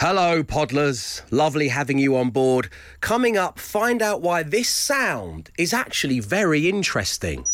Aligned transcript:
Hello, 0.00 0.44
Podlers. 0.44 1.22
Lovely 1.32 1.66
having 1.66 1.98
you 1.98 2.16
on 2.16 2.30
board. 2.30 2.70
Coming 3.00 3.36
up, 3.36 3.58
find 3.58 4.00
out 4.00 4.22
why 4.22 4.44
this 4.44 4.68
sound 4.68 5.50
is 5.58 5.74
actually 5.74 6.20
very 6.20 6.68
interesting. 6.68 7.44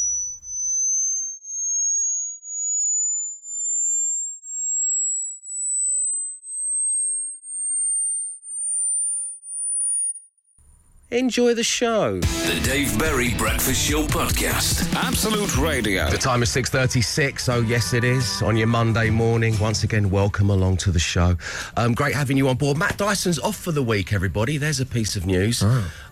Enjoy 11.15 11.55
the 11.55 11.63
show. 11.63 12.19
The 12.19 12.61
Dave 12.65 12.99
Berry 12.99 13.35
Breakfast 13.35 13.89
Show 13.89 14.05
Podcast. 14.09 14.93
Absolute 14.97 15.57
Radio. 15.57 16.11
The 16.11 16.19
time 16.19 16.43
is 16.43 16.49
6.36, 16.51 17.49
oh 17.55 17.61
yes 17.61 17.95
it 17.95 18.03
is, 18.03 18.43
on 18.43 18.57
your 18.57 18.67
Monday 18.67 19.11
morning. 19.11 19.57
Once 19.61 19.85
again, 19.85 20.11
welcome 20.11 20.51
along 20.51 20.79
to 20.79 20.91
the 20.91 20.99
show. 20.99 21.37
Um, 21.77 21.95
great 21.95 22.17
having 22.17 22.37
you 22.37 22.49
on 22.49 22.57
board. 22.57 22.79
Matt 22.79 22.97
Dyson's 22.99 23.39
off 23.39 23.55
for 23.55 23.71
the 23.71 23.81
week, 23.81 24.13
everybody. 24.13 24.57
There's 24.57 24.81
a 24.81 24.87
piece 24.87 25.15
of 25.15 25.25
news. 25.25 25.63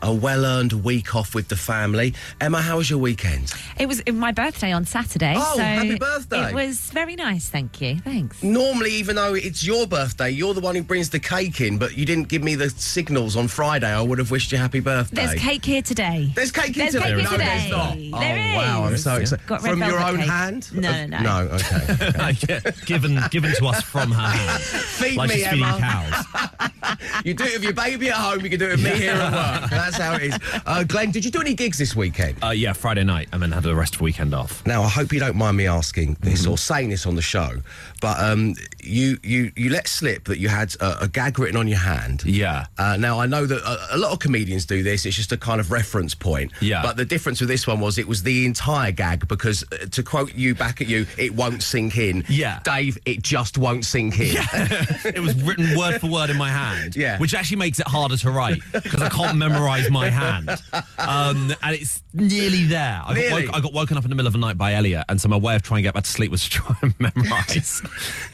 A 0.03 0.15
well-earned 0.15 0.73
week 0.85 1.17
off 1.17 1.35
with 1.35 1.49
the 1.49 1.57
family. 1.57 2.15
Emma, 2.41 2.63
how 2.63 2.77
was 2.77 2.89
your 2.89 3.01
weekend? 3.01 3.53
It 3.81 3.87
was 3.87 4.07
my 4.07 4.31
birthday 4.31 4.71
on 4.71 4.85
Saturday. 4.85 5.35
Oh, 5.37 5.55
so 5.57 5.63
happy 5.63 5.99
birthday. 5.99 6.51
It 6.51 6.55
was 6.55 6.79
very 6.93 7.17
nice, 7.17 7.49
thank 7.49 7.81
you. 7.81 7.99
Thanks. 7.99 8.41
Normally, 8.45 8.93
even 8.93 9.17
though 9.17 9.35
it's 9.35 9.65
your 9.65 9.89
birthday, 9.89 10.31
you're 10.31 10.55
the 10.55 10.61
one 10.61 10.77
who 10.77 10.85
brings 10.85 11.11
the 11.11 11.19
cake 11.19 11.61
in, 11.61 11.77
but 11.77 11.97
you 11.97 12.07
didn't 12.07 12.29
give 12.29 12.45
me 12.45 12.55
the 12.55 12.71
signals 12.71 13.37
on 13.37 13.49
Friday. 13.49 13.91
I 13.91 14.01
would 14.01 14.19
have 14.19 14.31
wished 14.31 14.53
you 14.53 14.59
happy 14.59 14.79
birthday. 14.79 14.92
There's 15.13 15.35
cake 15.41 15.65
here 15.65 15.83
today. 15.83 16.31
There's 16.35 16.51
cake 16.53 16.75
here 16.75 16.91
There's 16.91 16.95
today. 16.95 17.05
cake 17.07 17.15
here 17.15 17.25
no, 17.25 17.31
today. 17.31 17.45
there's 17.45 17.71
not. 18.13 18.21
There 18.21 18.53
oh, 18.55 18.57
wow, 18.59 18.85
I'm 18.85 18.97
so 18.97 19.17
excited. 19.17 19.47
Got 19.47 19.63
red 19.63 19.71
From 19.71 19.81
your 19.83 20.01
own 20.01 20.17
cake. 20.19 20.29
hand? 20.29 20.73
No, 20.75 20.91
Uh, 20.91 21.07
no, 21.07 21.21
No, 21.21 21.41
okay. 21.53 22.37
Yeah, 22.49 22.61
given 22.87 23.19
given 23.31 23.55
to 23.55 23.67
us 23.67 23.83
from 23.83 24.11
her 24.13 24.29
hand, 24.29 24.63
Feed 24.63 25.17
like 25.17 25.29
me, 25.31 25.37
she's 25.37 25.47
feeding 25.49 25.65
Emma. 25.65 25.79
cows. 25.79 26.71
You 27.25 27.35
do 27.35 27.45
it 27.45 27.55
with 27.55 27.63
your 27.65 27.73
baby 27.73 28.11
at 28.11 28.17
home, 28.17 28.41
you 28.41 28.51
can 28.51 28.59
do 28.59 28.67
it 28.69 28.73
with 28.73 28.85
me 28.85 28.91
here 28.91 29.13
at 29.13 29.33
work. 29.61 29.71
That's 29.71 29.97
how 29.97 30.15
it 30.15 30.23
is. 30.23 30.39
Uh, 30.67 30.83
Glenn, 30.85 31.11
did 31.11 31.25
you 31.25 31.31
do 31.31 31.41
any 31.41 31.55
gigs 31.55 31.79
this 31.79 31.95
weekend? 31.97 32.43
Uh, 32.43 32.51
yeah, 32.51 32.73
Friday 32.73 33.05
night, 33.05 33.29
and 33.33 33.41
then 33.41 33.53
had 33.53 33.63
the 33.63 33.75
rest 33.75 33.95
of 33.95 33.99
the 33.99 34.05
weekend 34.05 34.35
off. 34.35 34.65
Now, 34.67 34.83
I 34.83 34.89
hope 34.89 35.13
you 35.13 35.21
don't 35.21 35.37
mind 35.37 35.57
me 35.57 35.67
asking 35.69 36.17
this 36.21 36.47
or 36.47 36.59
saying 36.59 36.91
this 36.91 37.07
on 37.07 37.15
the 37.15 37.23
show, 37.23 37.63
but 38.01 38.19
um, 38.21 38.55
you, 38.83 39.17
you, 39.23 39.53
you 39.57 39.71
let 39.71 39.87
slip 39.89 40.25
that 40.25 40.39
you 40.39 40.49
had 40.49 40.75
a, 40.81 41.05
a 41.05 41.09
gag 41.09 41.39
written 41.39 41.57
on 41.57 41.69
your 41.69 41.79
hand. 41.79 42.25
Yeah. 42.25 42.67
Uh, 42.77 42.97
now, 42.97 43.21
I 43.21 43.27
know 43.27 43.47
that 43.47 43.63
a, 43.63 43.97
a 43.97 43.99
lot 43.99 44.13
of 44.13 44.19
comedians 44.19 44.67
do 44.67 44.82
this. 44.83 45.07
It's 45.07 45.17
just 45.17 45.33
a 45.33 45.37
kind 45.37 45.61
of 45.61 45.71
reference 45.71 46.15
point. 46.15 46.53
Yeah. 46.61 46.83
But 46.83 46.97
the 46.97 47.05
difference 47.05 47.41
with 47.41 47.49
this 47.49 47.67
one 47.67 47.81
was 47.81 47.99
it 47.99 48.07
was 48.09 48.23
the 48.23 48.47
entire 48.47 48.93
gag 48.93 49.29
because, 49.29 49.65
uh, 49.73 49.87
to 49.87 50.03
quote 50.03 50.35
you 50.35 50.55
back 50.55 50.81
at 50.81 50.89
you, 50.89 51.07
it 51.19 51.35
won't 51.35 51.63
sink 51.63 51.97
in. 51.97 52.25
Yeah. 52.29 52.61
Dave, 52.65 52.99
it 53.05 53.23
just 53.23 53.59
won't 53.59 53.85
sink 53.85 54.19
in. 54.19 54.35
Yeah. 54.35 54.47
it 55.05 55.21
was 55.21 55.41
written 55.43 55.77
word 55.77 56.01
for 56.01 56.09
word 56.09 56.31
in 56.31 56.37
my 56.37 56.51
hand, 56.51 56.97
Yeah. 56.97 57.19
which 57.19 57.35
actually 57.35 57.59
makes 57.59 57.81
it 57.81 57.87
harder 57.89 58.17
to 58.19 58.31
write 58.31 58.61
because 58.73 59.03
I 59.03 59.09
can't 59.09 59.37
memorise 59.39 59.91
my 59.91 60.09
hand, 60.11 60.51
um, 60.99 61.53
and 61.63 61.75
it's 61.75 62.03
nearly 62.13 62.65
there. 62.65 63.01
I 63.05 63.15
got, 63.15 63.33
woke, 63.33 63.55
I 63.57 63.61
got 63.61 63.73
woken 63.73 63.97
up 63.97 64.05
in 64.05 64.11
the 64.11 64.17
middle 64.17 64.27
of 64.27 64.33
the 64.33 64.39
night 64.39 64.59
by 64.59 64.75
Elliot, 64.75 65.05
and 65.09 65.21
so 65.21 65.29
my 65.29 65.37
way 65.37 65.55
of 65.57 65.63
trying 65.63 65.79
to 65.79 65.83
get 65.83 65.95
back 65.95 66.05
to 66.05 66.11
sleep 66.11 66.31
was 66.31 66.45
to 66.45 66.51
try 66.51 66.77
and 66.83 66.95
memorise 67.01 67.83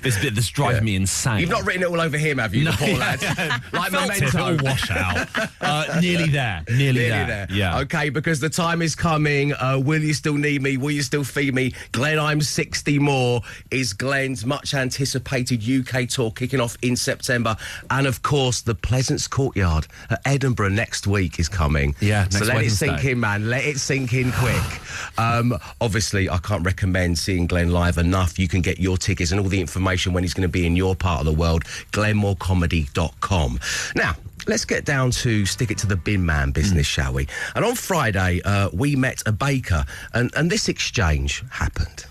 this 0.03 0.19
bit 0.21 0.35
that's 0.35 0.49
driving 0.49 0.85
me 0.85 0.97
insane. 0.97 1.41
You've 1.41 1.51
not 1.51 1.65
written 1.67 1.83
it 1.83 1.87
all 1.89 2.01
over 2.01 2.17
him, 2.19 2.39
have 2.39 2.55
you, 2.55 2.65
No, 2.65 2.73
poor 2.73 2.97
lad? 2.97 3.23
like 3.73 3.91
Felt 3.91 4.11
it, 4.11 4.21
memento. 4.21 4.53
it'll 4.55 4.65
wash 4.65 4.91
out. 4.91 5.29
Uh, 5.61 5.99
nearly 6.01 6.29
there, 6.29 6.38
nearly, 6.69 6.79
Nearly 6.79 7.09
there. 7.09 7.27
there. 7.27 7.47
Yeah. 7.51 7.79
Okay, 7.81 8.09
because 8.11 8.41
the 8.41 8.49
time 8.49 8.83
is 8.83 8.95
coming. 8.95 9.53
Uh, 9.53 9.81
will 9.83 10.03
you 10.03 10.15
still 10.15 10.35
need 10.35 10.63
me? 10.63 10.77
Will 10.77 10.91
you 10.93 11.03
still 11.03 11.25
feed 11.25 11.55
me? 11.55 11.73
Glenn, 11.93 12.19
I'm 12.19 12.41
60 12.41 12.99
more 12.99 13.43
is 13.71 13.93
Glenn's 13.93 14.45
much 14.47 14.75
anticipated 14.75 15.63
UK 15.63 16.09
tour 16.09 16.31
kicking 16.33 16.61
off 16.61 16.77
in 16.83 16.97
September. 16.97 17.57
And 17.91 18.07
of 18.07 18.23
course, 18.23 18.61
the 18.63 18.75
Pleasance 18.75 19.27
Courtyard 19.29 19.87
at 20.11 20.21
Edinburgh 20.25 20.71
next 20.71 21.07
week 21.07 21.39
is 21.39 21.49
coming. 21.49 21.95
Yeah, 22.01 22.29
So 22.29 22.45
let 22.45 22.63
it 22.63 22.71
sink 22.71 23.05
in, 23.05 23.21
man. 23.21 23.49
Let 23.51 23.65
it 23.65 23.79
sink 23.79 24.13
in 24.13 24.33
quick. 24.33 25.19
Um, 25.19 25.55
obviously, 25.81 26.29
I 26.31 26.39
can't 26.39 26.65
recommend 26.65 27.19
seeing 27.19 27.47
Glenn 27.47 27.71
live 27.73 27.99
enough. 27.99 28.39
You 28.39 28.49
can 28.49 28.61
get 28.61 28.79
your 28.79 28.97
tickets 28.97 29.31
and 29.33 29.41
all 29.41 29.49
the 29.49 29.61
information 29.61 30.13
when 30.13 30.25
he's 30.25 30.35
going 30.35 30.43
to 30.49 30.49
be 30.53 30.67
in 30.67 30.77
your 30.77 30.95
part 30.95 31.21
of 31.21 31.27
the 31.27 31.33
world, 31.33 31.65
glennmoorecomedy.com. 31.93 33.59
Now, 33.95 34.15
let's 34.49 34.65
get 34.65 34.85
down 34.85 35.11
to 35.13 35.47
stick 35.47 35.71
it 35.71 35.79
to 35.79 35.87
the 35.87 35.97
bin 35.97 36.25
man 36.27 36.51
business, 36.51 36.87
shall 36.87 37.13
we? 37.13 37.29
And 37.55 37.65
on 37.65 37.75
Friday, 37.75 38.41
uh, 38.45 38.71
we 38.73 38.97
met 38.97 39.23
a 39.27 39.33
baker, 39.33 39.85
and, 40.15 40.35
and 40.35 40.51
this 40.51 40.69
exchange 40.69 41.45
happened. 41.51 42.07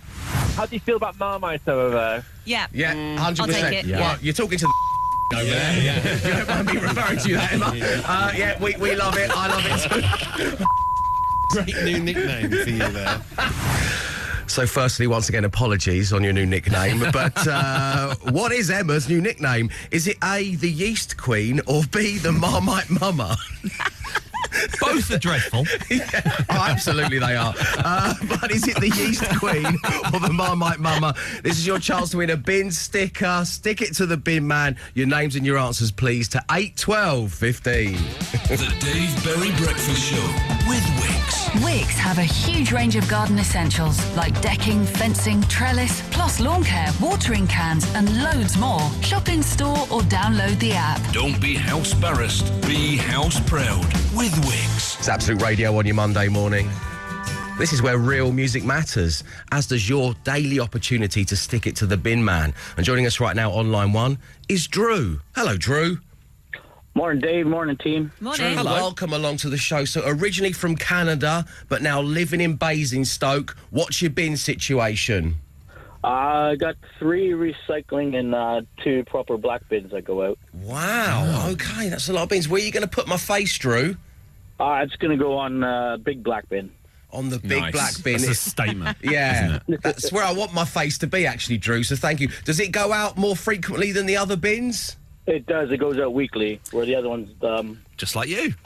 How 0.56 0.66
do 0.66 0.76
you 0.76 0.80
feel 0.80 0.98
about 0.98 1.18
Marmite 1.20 1.68
over 1.68 1.90
there? 1.90 2.26
Yeah. 2.46 2.68
Yeah, 2.74 2.94
100%. 2.94 3.40
I'll 3.40 3.48
take 3.48 3.86
it, 3.86 3.92
Well, 3.92 4.00
yeah. 4.00 4.18
you're 4.22 4.34
talking 4.34 4.58
to 4.60 4.68
the 5.32 5.38
over 5.38 5.46
there. 5.46 5.84
Yeah. 5.84 6.28
you 6.28 6.34
don't 6.34 6.48
mind 6.48 6.68
me 6.68 6.74
referring 6.78 7.20
to 7.20 7.30
you 7.30 7.36
that, 7.36 7.54
Emma? 7.54 7.66
Uh, 8.06 8.32
yeah, 8.36 8.62
we, 8.62 8.76
we 8.78 8.96
love 8.96 9.18
it. 9.18 9.30
I 9.34 9.48
love 9.48 9.66
it 9.66 10.58
too. 10.58 10.66
Great 11.52 11.84
new 11.86 12.00
nickname 12.04 12.52
for 12.52 12.70
you 12.70 12.78
there. 12.78 13.22
So, 14.48 14.66
firstly, 14.66 15.08
once 15.08 15.30
again, 15.30 15.46
apologies 15.46 16.14
on 16.14 16.24
your 16.24 16.34
new 16.34 16.46
nickname. 16.46 17.04
But 17.18 17.48
uh, 17.48 18.16
what 18.32 18.52
is 18.52 18.70
Emma's 18.70 19.10
new 19.10 19.22
nickname? 19.22 19.70
Is 19.92 20.08
it 20.08 20.18
A, 20.24 20.56
the 20.56 20.70
Yeast 20.70 21.18
Queen, 21.18 21.62
or 21.66 21.84
B, 21.92 22.18
the 22.18 22.32
Marmite 22.32 22.90
Mama? 22.90 23.38
Both 24.80 25.12
are 25.12 25.18
dreadful. 25.18 25.66
oh, 26.50 26.66
absolutely 26.70 27.20
they 27.20 27.36
are. 27.36 27.54
Uh, 27.78 28.14
but 28.30 28.52
is 28.52 28.68
it 28.68 28.78
the 28.80 28.90
Yeast 28.90 29.24
Queen 29.40 29.66
or 30.14 30.20
the 30.20 30.32
Marmite 30.32 30.80
Mama? 30.80 31.16
This 31.44 31.58
is 31.58 31.66
your 31.66 31.80
chance 31.80 32.12
to 32.12 32.18
win 32.18 32.30
a 32.30 32.38
bin 32.38 32.72
sticker. 32.72 33.44
Stick 33.46 33.82
it 33.82 33.96
to 33.96 34.06
the 34.06 34.18
bin 34.18 34.48
man. 34.48 34.78
Your 34.94 35.08
names 35.08 35.36
and 35.36 35.46
your 35.46 35.58
answers, 35.58 35.92
please, 35.92 36.28
to 36.30 36.44
8, 36.52 36.76
12, 36.78 37.34
15. 37.34 37.94
The 37.94 38.76
Dave 38.80 39.24
Berry 39.24 39.52
Breakfast 39.58 40.02
Show 40.02 40.57
with 40.68 40.86
Wix. 41.00 41.64
Wix 41.64 41.98
have 41.98 42.18
a 42.18 42.24
huge 42.24 42.72
range 42.72 42.96
of 42.96 43.08
garden 43.08 43.40
essentials 43.40 43.98
like 44.16 44.40
decking, 44.42 44.86
fencing, 44.86 45.42
trellis, 45.44 46.02
plus 46.12 46.40
lawn 46.40 46.64
care, 46.64 46.90
watering 47.02 47.48
cans, 47.48 47.86
and 47.96 48.24
loads 48.24 48.58
more. 48.58 48.82
Shop 49.02 49.30
in 49.30 49.42
store 49.42 49.80
or 49.90 50.02
download 50.02 50.60
the 50.60 50.74
app. 50.74 51.02
Don't 51.14 51.40
be 51.42 51.56
house 51.56 51.94
embarrassed. 51.94 52.46
Be 52.68 52.98
house 52.98 53.40
proud 53.50 53.86
with 54.16 54.36
Wix. 54.46 55.00
It's 55.00 55.10
Absolute 55.10 55.42
Radio 55.42 55.78
on 55.78 55.86
your 55.86 55.96
Monday 55.96 56.28
morning. 56.28 56.70
This 57.58 57.74
is 57.74 57.82
where 57.82 57.98
real 57.98 58.32
music 58.32 58.64
matters, 58.64 59.24
as 59.52 59.66
does 59.66 59.90
your 59.90 60.14
daily 60.24 60.60
opportunity 60.60 61.26
to 61.26 61.36
stick 61.36 61.66
it 61.66 61.76
to 61.78 61.88
the 61.88 61.98
bin 61.98 62.24
man. 62.24 62.54
And 62.76 62.86
joining 62.86 63.08
us 63.08 63.20
right 63.20 63.36
now 63.36 63.52
on 63.52 63.72
line 63.72 63.94
one 63.94 64.20
is 64.48 64.68
Drew. 64.68 65.22
Hello, 65.34 65.58
Drew. 65.58 65.98
Morning, 66.98 67.22
Dave. 67.22 67.46
Morning, 67.46 67.78
team. 67.78 68.12
Morning. 68.20 68.56
Drew, 68.56 68.64
welcome 68.64 69.14
along 69.14 69.38
to 69.38 69.50
the 69.52 69.58
show. 69.58 69.86
So, 69.86 70.02
originally 70.04 70.52
from 70.52 70.76
Canada, 70.76 71.46
but 71.70 71.84
now 71.84 72.02
living 72.02 72.42
in 72.42 72.56
Basingstoke. 72.56 73.56
What's 73.70 74.02
your 74.02 74.10
bin 74.10 74.36
situation? 74.36 75.36
Uh, 76.04 76.08
I 76.08 76.56
got 76.56 76.76
three 76.98 77.30
recycling 77.30 78.16
and 78.18 78.34
uh, 78.34 78.62
two 78.84 79.04
proper 79.04 79.38
black 79.38 79.70
bins 79.70 79.92
that 79.92 80.06
go 80.06 80.24
out. 80.26 80.40
Wow. 80.54 81.50
Okay, 81.52 81.88
that's 81.90 82.10
a 82.10 82.14
lot 82.14 82.24
of 82.24 82.30
bins. 82.30 82.50
Where 82.50 82.60
are 82.60 82.66
you 82.66 82.72
going 82.72 82.82
to 82.82 82.90
put 82.90 83.08
my 83.08 83.18
face, 83.18 83.56
Drew? 83.60 83.96
Uh, 84.60 84.80
it's 84.82 84.96
going 84.96 85.16
to 85.16 85.24
go 85.24 85.38
on 85.38 85.64
uh, 85.64 85.98
big 85.98 86.24
black 86.24 86.50
bin. 86.50 86.72
On 87.12 87.30
the 87.30 87.38
big 87.38 87.62
Nice. 87.62 87.74
black 87.74 88.04
bin. 88.04 88.14
That's 88.14 88.28
a 88.30 88.34
statement. 88.34 88.98
Yeah, 89.04 89.60
that's 89.68 90.12
where 90.12 90.24
I 90.24 90.34
want 90.34 90.52
my 90.52 90.66
face 90.66 90.98
to 90.98 91.08
be, 91.08 91.28
actually, 91.28 91.60
Drew. 91.60 91.84
So 91.84 91.96
thank 91.96 92.22
you. 92.22 92.30
Does 92.44 92.60
it 92.60 92.72
go 92.72 92.92
out 92.92 93.18
more 93.20 93.36
frequently 93.36 93.92
than 93.92 94.08
the 94.08 94.18
other 94.18 94.36
bins? 94.36 94.98
It 95.28 95.46
does. 95.46 95.70
It 95.72 95.78
goes 95.78 96.00
out 96.00 96.14
weekly, 96.14 96.62
where 96.72 96.86
the 96.86 96.96
other 96.96 97.10
ones. 97.10 97.30
Um, 97.44 97.82
Just 97.98 98.16
like 98.16 98.30
you. 98.30 98.54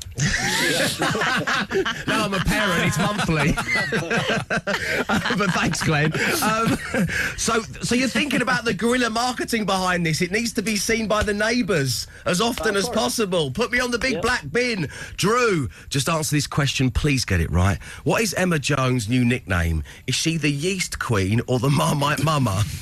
No, 2.07 2.23
I'm 2.25 2.33
a 2.33 2.39
parent. 2.39 2.85
It's 2.85 2.97
monthly. 2.97 3.53
but 5.38 5.51
thanks, 5.51 5.81
Glenn. 5.81 6.11
Um, 6.44 6.77
so, 7.38 7.61
so 7.81 7.95
you're 7.95 8.07
thinking 8.07 8.41
about 8.41 8.66
the 8.66 8.73
guerrilla 8.73 9.09
marketing 9.09 9.66
behind 9.66 10.05
this? 10.05 10.22
It 10.22 10.31
needs 10.31 10.53
to 10.53 10.61
be 10.61 10.75
seen 10.75 11.07
by 11.07 11.23
the 11.23 11.33
neighbours 11.33 12.05
as 12.25 12.41
often 12.41 12.75
as 12.75 12.88
possible. 12.89 13.49
Put 13.52 13.72
me 13.72 13.79
on 13.79 13.90
the 13.91 13.97
big 13.99 14.14
Yeah. 14.16 14.22
black 14.22 14.52
bin, 14.52 14.90
Drew. 15.17 15.69
Just 15.90 16.09
answer 16.09 16.35
this 16.35 16.47
question. 16.47 16.91
Please 16.91 17.25
get 17.25 17.40
it 17.41 17.49
right. 17.52 17.81
What 18.03 18.22
is 18.22 18.34
Emma 18.35 18.59
Jones' 18.59 19.07
new 19.09 19.23
nickname? 19.25 19.84
Is 20.07 20.16
she 20.16 20.37
the 20.37 20.52
Yeast 20.52 20.99
Queen 20.99 21.41
or 21.47 21.57
the 21.59 21.69
Marmite 21.69 22.23
Mama? 22.23 22.64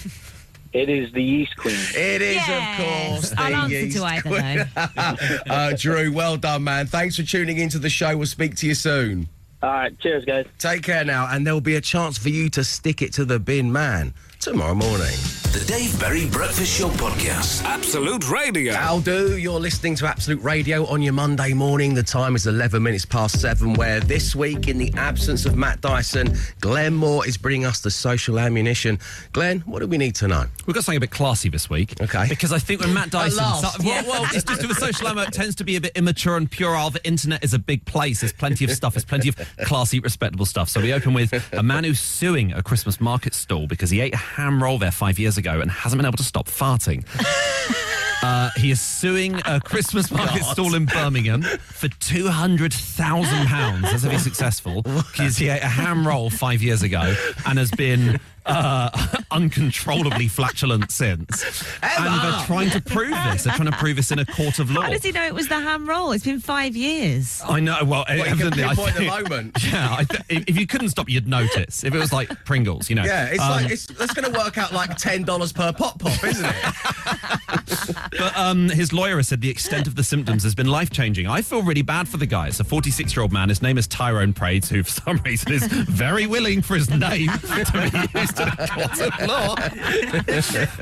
it 0.74 0.90
is 0.90 1.12
the 1.14 1.24
yeast 1.24 1.56
queen. 1.58 1.76
It 1.96 2.22
is, 2.22 2.36
Yes. 2.36 2.80
of 2.80 2.86
course. 2.86 3.30
the 3.32 3.42
I'll 3.42 3.56
answer 3.56 3.76
Yeast 3.76 3.98
to 3.98 4.04
either, 4.04 4.22
Queen. 4.30 5.42
uh, 5.50 5.74
Drew, 5.78 6.12
well 6.14 6.38
done, 6.38 6.64
man. 6.64 6.86
Thanks 6.88 7.16
for 7.16 7.24
tuning 7.24 7.58
into 7.58 7.80
the 7.80 7.90
show. 7.90 8.16
We'll 8.16 8.28
speak 8.28 8.56
to 8.58 8.68
you 8.68 8.76
soon. 8.76 9.30
All 9.62 9.70
right. 9.72 10.00
Cheers, 10.00 10.26
guys. 10.26 10.46
Take 10.58 10.84
care 10.84 11.04
now, 11.04 11.28
and 11.30 11.46
there'll 11.46 11.60
be 11.62 11.76
a 11.76 11.82
chance 11.82 12.18
for 12.18 12.30
you 12.30 12.50
to 12.52 12.64
stick 12.64 13.02
it 13.02 13.12
to 13.14 13.26
the 13.26 13.40
bin 13.40 13.72
man 13.72 14.14
tomorrow 14.40 14.74
morning. 14.76 15.16
The 15.52 15.66
Dave 15.68 16.00
Berry 16.00 16.28
Breakfast 16.30 16.78
Show 16.78 16.90
Podcast. 16.90 17.64
Absolute 17.64 18.30
Radio. 18.30 18.74
I'll 18.74 19.02
do. 19.02 19.36
You're 19.36 19.60
listening 19.60 19.96
to 19.96 20.06
Absolute 20.08 20.42
Radio 20.44 20.86
on 20.86 21.02
your 21.02 21.12
Monday 21.14 21.54
morning. 21.54 21.96
The 21.96 22.04
time 22.04 22.36
is 22.36 22.46
11 22.46 22.84
minutes 22.84 23.04
past 23.04 23.42
seven, 23.42 23.74
where 23.74 24.00
this 24.00 24.36
week, 24.36 24.68
in 24.68 24.78
the 24.78 24.94
absence 24.94 25.48
of 25.48 25.56
Matt 25.58 25.82
Dyson, 25.82 26.38
Glenn 26.62 26.94
Moore 26.94 27.28
is 27.28 27.36
bringing 27.36 27.66
us 27.66 27.80
the 27.80 27.90
social 27.90 28.38
ammunition. 28.38 29.00
Glenn, 29.34 29.62
what 29.62 29.80
do 29.80 29.88
we 29.88 29.98
need 29.98 30.14
to 30.18 30.28
know? 30.28 30.46
We've 30.68 30.76
got 30.76 30.84
something 30.84 30.98
a 30.98 31.02
bit 31.02 31.10
classy 31.10 31.50
this 31.50 31.68
week. 31.68 32.00
Okay. 32.00 32.28
Because 32.30 32.54
I 32.54 32.60
think 32.60 32.82
when 32.82 32.94
Matt 32.94 33.10
Dyson. 33.12 33.38
last. 33.38 33.84
well, 33.84 34.04
well, 34.08 34.26
it's 34.32 34.44
just 34.44 34.66
with 34.68 34.78
social 34.78 35.08
ammo, 35.08 35.24
it 35.24 35.34
tends 35.34 35.56
to 35.56 35.64
be 35.64 35.78
a 35.78 35.82
bit 35.82 35.94
immature 35.98 36.38
and 36.38 36.50
puerile. 36.50 36.92
The 36.92 37.06
internet 37.08 37.44
is 37.44 37.56
a 37.56 37.60
big 37.60 37.84
place. 37.86 38.22
There's 38.22 38.34
plenty 38.34 38.66
of 38.66 38.72
stuff. 38.72 38.94
There's 38.94 39.04
plenty 39.06 39.30
of 39.30 39.36
classy, 39.66 40.00
respectable 40.00 40.46
stuff. 40.46 40.70
So 40.70 40.80
we 40.80 40.94
open 40.94 41.16
with 41.16 41.34
a 41.54 41.64
man 41.64 41.86
who's 41.86 42.00
suing 42.00 42.54
a 42.54 42.62
Christmas 42.62 43.02
market 43.02 43.34
stall 43.34 43.66
because 43.66 43.90
he 43.90 44.00
ate 44.00 44.14
a 44.14 44.29
ham 44.36 44.62
roll 44.62 44.78
there 44.78 44.92
five 44.92 45.20
years 45.20 45.38
ago 45.38 45.62
and 45.62 45.70
hasn't 45.72 46.00
been 46.00 46.06
able 46.06 46.18
to 46.18 46.24
stop 46.24 46.48
farting. 46.48 47.04
Uh, 48.22 48.50
he 48.58 48.72
is 48.72 48.82
suing 48.82 49.36
a 49.46 49.60
Christmas 49.62 50.12
market 50.20 50.44
stall 50.44 50.76
in 50.76 50.86
Birmingham 50.86 51.42
for 51.42 51.88
two 51.88 52.28
hundred 52.28 52.74
thousand 52.74 53.48
pounds. 53.48 53.86
As 53.94 54.04
if 54.06 54.12
he's 54.12 54.24
successful, 54.24 54.82
because 54.82 55.38
he 55.38 55.50
ate 55.50 55.62
a 55.64 55.68
ham 55.68 56.08
roll 56.08 56.30
five 56.30 56.62
years 56.62 56.84
ago 56.84 57.14
and 57.48 57.58
has 57.58 57.72
been 57.72 58.20
uh, 58.46 58.90
uncontrollably 59.32 60.28
flatulent 60.28 60.92
since. 60.92 61.64
And 61.84 62.24
they're 62.24 62.46
trying 62.46 62.70
to 62.72 62.82
prove 62.82 63.12
this. 63.32 63.44
They're 63.44 63.54
trying 63.54 63.72
to 63.72 63.78
prove 63.78 63.96
this 63.98 64.12
in 64.12 64.20
a 64.20 64.26
court 64.26 64.60
of 64.60 64.72
law. 64.72 64.82
How 64.82 64.90
does 64.90 65.04
he 65.04 65.12
know 65.12 65.26
it 65.26 65.34
was 65.34 65.48
the 65.48 65.60
ham 65.60 65.88
roll? 65.88 66.12
It's 66.12 66.24
been 66.26 66.40
five 66.40 66.76
years. 66.76 67.42
I 67.48 67.60
know. 67.60 67.78
Well, 67.84 68.06
Well, 68.08 68.18
you 68.18 68.24
can 68.24 68.32
evidently, 68.48 68.64
I 68.64 68.76
pinpoint 68.76 68.96
the 68.96 69.06
moment. 69.08 69.58
Yeah, 69.70 69.96
I 70.00 70.04
th- 70.04 70.22
if 70.30 70.44
if 70.50 70.58
you 70.60 70.66
couldn't 70.68 70.90
stop, 70.90 71.10
you'd 71.10 71.28
notice. 71.28 71.84
If 71.84 71.94
it 71.94 72.00
was 72.00 72.12
like 72.12 72.30
Pringles, 72.46 72.90
you 72.90 72.96
know. 72.96 73.04
Yeah, 73.04 73.26
it's 73.28 73.42
Um, 73.42 73.50
like 73.52 73.72
it's, 73.72 73.88
it's 73.90 74.14
going 74.14 74.32
to 74.32 74.38
work 74.40 74.58
out 74.58 74.74
like 74.74 74.98
ten 74.98 75.24
dollars 75.24 75.54
per 75.54 75.72
pop 75.72 76.00
pop, 76.00 76.24
isn't 76.24 76.46
it? 76.46 77.96
But 78.18 78.36
um, 78.38 78.70
his 78.70 78.92
lawyer 78.94 79.18
has 79.18 79.28
said 79.28 79.42
the 79.42 79.50
extent 79.50 79.88
of 79.88 79.96
the 79.96 80.04
symptoms 80.04 80.44
has 80.44 80.56
been 80.56 80.68
life 80.68 80.90
changing. 80.90 81.28
I 81.28 81.42
feel 81.42 81.62
really 81.64 81.82
bad 81.82 82.08
for 82.08 82.18
the 82.18 82.26
guy. 82.26 82.48
It's 82.48 82.60
a 82.60 82.64
46 82.64 83.16
year 83.16 83.22
old 83.24 83.32
man. 83.32 83.50
His 83.50 83.62
name 83.62 83.78
is 83.78 83.88
Tyrone 83.88 84.34
Prates, 84.34 84.70
who 84.70 84.84
for 84.84 84.90
some 84.92 85.18
reason 85.26 85.52
is 85.54 85.66
very 85.68 86.28
willing 86.28 86.62
for 86.62 86.76
his 86.76 86.90
name 86.90 87.30
to 87.30 87.90
be 88.14 88.20
used 88.20 88.40
in 88.40 88.48
a 88.48 88.68
court 88.68 89.02
of 89.02 89.28
law. 89.28 89.56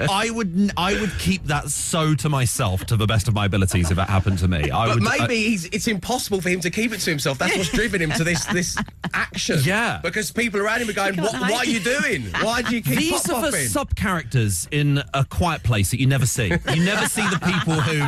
I 0.09 0.29
would, 0.31 0.71
I 0.77 0.99
would 0.99 1.11
keep 1.19 1.43
that 1.45 1.69
so 1.69 2.15
to 2.15 2.29
myself 2.29 2.85
to 2.87 2.95
the 2.95 3.05
best 3.07 3.27
of 3.27 3.33
my 3.33 3.45
abilities 3.45 3.89
if 3.91 3.97
that 3.97 4.09
happened 4.09 4.39
to 4.39 4.47
me. 4.47 4.69
I 4.71 4.87
But 4.87 4.95
would, 4.95 5.03
maybe 5.03 5.21
I- 5.35 5.49
he's, 5.49 5.65
it's 5.65 5.87
impossible 5.87 6.41
for 6.41 6.49
him 6.49 6.59
to 6.61 6.69
keep 6.69 6.91
it 6.93 6.99
to 7.01 7.09
himself. 7.09 7.37
That's 7.37 7.55
what's 7.57 7.69
driven 7.71 8.01
him 8.01 8.11
to 8.11 8.23
this 8.23 8.45
this 8.45 8.77
action. 9.13 9.59
Yeah. 9.63 9.99
because 10.03 10.31
people 10.31 10.59
around 10.61 10.81
him 10.81 10.89
are 10.89 10.93
going, 10.93 11.17
"What? 11.17 11.33
hide 11.33 11.51
What 11.51 11.67
are 11.67 11.69
you 11.69 11.79
doing? 11.79 12.23
Why 12.41 12.61
do 12.61 12.75
you 12.75 12.81
keep 12.81 12.97
These 12.99 13.23
pop 13.23 13.43
are 13.43 13.51
the 13.51 13.57
sub 13.57 13.95
characters 13.95 14.67
in 14.71 15.01
a 15.13 15.25
quiet 15.25 15.63
place 15.63 15.91
that 15.91 15.99
you 15.99 16.07
never 16.07 16.25
see. 16.25 16.47
You 16.73 16.83
never 16.83 17.05
see 17.07 17.16
the 17.23 17.39
people 17.39 17.73
who 17.73 17.99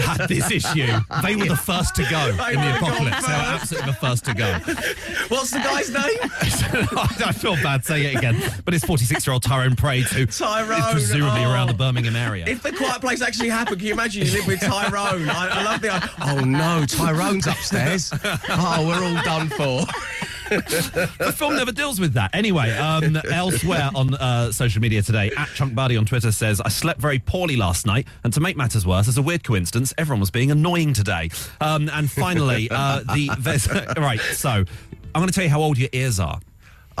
had 0.00 0.28
this 0.28 0.50
issue. 0.50 0.86
They 1.22 1.36
were 1.36 1.46
the 1.46 1.56
first 1.56 1.94
to 1.96 2.02
go 2.10 2.28
in 2.28 2.36
the 2.36 2.76
apocalypse. 2.76 3.26
They 3.26 3.32
were 3.32 3.38
absolutely 3.38 3.90
the 3.90 3.96
first 3.96 4.24
to 4.26 4.34
go. 4.34 4.52
What's 5.28 5.50
the 5.50 5.58
guy's 5.58 5.90
name? 5.90 6.18
I 7.26 7.32
feel 7.32 7.54
bad 7.56 7.84
saying 7.84 8.14
it 8.14 8.16
again, 8.16 8.42
but 8.64 8.74
it's 8.74 8.84
46 8.84 9.26
year 9.26 9.32
old 9.32 9.42
Tyrone 9.42 9.76
Prates 9.76 10.12
who 10.12 10.26
Tyrone, 10.26 10.78
is 10.78 10.86
presumably 10.92 11.44
oh. 11.44 11.52
around 11.52 11.68
the 11.68 11.74
Birmingham 11.74 12.16
area. 12.16 12.46
If 12.46 12.62
the 12.62 12.72
quiet 12.72 13.00
place 13.00 13.22
actually 13.22 13.48
happened, 13.48 13.78
can 13.78 13.86
you 13.86 13.92
imagine 13.92 14.26
you 14.26 14.32
live 14.32 14.46
with 14.46 14.60
Tyrone? 14.60 15.28
I, 15.28 15.48
I 15.60 15.64
love 15.64 15.80
the. 15.80 16.10
Oh 16.22 16.40
no, 16.40 16.84
Tyrone's 16.86 17.46
upstairs. 17.46 18.12
Oh, 18.48 18.86
we're 18.86 19.04
all 19.04 19.22
done 19.22 19.48
for. 19.48 19.86
the 21.18 21.34
film 21.36 21.54
never 21.56 21.72
deals 21.72 22.00
with 22.00 22.14
that. 22.14 22.34
Anyway, 22.34 22.70
um, 22.72 23.16
elsewhere 23.30 23.90
on 23.94 24.14
uh, 24.14 24.50
social 24.50 24.82
media 24.82 25.00
today, 25.02 25.30
at 25.36 25.48
Chunk 25.54 25.74
Buddy 25.74 25.96
on 25.96 26.04
Twitter 26.04 26.32
says, 26.32 26.60
I 26.60 26.68
slept 26.68 27.00
very 27.00 27.18
poorly 27.18 27.56
last 27.56 27.86
night, 27.86 28.06
and 28.24 28.32
to 28.32 28.40
make 28.40 28.56
matters 28.56 28.86
worse, 28.86 29.06
as 29.06 29.16
a 29.16 29.22
weird 29.22 29.44
coincidence, 29.44 29.94
everyone 29.96 30.20
was 30.20 30.30
being 30.30 30.50
annoying 30.50 30.92
today. 30.92 31.30
Um, 31.60 31.88
and 31.92 32.10
finally, 32.10 32.68
uh, 32.70 33.00
the 33.00 33.94
right, 33.96 34.20
so 34.20 34.50
I'm 34.50 34.66
going 35.14 35.28
to 35.28 35.32
tell 35.32 35.44
you 35.44 35.50
how 35.50 35.62
old 35.62 35.78
your 35.78 35.90
ears 35.92 36.18
are. 36.18 36.40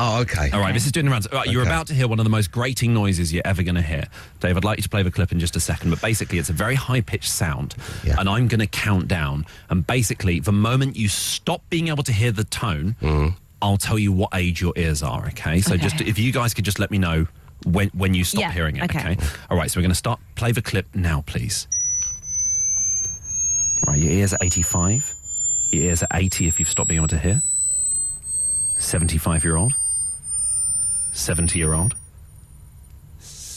Oh, 0.02 0.20
okay. 0.22 0.50
All 0.50 0.60
right, 0.60 0.72
this 0.72 0.86
is 0.86 0.92
doing 0.92 1.04
the 1.04 1.12
rounds. 1.12 1.26
All 1.26 1.38
right, 1.40 1.46
You're 1.48 1.60
Okay. 1.60 1.70
about 1.70 1.86
to 1.88 1.94
hear 1.94 2.08
one 2.08 2.18
of 2.18 2.24
the 2.24 2.30
most 2.30 2.50
grating 2.50 2.94
noises 2.94 3.34
you're 3.34 3.42
ever 3.46 3.62
going 3.62 3.74
to 3.74 3.82
hear. 3.82 4.04
Dave, 4.40 4.56
I'd 4.56 4.64
like 4.64 4.78
you 4.78 4.82
to 4.82 4.88
play 4.88 5.02
the 5.02 5.10
clip 5.10 5.30
in 5.30 5.38
just 5.38 5.56
a 5.56 5.60
second, 5.60 5.90
but 5.90 6.00
basically, 6.00 6.38
it's 6.38 6.48
a 6.48 6.54
very 6.54 6.74
high 6.74 7.02
pitched 7.02 7.28
sound, 7.30 7.74
Yeah. 8.02 8.16
and 8.18 8.26
I'm 8.26 8.48
going 8.48 8.60
to 8.60 8.66
count 8.66 9.08
down. 9.08 9.44
And 9.68 9.86
basically, 9.86 10.40
the 10.40 10.52
moment 10.52 10.96
you 10.96 11.08
stop 11.08 11.60
being 11.68 11.88
able 11.88 12.02
to 12.04 12.12
hear 12.12 12.32
the 12.32 12.44
tone, 12.44 12.96
Mm-hmm. 13.02 13.34
I'll 13.62 13.76
tell 13.76 13.98
you 13.98 14.10
what 14.10 14.30
age 14.34 14.62
your 14.62 14.72
ears 14.76 15.02
are. 15.02 15.26
Okay, 15.28 15.60
so 15.60 15.74
Okay. 15.74 15.82
just 15.82 16.00
if 16.00 16.18
you 16.18 16.32
guys 16.32 16.54
could 16.54 16.64
just 16.64 16.78
let 16.78 16.90
me 16.90 16.96
know 16.96 17.26
when 17.66 17.88
when 17.90 18.14
you 18.14 18.24
stop 18.24 18.40
Yeah, 18.40 18.52
hearing 18.52 18.76
it. 18.76 18.84
okay. 18.84 19.18
All 19.50 19.56
right, 19.58 19.70
so 19.70 19.78
we're 19.78 19.82
going 19.82 19.90
to 19.90 19.94
start. 19.94 20.18
Play 20.34 20.52
the 20.52 20.62
clip 20.62 20.86
now, 20.94 21.22
please. 21.26 21.68
All 23.86 23.92
right, 23.92 24.00
your 24.02 24.12
ears 24.12 24.32
are 24.32 24.38
85. 24.40 25.12
Your 25.72 25.84
ears 25.84 26.02
are 26.02 26.08
80 26.14 26.48
if 26.48 26.58
you've 26.58 26.70
stopped 26.70 26.88
being 26.88 27.00
able 27.00 27.08
to 27.08 27.18
hear. 27.18 27.42
75 28.78 29.44
year 29.44 29.56
old. 29.56 29.74
70 31.12 31.58
year 31.58 31.72
old. 31.74 31.94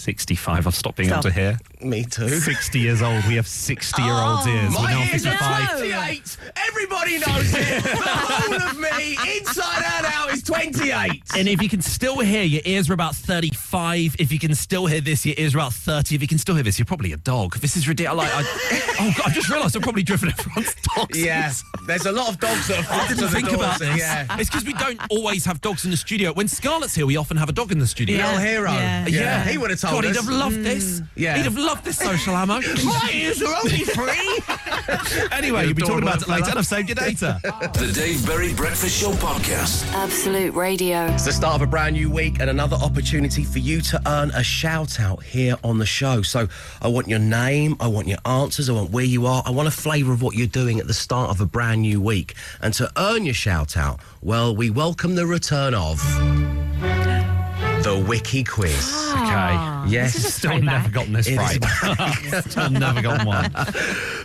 65. 0.03 0.67
I've 0.67 0.75
stopped 0.75 0.97
being 0.97 1.09
able 1.09 1.21
to 1.23 1.31
hear. 1.31 1.57
Me 1.81 2.03
too. 2.03 2.27
60 2.27 2.79
years 2.79 3.01
old. 3.01 3.23
We 3.25 3.35
have 3.35 3.47
60 3.47 4.01
year 4.01 4.13
olds 4.13 4.45
ears. 4.47 4.73
We're 4.75 4.83
My 4.83 5.09
ears 5.11 5.25
are 5.25 5.31
55. 5.31 5.69
28. 5.79 6.37
Everybody 6.67 7.17
knows 7.19 7.53
it. 7.53 7.83
The 7.83 7.89
whole 8.03 8.55
of 8.55 8.79
me, 8.79 9.17
inside 9.37 9.83
and 9.97 10.05
out, 10.05 10.33
is 10.33 10.43
28. 10.43 11.21
And 11.37 11.47
if 11.47 11.61
you 11.61 11.69
can 11.69 11.81
still 11.81 12.19
hear, 12.19 12.43
your 12.43 12.61
ears 12.65 12.89
are 12.89 12.93
about 12.93 13.15
35. 13.15 14.15
If 14.19 14.31
you 14.31 14.39
can 14.39 14.53
still 14.55 14.85
hear 14.85 15.01
this, 15.01 15.25
your 15.25 15.35
ears 15.37 15.55
are 15.55 15.59
about 15.59 15.73
30. 15.73 16.15
If 16.15 16.21
you 16.21 16.27
can 16.27 16.37
still 16.37 16.55
hear 16.55 16.63
this, 16.63 16.77
you're 16.77 16.85
probably 16.85 17.13
a 17.13 17.17
dog. 17.17 17.57
This 17.59 17.77
is 17.77 17.87
ridiculous. 17.87 18.29
I, 18.33 18.43
oh, 18.99 19.13
God, 19.17 19.27
I 19.27 19.33
just 19.33 19.49
realised 19.49 19.75
I've 19.75 19.83
probably 19.83 20.03
driven 20.03 20.29
everyone's 20.37 20.75
dogs. 20.95 21.17
Yeah, 21.17 21.51
there's 21.87 22.05
a 22.05 22.11
lot 22.11 22.29
of 22.29 22.39
dogs 22.39 22.67
that 22.67 22.79
are 22.79 22.93
I 22.93 23.07
didn't 23.07 23.29
think 23.29 23.51
about 23.51 23.79
this. 23.79 23.97
Yeah. 23.97 24.27
It's 24.37 24.49
because 24.49 24.65
we 24.65 24.73
don't 24.73 24.99
always 25.09 25.45
have 25.45 25.61
dogs 25.61 25.85
in 25.85 25.91
the 25.91 25.97
studio. 25.97 26.33
When 26.33 26.47
Scarlett's 26.47 26.95
here, 26.95 27.05
we 27.05 27.17
often 27.17 27.37
have 27.37 27.49
a 27.49 27.53
dog 27.53 27.71
in 27.71 27.79
the 27.79 27.87
studio. 27.87 28.17
The 28.17 28.31
old 28.31 28.41
hero. 28.41 28.71
Yeah. 28.71 29.07
Yeah. 29.07 29.45
He 29.45 29.57
would 29.57 29.69
have 29.69 29.79
told 29.79 29.92
God, 29.93 30.05
us. 30.05 30.15
he'd 30.15 30.21
have 30.21 30.33
loved 30.33 30.63
this. 30.63 30.99
Mm. 30.99 31.07
Yeah. 31.15 31.35
He'd 31.37 31.43
have 31.43 31.57
loved 31.57 31.85
this 31.85 31.97
social 31.97 32.35
ammo. 32.35 32.53
My 32.85 33.11
ears 33.13 33.41
are 33.41 33.55
only 33.55 33.85
three. 33.85 34.39
anyway, 35.31 35.65
you'll 35.65 35.75
be 35.75 35.81
talking 35.81 36.03
about 36.03 36.21
it 36.21 36.27
later, 36.27 36.49
and 36.49 36.59
I've 36.59 36.65
saved 36.67 36.89
your 36.89 36.95
data. 36.95 37.39
The 37.73 37.91
Dave 37.91 38.25
Berry 38.25 38.53
Breakfast 38.53 39.01
Show 39.01 39.11
Podcast. 39.13 39.91
Absolute 39.93 40.53
Radio. 40.53 41.05
It's 41.07 41.25
the 41.25 41.33
start 41.33 41.55
of 41.55 41.61
a 41.61 41.67
brand 41.67 41.95
new 41.95 42.09
week 42.09 42.39
and 42.39 42.49
another 42.49 42.75
opportunity 42.77 43.43
for 43.43 43.59
you 43.59 43.81
to 43.81 44.01
earn 44.05 44.31
a 44.31 44.43
shout 44.43 44.99
out 44.99 45.23
here 45.23 45.55
on 45.63 45.79
the 45.79 45.85
show. 45.85 46.21
So 46.21 46.47
I 46.81 46.87
want 46.87 47.07
your 47.07 47.19
name, 47.19 47.75
I 47.79 47.87
want 47.87 48.07
your 48.07 48.19
answers, 48.25 48.69
I 48.69 48.73
want 48.73 48.91
where 48.91 49.03
you 49.03 49.25
are, 49.25 49.43
I 49.45 49.51
want 49.51 49.67
a 49.67 49.71
flavour 49.71 50.13
of 50.13 50.21
what 50.21 50.35
you're 50.35 50.47
doing 50.47 50.79
at 50.79 50.87
the 50.87 50.93
start 50.93 51.29
of 51.29 51.41
a 51.41 51.45
brand 51.45 51.81
new 51.81 51.99
week. 51.99 52.35
And 52.61 52.73
to 52.75 52.91
earn 52.97 53.25
your 53.25 53.33
shout 53.33 53.75
out, 53.75 53.99
well, 54.21 54.55
we 54.55 54.69
welcome 54.69 55.15
the 55.15 55.25
return 55.25 55.73
of 55.73 55.99
the 57.83 57.97
Wiki 58.07 58.43
Quiz. 58.45 58.91
Ah, 58.93 59.83
okay. 59.83 59.91
Yes, 59.91 60.13
This 60.13 60.23
is 60.23 60.29
a 60.29 60.31
Still 60.31 60.51
throwback. 60.51 60.65
never 60.65 60.89
gotten 60.89 61.13
this 61.13 61.27
It 61.27 61.33
is 61.33 61.37
right. 61.37 62.43
Still 62.45 62.69
never 62.71 63.01
gotten 63.01 63.27
one. 63.27 63.51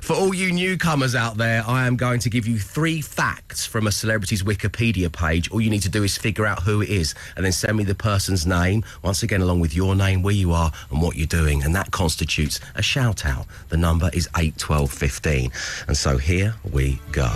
For 0.00 0.14
all 0.14 0.32
you 0.32 0.52
newcomers 0.52 1.14
out 1.16 1.36
there, 1.36 1.64
I 1.66 1.86
am 1.88 1.96
going 1.96 2.20
to 2.20 2.30
give 2.30 2.46
you 2.46 2.58
three 2.58 3.00
facts 3.00 3.66
from 3.66 3.86
a 3.88 3.92
celebrity's 3.92 4.44
Wikipedia 4.44 5.10
page. 5.12 5.50
All 5.50 5.60
you 5.60 5.70
need 5.70 5.82
to 5.82 5.88
do 5.88 6.04
is 6.04 6.16
figure 6.16 6.46
out 6.46 6.62
who 6.62 6.80
it 6.82 6.88
is 6.88 7.14
and 7.36 7.44
then 7.44 7.52
send 7.52 7.76
me 7.76 7.82
the 7.84 7.94
person's 7.96 8.46
name, 8.46 8.84
once 9.02 9.22
again, 9.24 9.40
along 9.40 9.58
with 9.60 9.74
your 9.74 9.96
name, 9.96 10.22
where 10.22 10.34
you 10.34 10.52
are, 10.52 10.70
and 10.90 11.02
what 11.02 11.16
you're 11.16 11.26
doing. 11.26 11.62
And 11.64 11.74
that 11.74 11.90
constitutes 11.90 12.60
a 12.76 12.82
shout 12.82 13.26
out. 13.26 13.46
The 13.70 13.76
number 13.76 14.08
is 14.12 14.28
81215. 14.36 15.50
And 15.88 15.96
so 15.96 16.16
here 16.16 16.54
we 16.72 17.00
go. 17.10 17.28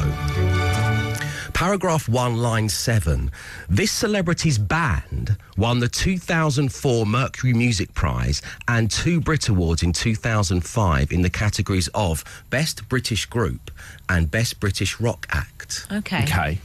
Paragraph 1.54 2.09
1, 2.09 2.37
line 2.37 2.68
7. 2.68 3.30
This 3.68 3.92
celebrity's 3.92 4.59
band 4.59 5.37
won 5.56 5.78
the 5.78 5.88
2004 5.88 7.06
Mercury 7.06 7.52
Music 7.52 7.92
Prize 7.94 8.42
and 8.68 8.90
two 8.90 9.21
Brit 9.21 9.49
Awards 9.49 9.82
in 9.82 9.92
2005 9.92 11.12
in 11.12 11.23
the 11.23 11.30
categories 11.30 11.88
of 11.94 12.25
Best 12.50 12.88
British 12.88 13.26
Group 13.26 13.71
and 14.09 14.30
Best 14.30 14.61
British 14.61 14.99
Rock 14.99 15.26
Act. 15.30 15.87
Okay. 15.92 16.25
Okay. 16.25 16.59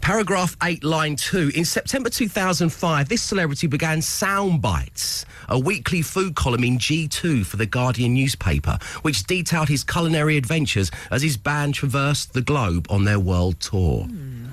Paragraph 0.00 0.56
8, 0.62 0.84
line 0.84 1.16
2. 1.16 1.52
In 1.54 1.64
September 1.64 2.08
2005, 2.08 3.08
this 3.08 3.22
celebrity 3.22 3.66
began 3.66 4.00
Sound 4.00 4.62
Bites, 4.62 5.26
a 5.48 5.58
weekly 5.58 6.02
food 6.02 6.34
column 6.34 6.64
in 6.64 6.78
G2 6.78 7.44
for 7.46 7.56
the 7.56 7.66
Guardian 7.66 8.14
newspaper, 8.14 8.78
which 9.02 9.24
detailed 9.24 9.68
his 9.68 9.84
culinary 9.84 10.36
adventures 10.36 10.90
as 11.10 11.22
his 11.22 11.36
band 11.36 11.74
traversed 11.74 12.32
the 12.32 12.42
globe 12.42 12.86
on 12.90 13.04
their 13.04 13.20
world 13.20 13.60
tour. 13.60 14.04
Hmm. 14.04 14.46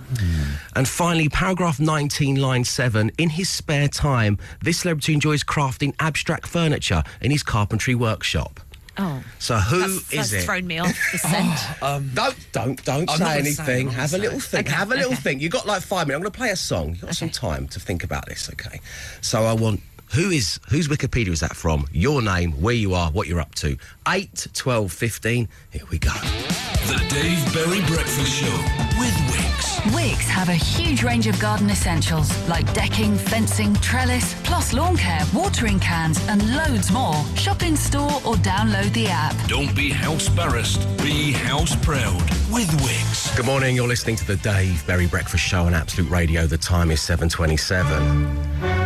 And 0.76 0.88
finally, 0.88 1.30
paragraph 1.30 1.80
19, 1.80 2.36
line 2.36 2.64
7. 2.64 3.12
In 3.18 3.30
his 3.30 3.50
spare 3.50 3.88
time, 3.88 4.38
this 4.62 4.80
celebrity 4.80 5.14
enjoys 5.14 5.44
crafting 5.44 5.94
abstract 6.00 6.48
furniture 6.48 7.04
in 7.22 7.32
his 7.32 7.44
carpentry 7.44 7.96
workshop. 7.96 8.60
Oh. 8.96 9.24
So 9.40 9.56
who 9.58 9.80
That's, 9.80 9.94
is 9.94 10.10
that's 10.12 10.34
it? 10.34 10.42
thrown 10.46 10.68
me 10.68 10.78
off 10.78 10.96
the 11.12 11.18
scent. 11.18 11.60
Oh, 11.82 11.96
um, 11.96 12.12
don't 12.14 12.36
don't 12.52 12.86
don't 12.86 13.10
I'm 13.10 13.18
say 13.18 13.24
gonna 13.24 13.40
anything. 13.40 13.66
say, 13.66 13.80
I'm 13.82 13.88
Have 13.88 14.14
a 14.14 14.18
little 14.20 14.40
say. 14.40 14.58
think. 14.58 14.68
Okay, 14.68 14.76
Have 14.76 14.92
a 14.92 14.96
little 14.96 15.14
okay. 15.14 15.22
think. 15.22 15.42
You 15.42 15.50
got 15.50 15.66
like 15.66 15.82
five 15.82 16.06
minutes. 16.06 16.18
I'm 16.18 16.22
going 16.22 16.32
to 16.32 16.38
play 16.38 16.50
a 16.52 16.56
song. 16.56 16.90
You've 16.90 17.02
got 17.02 17.16
some 17.16 17.32
time 17.32 17.68
to 17.70 17.80
think 17.80 18.04
about 18.04 18.28
this. 18.28 18.52
Okay. 18.52 18.80
So 19.22 19.46
I 19.46 19.54
want 19.54 19.82
Who 20.13 20.29
is 20.29 20.60
whose 20.70 20.88
Wikipedia 20.88 21.29
is 21.29 21.39
that 21.39 21.55
from? 21.55 21.88
Your 21.91 22.22
name, 22.22 22.51
where 22.62 22.75
you 22.75 22.93
are, 22.93 23.10
what 23.10 23.27
you're 23.27 23.39
up 23.39 23.55
to. 23.55 23.75
8, 24.08 24.48
12, 24.53 24.91
15. 24.91 25.50
Here 25.72 25.82
we 25.89 25.98
go. 25.98 26.12
The 26.12 27.03
Dave 27.10 27.51
Berry 27.51 27.82
Breakfast 27.88 28.32
Show 28.32 28.55
with 29.00 29.15
Wix. 29.32 29.96
Wix 29.96 30.29
have 30.29 30.50
a 30.50 30.53
huge 30.53 31.01
range 31.01 31.25
of 31.25 31.39
garden 31.39 31.67
essentials 31.72 32.32
like 32.48 32.72
decking, 32.75 33.15
fencing, 33.15 33.74
trellis, 33.77 34.39
plus 34.43 34.72
lawn 34.72 34.98
care, 34.98 35.25
watering 35.34 35.79
cans, 35.79 36.20
and 36.27 36.55
loads 36.55 36.91
more. 36.91 37.15
Shop 37.36 37.63
in 37.63 37.75
store 37.75 38.22
or 38.24 38.36
download 38.36 38.93
the 38.93 39.08
app. 39.08 39.36
Don't 39.48 39.75
be 39.75 39.89
house 39.89 40.27
embarrassed, 40.27 40.86
be 41.00 41.32
house 41.32 41.75
proud 41.77 42.22
with 42.51 42.72
Wix. 42.84 43.36
Good 43.36 43.48
morning. 43.48 43.75
You're 43.75 43.88
listening 43.88 44.17
to 44.17 44.27
the 44.27 44.36
Dave 44.38 44.86
Berry 44.86 45.08
Breakfast 45.08 45.43
Show 45.43 45.63
on 45.63 45.74
Absolute 45.74 46.12
Radio. 46.12 46.46
The 46.46 46.60
time 46.60 46.91
is 46.91 47.00
7:27, 47.00 48.83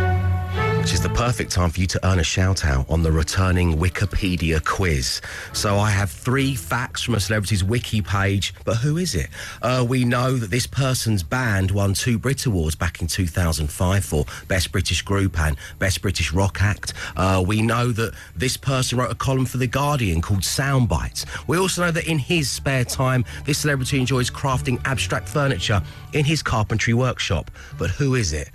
which 0.88 0.94
is 0.94 1.02
the 1.02 1.10
perfect 1.10 1.50
time 1.50 1.68
for 1.68 1.80
you 1.80 1.86
to 1.86 2.00
earn 2.08 2.18
a 2.18 2.24
shout 2.24 2.64
out 2.64 2.88
on 2.88 3.02
the 3.02 3.12
returning 3.12 3.76
Wikipedia 3.76 4.64
quiz. 4.64 5.20
So 5.52 5.76
I 5.76 5.90
have 5.90 6.10
three 6.10 6.54
facts 6.54 7.02
from 7.02 7.14
a 7.14 7.20
celebrity's 7.20 7.62
wiki 7.62 8.00
page, 8.00 8.54
but 8.64 8.76
who 8.76 8.96
is 8.96 9.14
it? 9.14 9.28
Uh, 9.60 9.84
we 9.86 10.06
know 10.06 10.38
that 10.38 10.50
this 10.50 10.66
person's 10.66 11.22
band 11.22 11.72
won 11.72 11.92
two 11.92 12.18
Brit 12.18 12.46
Awards 12.46 12.74
back 12.74 13.02
in 13.02 13.06
2005 13.06 14.02
for 14.02 14.24
Best 14.46 14.72
British 14.72 15.02
Group 15.02 15.38
and 15.38 15.58
Best 15.78 16.00
British 16.00 16.32
Rock 16.32 16.62
Act. 16.62 16.94
Uh, 17.18 17.44
we 17.46 17.60
know 17.60 17.92
that 17.92 18.14
this 18.34 18.56
person 18.56 18.96
wrote 18.96 19.10
a 19.10 19.14
column 19.14 19.44
for 19.44 19.58
The 19.58 19.66
Guardian 19.66 20.22
called 20.22 20.40
Soundbites. 20.40 21.26
We 21.46 21.58
also 21.58 21.82
know 21.82 21.90
that 21.90 22.08
in 22.08 22.18
his 22.18 22.48
spare 22.48 22.86
time, 22.86 23.26
this 23.44 23.58
celebrity 23.58 24.00
enjoys 24.00 24.30
crafting 24.30 24.80
abstract 24.86 25.28
furniture 25.28 25.82
in 26.14 26.24
his 26.24 26.42
carpentry 26.42 26.94
workshop. 26.94 27.50
But 27.76 27.90
who 27.90 28.14
is 28.14 28.32
it? 28.32 28.50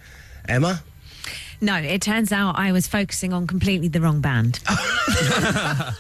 Emma? 0.48 0.82
No, 1.64 1.78
it 1.78 2.02
turns 2.02 2.34
out 2.34 2.60
I 2.60 2.74
was 2.74 2.88
focusing 2.88 3.32
on 3.32 3.48
completely 3.48 3.88
the 3.88 4.02
wrong 4.02 4.20
band. 4.20 4.60
I 4.68 5.94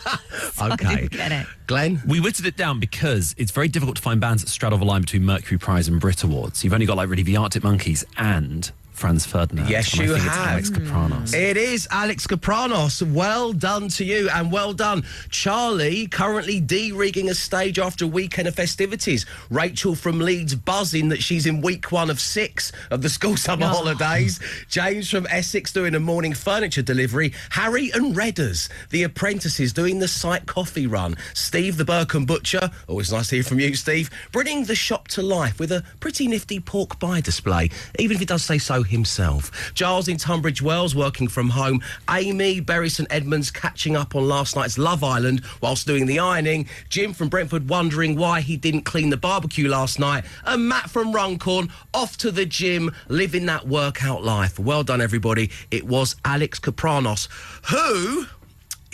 Okay. 0.73 0.95
didn't 0.95 1.11
get 1.11 1.31
it. 1.31 1.47
Glenn? 1.67 2.01
We 2.05 2.19
whittled 2.19 2.45
it 2.45 2.57
down 2.57 2.79
because 2.81 3.33
it's 3.37 3.51
very 3.51 3.69
difficult 3.69 3.95
to 3.95 4.01
find 4.01 4.19
bands 4.19 4.43
that 4.43 4.49
straddle 4.49 4.77
the 4.77 4.83
line 4.85 5.01
between 5.01 5.23
Mercury 5.25 5.57
Prize 5.57 5.87
and 5.87 6.01
Brit 6.01 6.21
Awards. 6.23 6.63
You've 6.63 6.73
only 6.73 6.85
got 6.85 6.97
like 6.97 7.07
really 7.09 7.23
the 7.23 7.37
Arctic 7.37 7.63
Monkeys 7.63 8.03
and 8.17 8.69
Franz 9.03 9.25
Ferdinand. 9.25 9.67
Yes, 9.69 9.97
you 9.97 10.13
have. 10.13 10.47
Alex 10.47 10.69
Kapranos. 10.69 11.33
Mm. 11.33 11.37
It 11.37 11.57
is 11.57 11.89
Alex 11.91 12.25
Kapranos. 12.25 13.03
Well 13.03 13.51
done 13.51 13.89
to 13.89 14.05
you 14.05 14.29
and 14.29 14.49
well 14.49 14.71
done. 14.71 15.03
Charlie 15.29 16.07
currently 16.07 16.61
de-rigging 16.61 17.27
a 17.29 17.35
stage 17.35 17.79
after 17.79 18.05
a 18.05 18.07
weekend 18.07 18.47
of 18.47 18.55
festivities. 18.55 19.25
Rachel 19.49 19.93
from 19.95 20.19
Leeds 20.19 20.55
buzzing 20.55 21.09
that 21.09 21.21
she's 21.21 21.45
in 21.45 21.59
week 21.59 21.91
one 21.91 22.09
of 22.09 22.17
six 22.21 22.71
of 22.91 23.01
the 23.01 23.09
school 23.09 23.35
summer 23.35 23.65
Oh. 23.65 23.73
holidays. 23.75 24.39
James 24.69 25.09
from 25.09 25.27
Essex 25.29 25.73
doing 25.73 25.95
a 25.95 25.99
morning 25.99 26.33
furniture 26.33 26.81
delivery. 26.81 27.33
Harry 27.49 27.91
and 27.93 28.15
Redders, 28.15 28.69
the 28.89 29.03
apprentices 29.03 29.73
doing 29.73 29.99
the 29.99 30.07
site 30.07 30.45
coffee 30.45 30.87
run. 30.87 31.17
Steve 31.33 31.75
the 31.75 31.83
Burkham 31.83 32.25
Butcher, 32.25 32.71
always 32.87 33.11
nice 33.11 33.27
to 33.27 33.35
hear 33.35 33.43
from 33.43 33.59
you, 33.59 33.75
Steve, 33.75 34.09
bringing 34.31 34.63
the 34.63 34.75
shop 34.75 35.09
to 35.09 35.21
life 35.21 35.59
with 35.59 35.73
a 35.73 35.83
pretty 35.99 36.25
nifty 36.25 36.61
pork 36.61 36.99
pie 37.01 37.19
display, 37.19 37.69
even 37.99 38.15
if 38.15 38.19
he 38.21 38.25
does 38.25 38.45
say 38.45 38.57
so 38.57 38.81
himself. 38.93 39.73
Giles 39.73 40.07
in 40.07 40.15
Tunbridge 40.15 40.61
Wells 40.61 40.95
working 40.95 41.27
from 41.27 41.49
home. 41.49 41.81
Amy, 42.09 42.61
Bury 42.61 42.87
St 42.87 43.11
Edmunds 43.11 43.51
catching 43.51 43.97
up 43.97 44.15
on 44.15 44.25
last 44.25 44.55
night's 44.55 44.77
Love 44.77 45.03
Island 45.03 45.43
whilst 45.59 45.85
doing 45.85 46.05
the 46.05 46.19
ironing. 46.19 46.69
Jim 46.87 47.11
from 47.11 47.27
Brentford 47.27 47.67
wondering 47.69 48.15
why 48.15 48.39
he 48.39 48.55
didn't 48.55 48.83
clean 48.83 49.09
the 49.09 49.17
barbecue 49.17 49.67
last 49.67 49.99
night. 49.99 50.23
And 50.45 50.69
Matt 50.69 50.89
from 50.89 51.11
Runcorn 51.11 51.69
off 51.93 52.15
to 52.17 52.31
the 52.31 52.45
gym, 52.45 52.95
living 53.09 53.45
that 53.47 53.67
workout 53.67 54.23
life. 54.23 54.57
Well 54.57 54.83
done, 54.83 55.01
everybody. 55.01 55.49
It 55.71 55.85
was 55.85 56.15
Alex 56.23 56.59
Kapranos, 56.59 57.27
who 57.69 58.27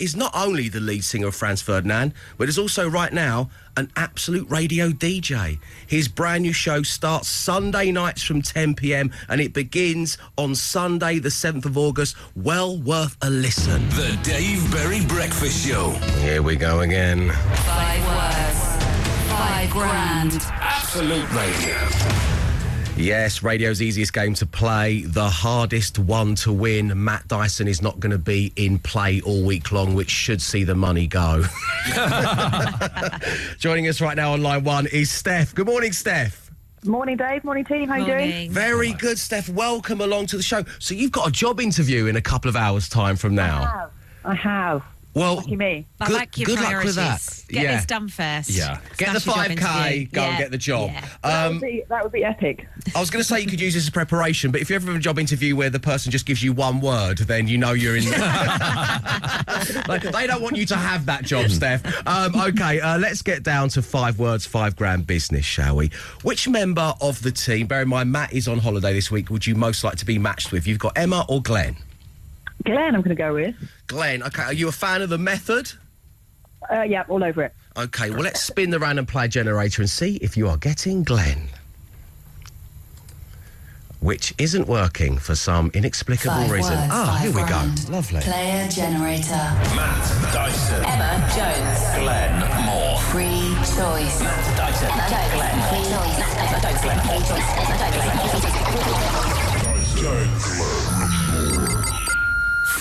is 0.00 0.16
not 0.16 0.32
only 0.34 0.68
the 0.68 0.80
lead 0.80 1.04
singer 1.04 1.28
of 1.28 1.34
Franz 1.34 1.62
Ferdinand, 1.62 2.14
but 2.38 2.48
is 2.48 2.58
also 2.58 2.88
right 2.88 3.12
now 3.12 3.50
an 3.76 3.90
absolute 3.96 4.50
radio 4.50 4.88
DJ. 4.88 5.58
His 5.86 6.08
brand 6.08 6.42
new 6.42 6.52
show 6.52 6.82
starts 6.82 7.28
Sunday 7.28 7.92
nights 7.92 8.22
from 8.22 8.42
10 8.42 8.74
pm 8.74 9.12
and 9.28 9.40
it 9.40 9.52
begins 9.52 10.18
on 10.36 10.54
Sunday, 10.54 11.18
the 11.18 11.28
7th 11.28 11.66
of 11.66 11.78
August. 11.78 12.16
Well 12.34 12.76
worth 12.76 13.16
a 13.22 13.30
listen. 13.30 13.88
The 13.90 14.18
Dave 14.22 14.70
Berry 14.72 15.04
Breakfast 15.06 15.66
Show. 15.66 15.90
Here 16.20 16.42
we 16.42 16.56
go 16.56 16.80
again. 16.80 17.30
Five 17.30 18.06
words, 18.06 19.30
five 19.30 19.70
grand. 19.70 20.38
Absolute 20.50 21.30
Radio. 21.32 22.29
Yes, 23.00 23.42
radio's 23.42 23.80
easiest 23.80 24.12
game 24.12 24.34
to 24.34 24.44
play, 24.44 25.00
the 25.00 25.30
hardest 25.30 25.98
one 25.98 26.34
to 26.36 26.52
win. 26.52 27.02
Matt 27.02 27.26
Dyson 27.28 27.66
is 27.66 27.80
not 27.80 27.98
going 27.98 28.12
to 28.12 28.18
be 28.18 28.52
in 28.56 28.78
play 28.78 29.22
all 29.22 29.42
week 29.42 29.72
long, 29.72 29.94
which 29.94 30.10
should 30.10 30.42
see 30.42 30.64
the 30.64 30.74
money 30.74 31.06
go. 31.06 31.44
Joining 33.58 33.88
us 33.88 34.02
right 34.02 34.16
now 34.16 34.34
on 34.34 34.42
line 34.42 34.64
one 34.64 34.86
is 34.86 35.10
Steph. 35.10 35.54
Good 35.54 35.66
morning, 35.66 35.92
Steph. 35.92 36.50
Morning, 36.84 37.16
Dave. 37.16 37.42
Morning, 37.42 37.64
team. 37.64 37.88
How 37.88 37.96
you 37.96 38.04
doing? 38.04 38.30
Morning. 38.30 38.50
Very 38.50 38.92
good, 38.92 39.18
Steph. 39.18 39.48
Welcome 39.48 40.02
along 40.02 40.26
to 40.26 40.36
the 40.36 40.42
show. 40.42 40.64
So 40.78 40.94
you've 40.94 41.12
got 41.12 41.26
a 41.26 41.32
job 41.32 41.58
interview 41.58 42.04
in 42.04 42.16
a 42.16 42.22
couple 42.22 42.50
of 42.50 42.56
hours' 42.56 42.86
time 42.86 43.16
from 43.16 43.34
now. 43.34 43.90
I 44.26 44.34
have. 44.34 44.82
Well, 45.12 45.36
Lucky 45.36 45.56
me. 45.56 45.86
Good, 46.04 46.12
like 46.12 46.38
your 46.38 46.46
good 46.46 46.60
luck 46.60 46.84
with 46.84 46.94
that. 46.94 47.44
Get 47.48 47.62
yeah. 47.64 47.76
this 47.76 47.86
done 47.86 48.08
first. 48.08 48.50
Yeah. 48.50 48.78
Get 48.96 49.12
the 49.12 49.18
Smash 49.18 49.48
your 49.48 49.56
job 49.56 49.58
5K, 49.58 49.86
interview. 49.90 50.06
go 50.12 50.20
and 50.22 50.38
get 50.38 50.50
the 50.52 50.58
job. 50.58 50.90
Yeah. 50.92 51.08
That, 51.24 51.46
Um, 51.46 51.52
would 51.54 51.60
be, 51.62 51.82
that 51.88 52.02
would 52.04 52.12
be 52.12 52.24
epic. 52.24 52.68
I 52.94 53.00
was 53.00 53.10
going 53.10 53.20
to 53.20 53.28
say 53.28 53.40
you 53.40 53.48
could 53.48 53.60
use 53.60 53.74
this 53.74 53.82
as 53.84 53.90
preparation, 53.90 54.52
but 54.52 54.60
if 54.60 54.70
you 54.70 54.76
ever 54.76 54.86
have 54.86 54.96
a 54.96 55.00
job 55.00 55.18
interview 55.18 55.56
where 55.56 55.68
the 55.68 55.80
person 55.80 56.12
just 56.12 56.26
gives 56.26 56.44
you 56.44 56.52
one 56.52 56.80
word, 56.80 57.18
then 57.18 57.48
you 57.48 57.58
know 57.58 57.72
you're 57.72 57.96
in. 57.96 58.04
like, 59.88 60.02
they 60.02 60.26
don't 60.28 60.42
want 60.42 60.56
you 60.56 60.66
to 60.66 60.76
have 60.76 61.06
that 61.06 61.24
job, 61.24 61.50
Steph. 61.50 61.84
Um, 62.06 62.34
okay, 62.40 62.80
uh, 62.80 62.96
let's 62.98 63.22
get 63.22 63.42
down 63.42 63.68
to 63.70 63.82
five 63.82 64.18
words, 64.20 64.46
five 64.46 64.76
grand 64.76 65.08
business, 65.08 65.44
shall 65.44 65.76
we? 65.76 65.90
Which 66.22 66.48
member 66.48 66.94
of 67.00 67.20
the 67.22 67.32
team, 67.32 67.66
bear 67.66 67.82
in 67.82 67.88
mind 67.88 68.12
Matt 68.12 68.32
is 68.32 68.46
on 68.46 68.58
holiday 68.58 68.92
this 68.92 69.10
week, 69.10 69.28
would 69.30 69.44
you 69.46 69.56
most 69.56 69.82
like 69.82 69.96
to 69.96 70.06
be 70.06 70.18
matched 70.18 70.52
with? 70.52 70.68
You've 70.68 70.78
got 70.78 70.96
Emma 70.96 71.24
or 71.28 71.42
Glenn? 71.42 71.76
Glenn, 72.64 72.94
I'm 72.94 73.00
going 73.02 73.08
to 73.10 73.14
go 73.14 73.34
with. 73.34 73.54
Glenn, 73.86 74.22
okay, 74.22 74.42
are 74.42 74.52
you 74.52 74.68
a 74.68 74.72
fan 74.72 75.02
of 75.02 75.08
the 75.08 75.18
method? 75.18 75.72
Uh, 76.70 76.82
yeah, 76.82 77.04
all 77.08 77.24
over 77.24 77.42
it. 77.42 77.54
Okay, 77.76 78.10
well, 78.10 78.20
let's 78.22 78.42
spin 78.42 78.70
the 78.70 78.78
random 78.78 79.06
play 79.06 79.28
generator 79.28 79.80
and 79.82 79.88
see 79.88 80.16
if 80.16 80.36
you 80.36 80.48
are 80.48 80.56
getting 80.58 81.02
Glenn. 81.04 81.48
Which 84.00 84.32
isn't 84.38 84.66
working 84.66 85.18
for 85.18 85.34
some 85.34 85.70
inexplicable 85.74 86.34
Five 86.34 86.50
reason. 86.50 86.72
words, 86.74 86.88
Ah, 86.90 87.06
five 87.12 87.20
here 87.20 87.32
we 87.32 87.42
grand. 87.48 87.86
go. 87.86 87.92
Lovely. 87.92 88.20
Player 88.20 88.68
generator. 88.68 89.44
Matt 89.76 90.32
Dyson. 90.32 90.84
Emma 90.84 91.20
Jones. 91.36 91.80
Glenn 92.00 92.64
Moore. 92.64 92.96
Free 93.12 93.52
choice. 93.76 94.20
Matt 94.24 94.56
Dyson. 94.56 94.88
Emma 94.88 95.04
Jones. 95.12 95.36
Glenn. 95.36 95.60
Free 95.68 95.84
choice. 95.92 96.16
Emma 96.40 96.58
Jones. 96.64 96.80
Glenn. 96.80 97.00
Free 97.04 97.24
choice. 97.28 97.48
Emma 97.60 97.76
Jones. 97.76 98.08
Glenn. 98.08 98.28
Free 99.68 100.00
choice. 100.00 100.99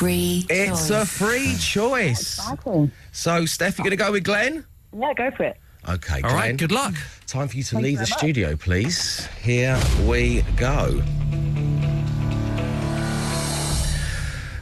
It's 0.01 0.89
a 0.89 1.05
free 1.05 1.55
choice. 1.59 2.39
Exciting. 2.39 2.91
So, 3.11 3.45
Steph, 3.45 3.77
you 3.77 3.83
going 3.83 3.91
to 3.91 3.97
go 3.97 4.11
with 4.11 4.23
Glenn? 4.23 4.65
Yeah, 4.97 5.13
go 5.13 5.29
for 5.31 5.43
it. 5.43 5.57
Okay, 5.87 6.15
All 6.15 6.21
Glenn. 6.21 6.35
right, 6.35 6.57
good 6.57 6.71
luck. 6.71 6.95
Time 7.27 7.47
for 7.47 7.57
you 7.57 7.63
to 7.63 7.71
Thank 7.75 7.83
leave 7.83 7.91
you 7.93 7.97
the 8.05 8.09
much. 8.09 8.17
studio, 8.17 8.55
please. 8.55 9.27
Here 9.41 9.79
we 10.05 10.41
go. 10.55 11.01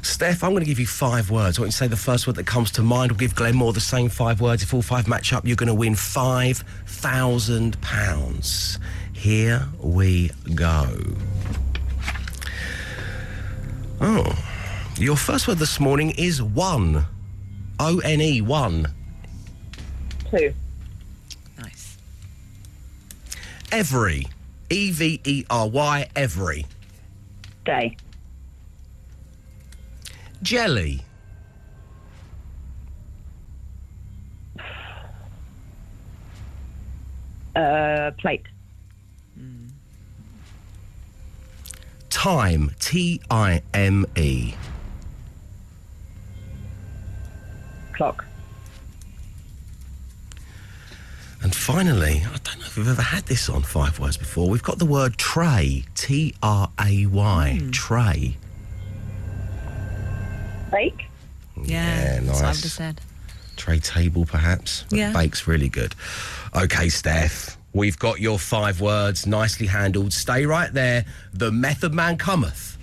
Steph, 0.01 0.43
I'm 0.43 0.51
going 0.51 0.63
to 0.63 0.67
give 0.67 0.79
you 0.79 0.87
five 0.87 1.29
words. 1.29 1.59
I 1.59 1.61
want 1.61 1.67
you 1.67 1.71
to 1.73 1.77
say 1.77 1.87
the 1.87 1.95
first 1.95 2.25
word 2.25 2.37
that 2.37 2.47
comes 2.47 2.71
to 2.71 2.81
mind. 2.81 3.11
We'll 3.11 3.19
give 3.19 3.35
Glenn 3.35 3.55
Moore 3.55 3.73
the 3.73 3.79
same 3.79 4.09
five 4.09 4.41
words. 4.41 4.63
If 4.63 4.73
all 4.73 4.81
five 4.81 5.07
match 5.07 5.31
up, 5.33 5.45
you're 5.45 5.55
going 5.55 5.67
to 5.67 5.75
win 5.75 5.93
£5,000. 5.93 8.79
Here 9.13 9.67
we 9.79 10.31
go. 10.55 10.87
Oh, 13.99 14.23
your 14.97 15.15
first 15.15 15.47
word 15.47 15.57
this 15.57 15.79
morning 15.79 16.11
is 16.11 16.41
one. 16.41 17.05
O 17.79 17.99
N 17.99 18.21
E, 18.21 18.41
one. 18.41 18.87
Two. 20.31 20.53
Nice. 21.59 21.97
Every. 23.71 24.27
E 24.69 24.91
V 24.91 25.21
E 25.23 25.45
R 25.49 25.69
Y, 25.69 26.09
every. 26.15 26.65
Day. 27.65 27.95
Jelly. 30.41 31.03
Uh, 37.55 38.11
plate. 38.17 38.45
Time. 42.09 42.71
T 42.79 43.21
I 43.29 43.61
M 43.73 44.05
E. 44.15 44.53
Clock. 47.97 48.25
And 51.41 51.53
finally, 51.55 52.23
I 52.25 52.37
don't 52.43 52.59
know 52.59 52.65
if 52.65 52.77
we've 52.77 52.87
ever 52.87 53.01
had 53.01 53.25
this 53.25 53.49
on 53.49 53.63
Five 53.63 53.99
Words 53.99 54.17
before. 54.17 54.49
We've 54.49 54.63
got 54.63 54.79
the 54.79 54.85
word 54.85 55.17
tray. 55.17 55.83
T 55.95 56.33
R 56.41 56.69
A 56.79 57.05
Y. 57.07 57.57
Hmm. 57.59 57.71
Tray. 57.71 58.37
Bake. 60.71 61.05
Yeah, 61.63 62.19
that's 62.19 62.27
what 62.27 62.35
I 62.37 62.41
nice. 62.41 62.57
would 62.57 62.63
have 62.63 62.71
said. 62.71 63.01
Tray 63.55 63.79
table, 63.79 64.25
perhaps. 64.25 64.85
Yeah. 64.91 65.11
Bake's 65.11 65.47
really 65.47 65.69
good. 65.69 65.95
Okay, 66.55 66.89
Steph. 66.89 67.57
We've 67.73 67.97
got 67.97 68.19
your 68.19 68.37
five 68.37 68.79
words 68.81 69.25
nicely 69.25 69.67
handled. 69.67 70.13
Stay 70.13 70.45
right 70.45 70.71
there. 70.71 71.05
The 71.33 71.51
Method 71.51 71.93
Man 71.93 72.17
cometh. 72.17 72.77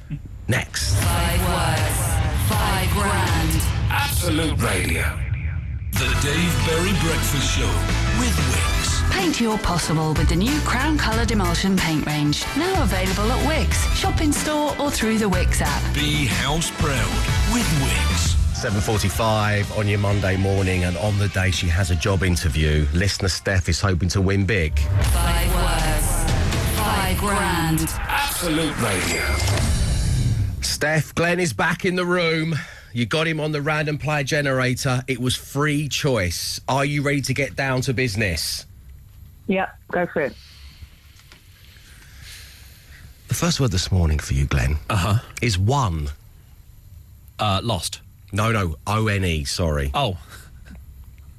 Next. 0.49 0.95
Five 0.97 1.41
words, 1.41 2.49
five 2.49 2.91
grand. 2.91 3.74
Absolute 3.97 4.61
Radio. 4.61 5.05
The 5.93 6.11
Dave 6.21 6.67
Berry 6.67 6.91
Breakfast 7.01 7.57
Show 7.57 7.71
with 8.19 8.37
Wix. 8.51 9.03
Paint 9.13 9.41
your 9.41 9.57
possible 9.59 10.15
with 10.15 10.29
the 10.29 10.35
new 10.35 10.59
Crown 10.63 10.99
Coloured 10.99 11.31
Emulsion 11.31 11.77
Paint 11.77 12.05
Range. 12.05 12.45
Now 12.57 12.83
available 12.83 13.31
at 13.31 13.47
Wix, 13.47 13.81
shop 13.97 14.21
in 14.21 14.33
store 14.33 14.75
or 14.81 14.91
through 14.91 15.19
the 15.19 15.29
Wix 15.29 15.63
app. 15.63 15.95
Be 15.95 16.27
house 16.27 16.73
proud 16.73 17.55
with 17.55 17.71
Wix. 17.83 18.35
7.45 18.61 19.79
on 19.79 19.87
your 19.87 20.01
Monday 20.01 20.37
morning, 20.39 20.83
and 20.83 20.97
on 20.97 21.17
the 21.19 21.29
day 21.29 21.53
she 21.53 21.69
has 21.69 21.93
a 21.93 21.97
job 21.97 22.25
interview, 22.25 22.89
listener 22.95 23.29
Steph 23.29 23.69
is 23.69 23.81
hoping 23.81 24.09
to 24.09 24.21
win 24.21 24.45
big. 24.45 24.77
Five 24.77 25.55
words, 25.55 26.33
five 26.77 27.19
grand. 27.19 27.89
Absolute 28.01 28.77
Radio. 28.81 29.23
Steph, 30.63 31.15
Glenn 31.15 31.39
is 31.39 31.53
back 31.53 31.85
in 31.85 31.95
the 31.95 32.05
room. 32.05 32.57
You 32.95 33.07
got 33.07 33.27
him 33.27 33.41
on 33.41 33.51
the 33.51 33.61
random 33.61 33.99
player 33.99 34.23
generator. 34.23 35.03
It 35.09 35.19
was 35.21 35.35
free 35.35 35.89
choice. 35.89 36.61
Are 36.69 36.85
you 36.85 37.03
ready 37.03 37.23
to 37.23 37.35
get 37.35 37.57
down 37.57 37.81
to 37.83 37.93
business? 37.93 38.67
Yeah, 39.49 39.71
go 39.91 40.07
for 40.07 40.23
it. 40.23 40.33
The 43.27 43.35
first 43.35 43.59
word 43.59 43.73
this 43.73 43.91
morning 43.91 44.21
for 44.21 44.35
you, 44.35 44.47
Glenn, 44.47 44.77
uh-huh. 44.89 45.19
is 45.43 45.59
one. 45.59 46.11
Uh, 47.41 47.61
lost. 47.65 48.01
No, 48.33 48.53
no, 48.53 48.77
O 48.87 49.09
N 49.09 49.25
E, 49.25 49.43
sorry. 49.43 49.91
Oh. 49.93 50.17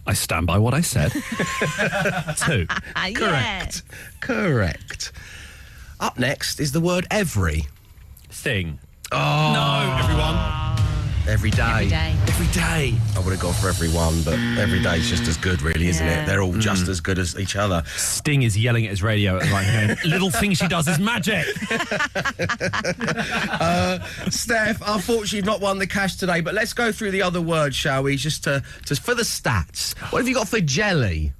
I 0.05 0.13
stand 0.13 0.47
by 0.47 0.57
what 0.57 0.73
I 0.73 0.81
said. 0.81 1.11
Two. 2.37 2.67
Ah, 2.97 3.09
Correct. 3.15 3.81
Correct. 4.19 5.13
Up 6.01 6.19
next 6.19 6.59
is 6.59 6.73
the 6.73 6.81
word 6.81 7.07
every. 7.09 7.67
Thing. 8.29 8.77
Oh, 9.13 9.51
No, 9.53 9.97
everyone. 10.03 10.94
Every 11.27 11.49
day. 11.49 11.61
Every 11.61 11.87
day. 11.87 12.15
Every 12.27 12.47
day. 12.47 12.97
I 13.15 13.19
would 13.19 13.31
have 13.31 13.39
gone 13.39 13.53
for 13.53 13.69
everyone, 13.69 14.21
but 14.23 14.33
every 14.59 14.81
day 14.81 14.97
is 14.97 15.09
just 15.09 15.27
as 15.27 15.37
good, 15.37 15.61
really, 15.61 15.87
isn't 15.87 16.05
it? 16.05 16.25
They're 16.25 16.41
all 16.41 16.51
mm-hmm. 16.51 16.59
just 16.59 16.87
as 16.87 16.99
good 16.99 17.19
as 17.19 17.37
each 17.39 17.55
other. 17.55 17.83
Sting 17.87 18.43
is 18.43 18.57
yelling 18.57 18.85
at 18.85 18.91
his 18.91 19.03
radio 19.03 19.37
at 19.37 19.43
the 19.43 19.49
right 19.49 19.65
going, 19.87 20.11
little 20.11 20.29
thing 20.29 20.53
she 20.53 20.67
does 20.67 20.87
is 20.87 20.99
magic. 20.99 21.45
Uh, 23.65 23.99
Steph, 24.29 24.81
unfortunately, 24.85 25.37
you've 25.37 25.45
not 25.45 25.61
won 25.61 25.79
the 25.79 25.87
cash 25.87 26.15
today, 26.15 26.41
but 26.41 26.53
let's 26.53 26.73
go 26.73 26.91
through 26.91 27.11
the 27.11 27.21
other 27.21 27.41
words, 27.41 27.75
shall 27.75 28.03
we? 28.03 28.15
Just 28.15 28.43
to, 28.43 28.63
just 28.85 29.01
for 29.01 29.15
the 29.15 29.23
stats. 29.23 29.97
What 30.11 30.19
have 30.19 30.27
you 30.27 30.35
got 30.35 30.47
for 30.47 30.59
jelly? 30.59 31.33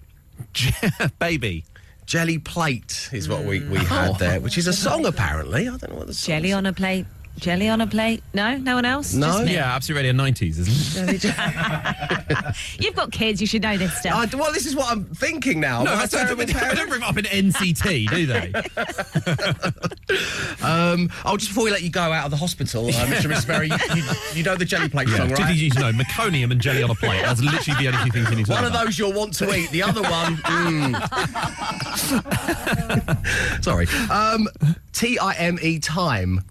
Baby. 1.19 1.65
Jelly 2.05 2.37
plate 2.37 3.09
is 3.11 3.27
what 3.27 3.43
we, 3.43 3.61
we 3.61 3.79
had 3.79 4.11
oh. 4.11 4.13
there, 4.13 4.39
which 4.39 4.57
is 4.57 4.67
a 4.67 4.73
song 4.73 5.05
apparently. 5.05 5.67
I 5.67 5.77
don't 5.77 5.89
know 5.89 5.97
what 5.97 6.07
the 6.07 6.13
song 6.13 6.35
Jelly 6.35 6.49
is. 6.49 6.55
on 6.55 6.65
a 6.65 6.73
plate. 6.73 7.05
Jelly 7.37 7.67
on 7.67 7.81
a 7.81 7.87
plate. 7.87 8.23
No, 8.33 8.57
no 8.57 8.75
one 8.75 8.85
else. 8.85 9.13
No? 9.13 9.27
Just 9.27 9.45
me? 9.45 9.53
Yeah, 9.55 9.75
Absolute 9.75 9.97
Radio 9.97 10.13
90s, 10.13 10.59
isn't 10.59 11.25
it? 11.25 12.55
You've 12.83 12.95
got 12.95 13.11
kids. 13.11 13.41
You 13.41 13.47
should 13.47 13.61
know 13.61 13.77
this 13.77 13.97
stuff. 13.97 14.13
I, 14.13 14.37
well, 14.37 14.53
this 14.53 14.65
is 14.65 14.75
what 14.75 14.89
I'm 14.89 15.05
thinking 15.05 15.59
now. 15.59 15.83
No, 15.83 15.91
Am 15.91 15.97
I 15.99 16.03
a 16.05 16.07
that's 16.07 16.13
not, 16.13 16.23
terrible 16.23 16.45
they 16.45 16.53
don't 16.53 16.89
bring 16.89 17.01
it 17.01 17.07
up 17.07 17.17
in 17.17 17.25
NCT, 17.25 18.09
do 18.09 18.25
they? 18.25 18.53
Um, 20.63 21.09
oh, 21.25 21.35
just 21.37 21.49
before 21.51 21.65
we 21.65 21.71
let 21.71 21.81
you 21.83 21.89
go 21.89 22.01
out 22.01 22.25
of 22.25 22.31
the 22.31 22.37
hospital, 22.37 22.87
uh, 22.87 22.91
Mr. 22.91 23.25
and 23.25 23.33
Mrs. 23.33 23.47
Berry, 23.47 23.69
you, 23.69 23.77
you, 23.95 24.03
you 24.33 24.43
know 24.43 24.55
the 24.55 24.65
jelly 24.65 24.89
plate 24.89 25.07
song, 25.09 25.27
Two 25.27 25.35
right? 25.35 25.45
things 25.47 25.61
you 25.61 25.69
need 25.69 25.73
to 25.73 25.79
know: 25.79 25.91
meconium 25.91 26.51
and 26.51 26.61
jelly 26.61 26.81
on 26.81 26.89
a 26.89 26.95
plate. 26.95 27.21
That's 27.21 27.41
literally 27.41 27.83
the 27.83 27.89
only 27.91 28.05
two 28.05 28.11
things 28.11 28.29
you 28.29 28.35
need 28.37 28.45
to 28.45 28.51
know. 28.51 28.55
One 28.55 28.65
of 28.65 28.71
about. 28.71 28.85
those 28.85 28.97
you'll 28.97 29.13
want 29.13 29.33
to 29.35 29.53
eat. 29.53 29.69
The 29.71 29.83
other 29.83 30.01
one, 30.01 30.37
mm. 30.45 30.95
sorry. 33.63 33.87
Um, 34.09 34.47
T 34.93 35.19
I 35.19 35.33
M 35.33 35.59
E 35.61 35.79
time. 35.79 36.41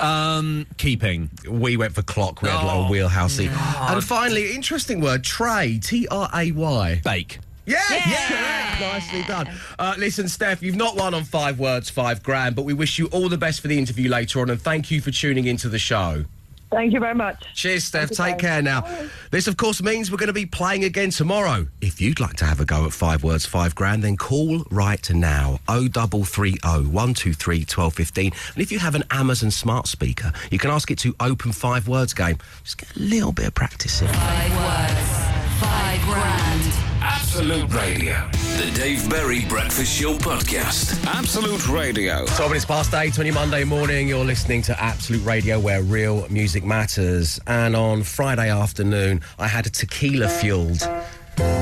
Um, 0.00 0.66
keeping. 0.78 1.30
We 1.48 1.76
went 1.76 1.94
for 1.94 2.02
clock. 2.02 2.42
We 2.42 2.48
had 2.48 2.64
Oh, 2.64 2.88
wheelhousey. 2.90 3.48
And 3.90 4.02
finally, 4.02 4.54
interesting 4.54 5.00
word, 5.00 5.24
tray. 5.24 5.78
T 5.82 6.08
R 6.10 6.28
A 6.34 6.52
Y. 6.52 7.00
Bake. 7.04 7.38
Yeah, 7.66 7.78
correct. 7.86 8.80
Nicely 8.80 9.22
done. 9.24 9.48
Uh, 9.78 9.94
listen, 9.98 10.28
Steph, 10.28 10.62
you've 10.62 10.74
not 10.76 10.96
won 10.96 11.14
on 11.14 11.24
five 11.24 11.58
words, 11.60 11.88
five 11.90 12.22
grand, 12.22 12.56
but 12.56 12.64
we 12.64 12.72
wish 12.72 12.98
you 12.98 13.06
all 13.08 13.28
the 13.28 13.36
best 13.38 13.60
for 13.60 13.68
the 13.68 13.78
interview 13.78 14.08
later 14.10 14.40
on, 14.40 14.50
and 14.50 14.60
thank 14.60 14.90
you 14.90 15.00
for 15.00 15.10
tuning 15.12 15.46
into 15.46 15.68
the 15.68 15.78
show. 15.78 16.24
Thank 16.70 16.92
you 16.92 17.00
very 17.00 17.14
much. 17.14 17.44
Cheers, 17.54 17.84
Steph. 17.84 18.10
Take 18.10 18.38
guys. 18.38 18.40
care 18.40 18.62
now. 18.62 18.86
This, 19.30 19.48
of 19.48 19.56
course, 19.56 19.82
means 19.82 20.10
we're 20.10 20.18
going 20.18 20.28
to 20.28 20.32
be 20.32 20.46
playing 20.46 20.84
again 20.84 21.10
tomorrow. 21.10 21.66
If 21.80 22.00
you'd 22.00 22.20
like 22.20 22.36
to 22.36 22.44
have 22.44 22.60
a 22.60 22.64
go 22.64 22.86
at 22.86 22.92
five 22.92 23.24
words, 23.24 23.44
five 23.44 23.74
grand, 23.74 24.04
then 24.04 24.16
call 24.16 24.64
right 24.70 25.10
now. 25.10 25.58
0330 25.68 26.58
123 26.62 27.58
1215. 27.58 28.32
And 28.54 28.62
if 28.62 28.70
you 28.70 28.78
have 28.78 28.94
an 28.94 29.04
Amazon 29.10 29.50
smart 29.50 29.88
speaker, 29.88 30.32
you 30.50 30.58
can 30.58 30.70
ask 30.70 30.90
it 30.90 30.98
to 31.00 31.14
open 31.18 31.52
five 31.52 31.88
words 31.88 32.14
game. 32.14 32.38
Just 32.62 32.78
get 32.78 32.96
a 32.96 33.00
little 33.00 33.32
bit 33.32 33.48
of 33.48 33.54
practice 33.54 34.00
in. 34.02 34.08
Five 34.08 34.56
words, 34.56 35.60
five 35.60 36.00
grand. 36.02 36.89
Absolute 37.12 37.72
Radio. 37.74 38.30
The 38.56 38.70
Dave 38.72 39.10
Berry 39.10 39.44
Breakfast 39.46 40.00
Show 40.00 40.14
podcast. 40.14 41.04
Absolute 41.06 41.68
Radio. 41.68 42.24
12 42.24 42.50
minutes 42.50 42.64
past 42.64 42.94
8 42.94 43.18
on 43.18 43.26
your 43.26 43.34
Monday 43.34 43.64
morning. 43.64 44.06
You're 44.06 44.24
listening 44.24 44.62
to 44.62 44.80
Absolute 44.80 45.24
Radio, 45.24 45.58
where 45.58 45.82
real 45.82 46.28
music 46.30 46.62
matters. 46.64 47.40
And 47.48 47.74
on 47.74 48.04
Friday 48.04 48.48
afternoon, 48.48 49.22
I 49.40 49.48
had 49.48 49.66
a 49.66 49.70
tequila 49.70 50.28
fueled 50.28 50.88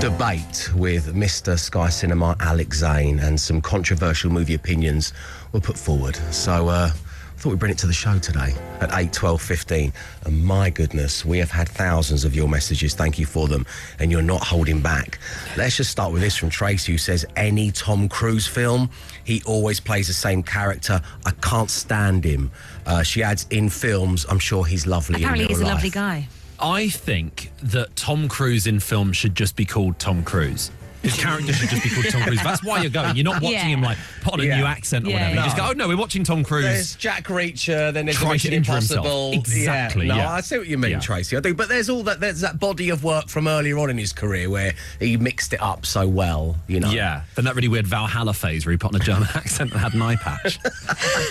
debate 0.01 0.71
with 0.75 1.15
Mr. 1.15 1.59
Sky 1.59 1.89
Cinema 1.89 2.37
Alex 2.41 2.81
Zane, 2.81 3.19
and 3.19 3.41
some 3.41 3.63
controversial 3.63 4.31
movie 4.31 4.55
opinions 4.55 5.15
were 5.53 5.61
put 5.61 5.79
forward. 5.79 6.17
So, 6.31 6.69
uh, 6.69 6.91
I 6.91 6.93
thought 7.39 7.51
we'd 7.51 7.59
bring 7.61 7.71
it 7.71 7.79
to 7.79 7.87
the 7.87 7.93
show 7.93 8.19
today 8.19 8.53
at 8.81 8.91
8, 8.93 9.13
12, 9.13 9.41
15. 9.41 9.93
And 10.25 10.45
my 10.45 10.71
goodness, 10.71 11.25
we 11.25 11.39
have 11.39 11.53
had 11.53 11.69
thousands 11.69 12.25
of 12.25 12.35
your 12.35 12.49
messages. 12.49 12.95
Thank 12.95 13.17
you 13.17 13.27
for 13.27 13.47
them. 13.47 13.65
And 14.01 14.11
you're 14.11 14.23
not 14.23 14.43
holding 14.43 14.81
back. 14.81 15.21
Let's 15.57 15.77
just 15.77 15.91
start 15.91 16.13
with 16.13 16.21
this 16.21 16.37
from 16.37 16.51
Tracy, 16.51 16.93
who 16.93 16.99
says, 16.99 17.25
Any 17.37 17.71
Tom 17.71 18.09
Cruise 18.09 18.49
film, 18.49 18.91
he 19.23 19.41
always 19.47 19.79
plays 19.79 20.09
the 20.09 20.15
same 20.15 20.43
character. 20.43 21.01
I 21.25 21.31
can't 21.41 21.71
stand 21.71 22.25
him. 22.25 22.51
Uh, 22.85 23.05
she 23.05 23.23
adds, 23.23 23.47
In 23.51 23.69
films, 23.69 24.27
I'm 24.29 24.41
sure 24.41 24.65
he's 24.65 24.87
lovely. 24.87 25.23
Apparently, 25.23 25.45
in 25.45 25.51
he's 25.51 25.59
a 25.59 25.63
real 25.63 25.75
lovely 25.75 25.91
guy. 25.91 26.29
I 26.59 26.89
think 26.89 27.53
that 27.63 27.95
Tom 27.95 28.27
Cruise 28.29 28.67
in 28.67 28.81
film 28.81 29.13
should 29.13 29.37
just 29.37 29.55
be 29.55 29.65
called 29.65 30.01
Tom 30.01 30.25
Cruise. 30.25 30.73
His 31.03 31.15
character 31.17 31.53
should 31.53 31.71
just 31.71 31.83
be 31.85 31.91
called 31.91 32.07
Tom 32.11 32.23
Cruise. 32.23 32.43
That's 32.43 32.65
why 32.65 32.81
you're 32.83 32.91
going. 32.91 33.15
You're 33.17 33.25
not 33.25 33.35
watching 33.43 33.53
Yeah. 33.53 33.65
him 33.67 33.83
like 33.83 33.99
put 34.23 34.35
on 34.35 34.41
a 34.41 34.45
Yeah. 34.45 34.59
new 34.59 34.65
accent 34.67 35.07
or 35.07 35.11
Yeah, 35.11 35.15
whatever. 35.17 35.35
yeah. 35.35 35.41
You 35.41 35.47
just 35.47 35.57
go, 35.57 35.67
oh 35.69 35.73
no, 35.73 35.89
we're 35.89 35.97
watching 35.97 36.25
Tom 36.25 36.43
Cruise. 36.45 36.65
There's 36.65 36.95
Jack 36.97 37.25
Reacher, 37.29 37.93
then 37.93 38.07
there's 38.07 38.17
Try 38.17 38.29
to 38.29 38.33
Mission 38.35 38.53
injure 38.53 38.73
himself. 38.73 39.07
Impossible. 39.07 39.33
Exactly, 39.35 40.07
Yeah. 40.09 40.15
No, 40.15 40.21
yeah. 40.23 40.33
I 40.33 40.41
see 40.41 40.59
what 40.59 40.67
you 40.67 40.77
mean, 40.79 40.91
Yeah. 40.93 40.99
Tracy. 41.01 41.37
I 41.37 41.41
do. 41.41 41.55
But 41.55 41.69
there's 41.69 41.89
all 41.89 42.03
that. 42.05 42.21
There's 42.21 42.41
that 42.41 42.59
body 42.59 42.91
of 42.91 43.05
work 43.05 43.29
from 43.29 43.47
earlier 43.47 43.79
on 43.79 43.91
in 43.91 43.99
his 43.99 44.13
career 44.13 44.51
where 44.51 44.75
he 44.99 45.17
mixed 45.17 45.53
it 45.53 45.63
up 45.63 45.87
so 45.87 46.07
well. 46.09 46.57
You 46.67 46.81
know. 46.81 46.91
Yeah, 46.91 47.23
then 47.37 47.45
that 47.45 47.55
really 47.55 47.69
weird 47.69 47.87
Valhalla 47.87 48.35
phase 48.35 48.67
where 48.67 48.73
he 48.73 48.77
put 48.77 48.93
on 48.95 49.01
a 49.01 49.05
German 49.05 49.29
accent 49.35 49.71
and 49.73 49.81
had 49.81 49.95
an 49.95 50.03
eye 50.03 50.17
patch. 50.17 50.59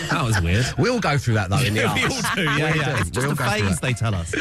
that 0.10 0.24
was 0.24 0.40
weird. 0.42 0.66
We 0.78 0.90
all 0.90 1.00
go 1.02 1.18
through 1.18 1.34
that 1.36 1.50
though 1.50 1.60
in 1.60 1.74
the 1.74 1.82
we 1.96 2.04
all 2.04 2.36
do, 2.36 2.44
yeah, 2.44 2.72
We 2.74 2.80
yeah. 2.80 2.96
do. 2.96 3.02
It's 3.02 3.10
just 3.10 3.28
We'll 3.28 3.32
a 3.32 3.36
phase, 3.36 3.80
they 3.80 3.94
tell 3.94 4.16
us. 4.16 4.34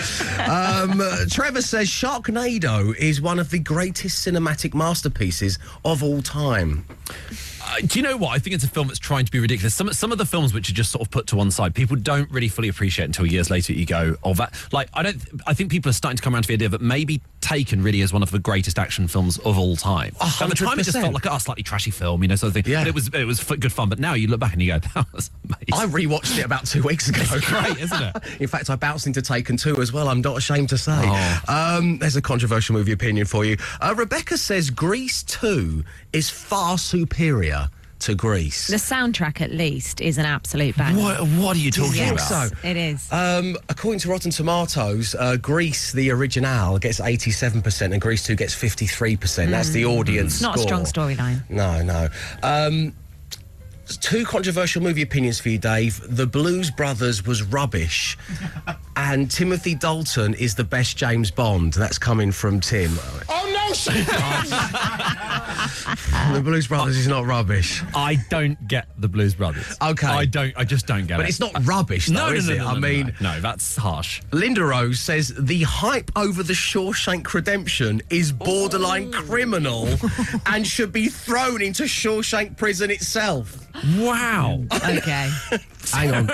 Um, 0.48 1.02
Trevor 1.30 1.62
says 1.62 1.88
Sharknado 1.88 2.94
is 2.96 3.20
one 3.20 3.38
of 3.38 3.50
the 3.50 3.58
greatest 3.58 4.26
cinematic 4.26 4.72
masterpieces 4.74 5.15
of 5.84 6.02
all 6.02 6.22
time. 6.22 6.84
Uh, 7.68 7.80
do 7.84 7.98
you 7.98 8.02
know 8.02 8.16
what? 8.16 8.30
I 8.30 8.38
think 8.38 8.54
it's 8.54 8.64
a 8.64 8.68
film 8.68 8.86
that's 8.86 8.98
trying 8.98 9.24
to 9.24 9.32
be 9.32 9.40
ridiculous. 9.40 9.74
Some 9.74 9.92
some 9.92 10.12
of 10.12 10.18
the 10.18 10.26
films 10.26 10.54
which 10.54 10.70
are 10.70 10.72
just 10.72 10.92
sort 10.92 11.02
of 11.02 11.10
put 11.10 11.26
to 11.28 11.36
one 11.36 11.50
side, 11.50 11.74
people 11.74 11.96
don't 11.96 12.30
really 12.30 12.48
fully 12.48 12.68
appreciate 12.68 13.06
until 13.06 13.26
years 13.26 13.50
later. 13.50 13.72
You 13.72 13.86
go, 13.86 14.16
oh, 14.22 14.34
that 14.34 14.54
like 14.72 14.88
I 14.94 15.02
don't. 15.02 15.16
I 15.46 15.54
think 15.54 15.70
people 15.70 15.90
are 15.90 15.94
starting 15.94 16.16
to 16.16 16.22
come 16.22 16.34
around 16.34 16.42
to 16.42 16.48
the 16.48 16.54
idea 16.54 16.68
that 16.68 16.80
maybe 16.80 17.22
Taken 17.46 17.80
really 17.80 18.00
as 18.00 18.12
one 18.12 18.24
of 18.24 18.32
the 18.32 18.40
greatest 18.40 18.76
action 18.76 19.06
films 19.06 19.38
of 19.38 19.56
all 19.56 19.76
time. 19.76 20.16
A 20.20 20.24
At 20.24 20.48
the 20.48 20.56
time, 20.56 20.80
it 20.80 20.82
just 20.82 20.98
felt 20.98 21.14
like 21.14 21.26
a 21.26 21.38
slightly 21.38 21.62
trashy 21.62 21.92
film, 21.92 22.20
you 22.22 22.28
know, 22.28 22.34
sort 22.34 22.48
of 22.48 22.54
thing. 22.54 22.64
Yeah. 22.66 22.80
But 22.80 22.88
it 22.88 22.94
was 22.94 23.08
it 23.08 23.24
was 23.24 23.40
good 23.44 23.72
fun. 23.72 23.88
But 23.88 24.00
now 24.00 24.14
you 24.14 24.26
look 24.26 24.40
back 24.40 24.52
and 24.52 24.60
you 24.60 24.72
go, 24.72 24.78
that 24.96 25.06
was 25.12 25.30
amazing. 25.44 25.72
I 25.72 25.86
rewatched 25.86 26.40
it 26.40 26.44
about 26.44 26.66
two 26.66 26.82
weeks 26.82 27.08
ago. 27.08 27.22
great, 27.42 27.78
isn't 27.78 28.02
it? 28.02 28.16
In 28.40 28.48
fact, 28.48 28.68
I 28.68 28.74
bounced 28.74 29.06
into 29.06 29.22
Taken 29.22 29.56
2 29.56 29.80
as 29.80 29.92
well. 29.92 30.08
I'm 30.08 30.22
not 30.22 30.36
ashamed 30.36 30.70
to 30.70 30.78
say. 30.78 30.98
Oh. 30.98 31.40
Um, 31.46 31.98
there's 31.98 32.16
a 32.16 32.22
controversial 32.22 32.74
movie 32.74 32.90
opinion 32.90 33.26
for 33.26 33.44
you. 33.44 33.56
Uh, 33.80 33.94
Rebecca 33.96 34.36
says 34.38 34.70
Grease 34.70 35.22
2 35.22 35.84
is 36.12 36.28
far 36.28 36.78
superior 36.78 37.68
to 38.06 38.14
Grease. 38.14 38.68
The 38.68 38.76
soundtrack, 38.76 39.40
at 39.40 39.50
least, 39.50 40.00
is 40.00 40.16
an 40.18 40.26
absolute 40.26 40.76
bang. 40.76 40.96
What 40.96 41.20
What 41.20 41.56
are 41.56 41.60
you 41.60 41.70
talking 41.70 41.92
think 41.92 42.12
about? 42.12 42.50
so? 42.50 42.56
It 42.62 42.76
is. 42.76 43.10
Um, 43.12 43.56
according 43.68 43.98
to 44.00 44.08
Rotten 44.08 44.30
Tomatoes, 44.30 45.14
uh, 45.18 45.36
Grease, 45.36 45.92
the 45.92 46.10
original, 46.10 46.78
gets 46.78 47.00
87% 47.00 47.92
and 47.92 48.00
Grease 48.00 48.24
2 48.24 48.36
gets 48.36 48.54
53%. 48.54 49.50
That's 49.50 49.70
the 49.70 49.84
audience 49.84 50.34
it's 50.34 50.42
not 50.42 50.56
a 50.56 50.60
strong 50.60 50.82
storyline. 50.84 51.42
No, 51.50 51.82
no. 51.82 52.08
Um, 52.44 52.92
two 54.00 54.24
controversial 54.24 54.82
movie 54.82 55.02
opinions 55.02 55.40
for 55.40 55.48
you, 55.48 55.58
Dave. 55.58 56.00
The 56.08 56.26
Blues 56.26 56.70
Brothers 56.70 57.24
was 57.26 57.42
rubbish, 57.42 58.16
and 58.96 59.30
Timothy 59.30 59.74
Dalton 59.74 60.34
is 60.34 60.54
the 60.54 60.64
best 60.64 60.96
James 60.96 61.30
Bond. 61.30 61.72
That's 61.72 61.98
coming 61.98 62.30
from 62.32 62.60
Tim. 62.60 62.92
Oh 63.28 63.66
no, 63.68 63.74
she 63.74 63.90
The 66.32 66.40
Blues 66.42 66.66
Brothers 66.66 66.96
is 66.96 67.06
not 67.08 67.24
rubbish. 67.24 67.82
I 67.94 68.16
don't 68.30 68.66
get 68.68 68.88
the 68.98 69.08
Blues 69.08 69.34
Brothers. 69.34 69.76
Okay. 69.80 70.06
I 70.06 70.24
don't. 70.24 70.52
I 70.56 70.64
just 70.64 70.86
don't 70.86 71.06
get 71.06 71.16
But 71.16 71.20
it. 71.20 71.22
But 71.22 71.28
it's 71.28 71.40
not 71.40 71.66
rubbish, 71.66 72.06
though, 72.06 72.14
No, 72.14 72.26
no, 72.30 72.32
is 72.34 72.48
no, 72.48 72.54
it? 72.54 72.58
no, 72.58 72.66
I 72.66 72.74
no, 72.74 72.80
no, 72.80 72.88
mean, 72.88 73.14
no, 73.20 73.34
no, 73.34 73.40
that's 73.40 73.76
harsh. 73.76 74.22
Linda 74.32 74.64
Rose 74.64 74.98
says 75.00 75.32
the 75.38 75.62
hype 75.62 76.10
over 76.16 76.42
the 76.42 76.52
Shawshank 76.52 77.32
Redemption 77.32 78.02
is 78.10 78.32
borderline 78.32 79.12
criminal 79.12 79.88
and 80.46 80.66
should 80.66 80.92
be 80.92 81.08
thrown 81.08 81.62
into 81.62 81.84
Shawshank 81.84 82.56
prison 82.56 82.90
itself. 82.90 83.66
Wow. 83.98 84.64
Okay. 84.72 85.30
Hang 85.92 86.12
on. 86.14 86.30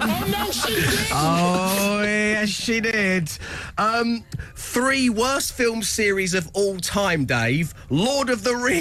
Oh 0.00 0.28
no, 0.30 0.50
she 0.52 0.74
did. 0.74 1.06
oh, 1.12 2.00
yes, 2.04 2.48
she 2.50 2.80
did. 2.80 3.30
Um, 3.76 4.24
three 4.54 5.10
worst 5.10 5.54
film 5.54 5.82
series 5.82 6.34
of 6.34 6.48
all 6.54 6.76
time, 6.78 7.24
Dave 7.24 7.74
Lord 7.90 8.30
of 8.30 8.44
the 8.44 8.54
Rings, 8.54 8.71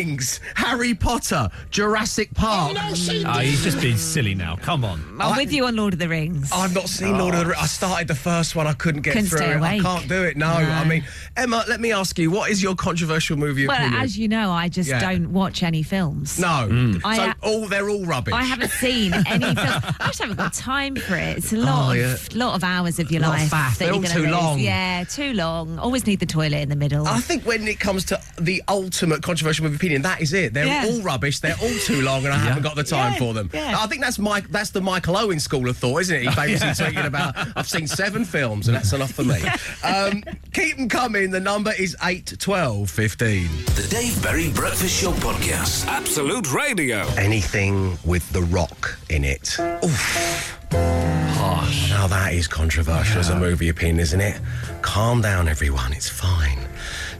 Harry 0.56 0.93
Potter, 0.93 1.49
Jurassic 1.69 2.34
Park. 2.34 2.71
Oh, 2.71 2.73
no, 2.89 2.95
she 2.95 3.23
Oh, 3.25 3.39
he's 3.39 3.62
just 3.63 3.82
being 3.82 3.97
silly 3.97 4.34
now. 4.34 4.56
Come 4.56 4.86
on. 4.86 5.04
I'm 5.19 5.36
with 5.36 5.51
you 5.51 5.65
on 5.65 5.75
Lord 5.75 5.93
of 5.93 5.99
the 5.99 6.08
Rings. 6.08 6.49
I've 6.54 6.73
not 6.73 6.88
seen 6.88 7.17
Lord 7.17 7.34
of 7.36 7.41
the 7.41 7.45
Rings. 7.47 7.62
I 7.62 7.65
started 7.65 8.08
the 8.08 8.15
first 8.15 8.56
one. 8.56 8.67
I 8.67 8.73
couldn't 8.73 9.01
get 9.01 9.13
Couldn't 9.13 9.30
through 9.30 9.39
stay 9.39 9.51
it. 9.51 9.56
I 9.56 9.58
awake. 9.58 9.82
can't 9.82 10.08
do 10.08 10.23
it. 10.23 10.38
No. 10.38 10.47
No. 10.62 10.69
I 10.69 10.86
mean, 10.86 11.04
Emma, 11.36 11.65
let 11.67 11.82
me 11.82 11.91
ask 11.91 12.17
you, 12.17 12.32
what 12.32 12.49
is 12.51 12.63
your 12.63 12.75
controversial 12.75 13.36
movie 13.38 13.67
well, 13.67 13.77
opinion? 13.77 14.01
as 14.01 14.17
you 14.17 14.27
know, 14.30 14.51
I 14.51 14.69
just 14.69 14.89
Yeah. 14.89 14.99
don't 15.01 15.34
watch 15.34 15.62
any 15.62 15.84
films. 15.84 16.39
no. 16.39 16.67
Hmm. 16.69 16.97
I 17.04 17.15
so 17.17 17.21
ha- 17.27 17.36
all 17.43 17.67
they're 17.67 17.89
all 17.89 18.06
rubbish. 18.06 18.34
I 18.34 18.43
haven't 18.43 18.71
seen 18.71 19.13
any 19.27 19.43
film. 19.45 19.56
I 19.58 20.08
just 20.08 20.19
haven't 20.21 20.38
got 20.38 20.54
time 20.54 20.95
for 20.95 21.15
it. 21.15 21.38
It's 21.38 21.51
a 21.54 21.58
oh, 21.58 21.60
lot 21.60 21.97
Oh, 21.97 22.13
of 22.13 22.36
lot 22.36 22.56
of 22.56 22.63
hours 22.63 22.97
of 22.99 23.12
your 23.12 23.21
Lot 23.21 23.36
of 23.36 23.41
life. 23.41 23.51
faff. 23.51 23.77
that 23.77 23.80
They're 23.80 23.88
you're 23.89 23.95
all 23.95 24.01
gonna 24.01 24.13
too 24.13 24.21
lose. 24.23 24.32
long. 24.32 24.60
Yeah, 24.60 25.04
too 25.04 25.34
long. 25.34 25.77
Always 25.80 26.06
need 26.08 26.19
the 26.19 26.25
toilet 26.25 26.60
in 26.62 26.69
the 26.69 26.75
middle. 26.75 27.08
I 27.08 27.19
think 27.19 27.45
when 27.45 27.67
it 27.67 27.80
comes 27.80 28.06
to 28.06 28.21
the 28.39 28.63
ultimate 28.67 29.21
controversial 29.23 29.65
movie 29.71 29.75
opinion, 29.88 30.01
that 30.03 30.21
is 30.21 30.34
it. 30.34 30.53
They're 30.53 30.65
Yeah. 30.65 30.86
all 30.88 31.01
rubbish. 31.01 31.39
They're 31.39 31.55
all 31.62 31.73
too 31.86 32.01
long, 32.01 32.25
and 32.25 32.34
I 32.34 32.38
haven't 32.38 32.63
got 32.63 32.75
the 32.75 32.84
time 32.84 33.13
Yeah, 33.13 33.19
for 33.19 33.34
them. 33.34 33.49
yeah. 33.53 33.77
I 33.79 33.88
think 33.88 34.01
that's 34.01 34.19
Mike. 34.19 34.49
That's 34.51 34.69
the 34.71 34.81
Michael 34.81 35.17
Owen 35.17 35.39
school 35.39 35.69
of 35.69 35.77
thought, 35.77 36.01
isn't 36.01 36.15
it? 36.15 36.21
He 36.23 36.29
famously 36.31 36.67
tweeted 36.69 37.05
about, 37.05 37.36
"I've 37.55 37.67
seen 37.69 37.88
seven 37.88 38.25
films, 38.25 38.67
and 38.67 38.75
that's 38.77 38.93
enough 38.93 39.12
for 39.12 39.23
me." 39.23 39.41
Um, 39.84 40.23
keep 40.53 40.77
them 40.77 40.88
coming. 40.89 41.31
The 41.31 41.39
number 41.39 41.73
is 41.77 41.95
eight, 42.03 42.34
twelve, 42.39 42.89
fifteen. 42.89 43.49
The 43.75 43.88
Dave 43.89 44.21
Berry 44.21 44.49
Breakfast 44.49 45.01
Show 45.01 45.12
Podcast. 45.13 45.88
Absolute 45.88 46.51
Radio. 46.53 47.05
Anything 47.17 47.97
with 48.05 48.29
The 48.31 48.41
Rock 48.43 48.97
in 49.10 49.23
it. 49.23 49.57
Oof. 49.84 50.57
Harsh. 50.71 51.89
Now 51.89 52.07
that 52.07 52.34
is 52.34 52.47
controversial 52.47 53.19
as 53.19 53.29
a 53.29 53.36
movie 53.36 53.69
opinion, 53.69 53.99
isn't 53.99 54.21
it? 54.21 54.39
Calm 54.81 55.21
down, 55.21 55.47
everyone. 55.47 55.93
It's 55.93 56.10
fine. 56.10 56.60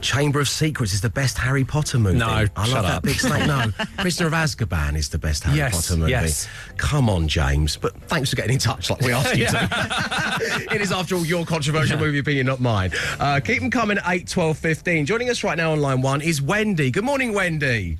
Chamber 0.02 0.40
of 0.40 0.48
Secrets 0.48 0.92
is 0.92 1.00
the 1.00 1.08
best 1.08 1.38
Harry 1.38 1.64
Potter 1.64 1.98
movie. 1.98 2.18
No, 2.18 2.26
I 2.26 2.44
shut 2.46 2.56
love 2.56 2.82
that 2.82 2.94
up. 2.96 3.02
big 3.04 3.18
snake. 3.20 3.46
No, 3.46 3.70
Prisoner 3.98 4.26
of 4.26 4.32
Azkaban 4.32 4.96
is 4.96 5.08
the 5.08 5.18
best 5.18 5.44
Harry 5.44 5.58
Yes, 5.58 5.74
Potter 5.88 5.98
movie. 6.00 6.10
yes. 6.10 6.48
Come 6.76 7.08
on, 7.08 7.28
James. 7.28 7.76
But 7.76 7.94
thanks 8.02 8.30
for 8.30 8.36
getting 8.36 8.54
in 8.54 8.58
touch 8.58 8.90
like 8.90 9.00
we 9.00 9.12
asked 9.12 9.36
you 9.36 9.46
to. 9.46 10.68
it 10.74 10.80
is, 10.80 10.90
after 10.92 11.14
all, 11.14 11.24
your 11.24 11.46
controversial 11.46 11.98
movie 11.98 12.18
opinion, 12.18 12.46
not 12.46 12.60
mine. 12.60 12.90
Uh, 13.20 13.40
keep 13.42 13.60
them 13.60 13.70
coming 13.70 13.96
at 13.98 14.04
8, 14.06 14.26
12, 14.28 14.58
15. 14.58 15.06
Joining 15.06 15.30
us 15.30 15.44
right 15.44 15.56
now 15.56 15.72
on 15.72 15.80
line 15.80 16.02
one 16.02 16.20
is 16.20 16.42
Wendy. 16.42 16.90
Good 16.90 17.04
morning, 17.04 17.32
Wendy. 17.32 17.98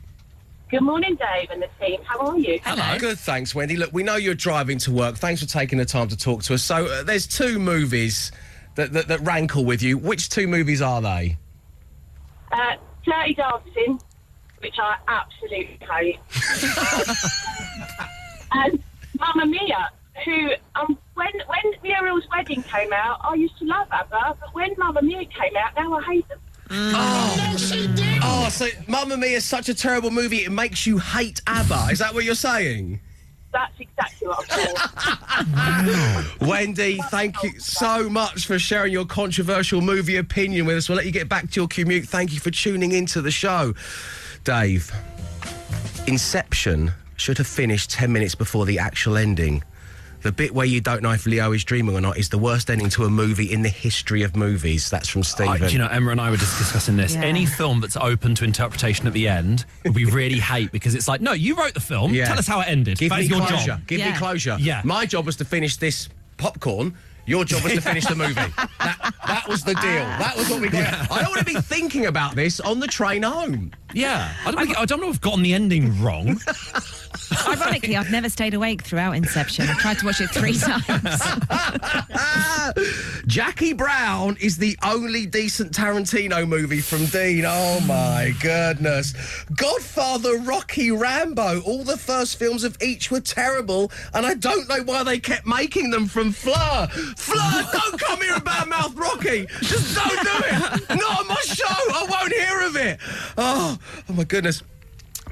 Good 0.70 0.82
morning, 0.82 1.16
Dave 1.16 1.50
and 1.50 1.62
the 1.62 1.68
team. 1.86 2.00
How 2.04 2.18
are 2.26 2.38
you? 2.38 2.58
Hello. 2.64 2.98
Good, 2.98 3.18
thanks, 3.18 3.54
Wendy. 3.54 3.76
Look, 3.76 3.92
we 3.92 4.02
know 4.02 4.16
you're 4.16 4.34
driving 4.34 4.78
to 4.78 4.90
work. 4.90 5.16
Thanks 5.16 5.40
for 5.42 5.48
taking 5.48 5.78
the 5.78 5.84
time 5.84 6.08
to 6.08 6.16
talk 6.16 6.42
to 6.44 6.54
us. 6.54 6.62
So, 6.64 6.86
uh, 6.86 7.02
there's 7.04 7.26
two 7.26 7.58
movies 7.58 8.32
that, 8.74 8.92
that, 8.94 9.06
that 9.08 9.20
rankle 9.20 9.64
with 9.64 9.82
you. 9.82 9.98
Which 9.98 10.30
two 10.30 10.48
movies 10.48 10.80
are 10.82 11.00
they? 11.02 11.36
Uh, 12.52 12.76
Dirty 13.04 13.34
Dancing, 13.34 14.00
which 14.58 14.76
I 14.78 14.96
absolutely 15.08 15.78
hate. 15.90 16.18
and 18.52 18.82
Mamma 19.18 19.46
Mia, 19.46 19.90
who, 20.24 20.50
um, 20.76 20.98
when, 21.14 21.32
when 21.46 21.72
Muriel's 21.82 22.24
wedding 22.30 22.62
came 22.62 22.92
out, 22.92 23.20
I 23.22 23.34
used 23.34 23.58
to 23.58 23.64
love 23.64 23.88
ABBA, 23.90 24.36
but 24.40 24.54
when 24.54 24.74
Mamma 24.78 25.02
Mia 25.02 25.24
came 25.24 25.56
out, 25.56 25.74
now 25.76 25.94
I 25.94 26.02
hate 26.02 26.28
them. 26.28 26.38
Oh. 26.70 27.50
No, 27.50 27.56
she 27.56 27.86
did. 27.88 28.18
Oh, 28.22 28.48
so 28.50 28.68
Mamma 28.86 29.16
Mia 29.16 29.36
is 29.38 29.44
such 29.44 29.68
a 29.68 29.74
terrible 29.74 30.10
movie, 30.10 30.44
it 30.44 30.52
makes 30.52 30.86
you 30.86 30.98
hate 30.98 31.40
ABBA. 31.46 31.88
Is 31.90 31.98
that 31.98 32.14
what 32.14 32.24
you're 32.24 32.34
saying? 32.34 33.00
That's 33.52 33.78
exactly 33.78 34.28
what 34.28 34.46
I'm 34.50 36.26
for. 36.38 36.46
Wendy, 36.46 36.98
thank 37.10 37.42
you 37.42 37.58
so 37.60 38.08
much 38.08 38.46
for 38.46 38.58
sharing 38.58 38.92
your 38.92 39.04
controversial 39.04 39.80
movie 39.80 40.16
opinion 40.16 40.64
with 40.66 40.76
us. 40.76 40.88
We'll 40.88 40.96
let 40.96 41.06
you 41.06 41.12
get 41.12 41.28
back 41.28 41.50
to 41.50 41.60
your 41.60 41.68
commute. 41.68 42.08
Thank 42.08 42.32
you 42.32 42.40
for 42.40 42.50
tuning 42.50 42.92
into 42.92 43.20
the 43.20 43.30
show. 43.30 43.74
Dave, 44.44 44.90
Inception 46.06 46.92
should 47.16 47.38
have 47.38 47.46
finished 47.46 47.90
10 47.90 48.12
minutes 48.12 48.34
before 48.34 48.66
the 48.66 48.78
actual 48.78 49.16
ending. 49.16 49.62
The 50.22 50.32
bit 50.32 50.54
where 50.54 50.66
you 50.66 50.80
don't 50.80 51.02
know 51.02 51.10
if 51.10 51.26
Leo 51.26 51.52
is 51.52 51.64
dreaming 51.64 51.96
or 51.96 52.00
not 52.00 52.16
is 52.16 52.28
the 52.28 52.38
worst 52.38 52.70
ending 52.70 52.88
to 52.90 53.04
a 53.04 53.10
movie 53.10 53.52
in 53.52 53.62
the 53.62 53.68
history 53.68 54.22
of 54.22 54.36
movies. 54.36 54.88
That's 54.88 55.08
from 55.08 55.20
I, 55.20 55.24
Stephen. 55.24 55.68
you 55.70 55.78
know, 55.78 55.88
Emma 55.88 56.10
and 56.12 56.20
I 56.20 56.30
were 56.30 56.36
just 56.36 56.56
discussing 56.58 56.96
this. 56.96 57.14
Yeah. 57.14 57.22
Any 57.22 57.44
film 57.46 57.80
that's 57.80 57.96
open 57.96 58.34
to 58.36 58.44
interpretation 58.44 59.06
at 59.06 59.12
the 59.12 59.26
end, 59.28 59.64
we 59.94 60.04
really 60.04 60.38
hate 60.52 60.70
because 60.72 60.94
it's 60.94 61.08
like, 61.08 61.20
no, 61.20 61.32
you 61.32 61.56
wrote 61.56 61.74
the 61.74 61.80
film. 61.80 62.14
Yeah. 62.14 62.26
Tell 62.26 62.38
us 62.38 62.46
how 62.46 62.60
it 62.60 62.68
ended. 62.68 62.98
Give 62.98 63.10
that 63.10 63.18
me 63.18 63.24
is 63.24 63.30
your 63.30 63.40
closure. 63.46 63.66
job. 63.66 63.86
Give 63.86 63.98
me 64.00 64.06
Yeah. 64.06 64.18
closure. 64.18 64.56
Yeah. 64.60 64.82
My 64.84 65.06
job 65.06 65.26
was 65.26 65.36
to 65.36 65.44
finish 65.44 65.76
this 65.76 66.08
popcorn. 66.36 66.94
Your 67.24 67.44
job 67.44 67.62
was 67.62 67.72
to 67.74 67.80
finish 67.80 68.04
the 68.06 68.16
movie. 68.16 68.34
That, 68.82 69.14
that 69.28 69.48
was 69.48 69.62
the 69.62 69.74
deal. 69.74 70.02
Ah. 70.04 70.16
That 70.18 70.36
was 70.36 70.50
what 70.50 70.60
we 70.60 70.68
got. 70.68 71.08
I 71.10 71.22
don't 71.22 71.28
want 71.30 71.38
to 71.38 71.44
be 71.44 71.54
thinking 71.60 72.06
about 72.06 72.34
this 72.34 72.58
on 72.58 72.80
the 72.80 72.88
train 72.88 73.22
home. 73.22 73.70
Yeah. 73.94 74.32
I 74.44 74.50
don't, 74.50 74.78
I 74.78 74.84
don't 74.84 75.00
know 75.00 75.08
if 75.08 75.16
I've 75.16 75.20
gotten 75.20 75.42
the 75.42 75.54
ending 75.54 76.00
wrong. 76.02 76.40
Ironically, 77.46 77.96
I've 77.96 78.10
never 78.10 78.28
stayed 78.28 78.54
awake 78.54 78.82
throughout 78.82 79.12
Inception. 79.12 79.68
I 79.68 79.74
tried 79.74 79.98
to 80.00 80.06
watch 80.06 80.20
it 80.20 80.30
three 80.30 80.56
times. 80.58 81.22
Jackie 83.26 83.72
Brown 83.72 84.36
is 84.40 84.58
the 84.58 84.76
only 84.84 85.26
decent 85.26 85.72
Tarantino 85.72 86.46
movie 86.46 86.80
from 86.80 87.06
Dean. 87.06 87.44
Oh 87.46 87.80
my 87.86 88.34
goodness. 88.40 89.14
Godfather, 89.54 90.38
Rocky, 90.38 90.90
Rambo, 90.90 91.60
all 91.62 91.84
the 91.84 91.96
first 91.96 92.38
films 92.38 92.64
of 92.64 92.76
each 92.82 93.10
were 93.10 93.20
terrible, 93.20 93.90
and 94.14 94.26
I 94.26 94.34
don't 94.34 94.68
know 94.68 94.82
why 94.84 95.02
they 95.02 95.18
kept 95.18 95.46
making 95.46 95.90
them 95.90 96.06
from 96.06 96.32
Fleur. 96.32 96.88
Fleur, 97.16 97.64
don't 97.72 97.98
come 98.00 98.20
here 98.20 98.34
and 98.34 98.44
badmouth 98.44 98.98
Rocky. 98.98 99.46
Just 99.62 99.94
don't 99.96 100.08
do 100.10 100.46
it. 100.46 100.88
Not 100.98 101.20
on 101.20 101.28
my 101.28 101.40
show. 101.44 101.64
I 101.66 102.06
won't 102.08 102.32
hear 102.32 102.60
of 102.62 102.76
it. 102.76 102.98
Oh, 103.38 103.78
oh 104.08 104.12
my 104.12 104.24
goodness. 104.24 104.62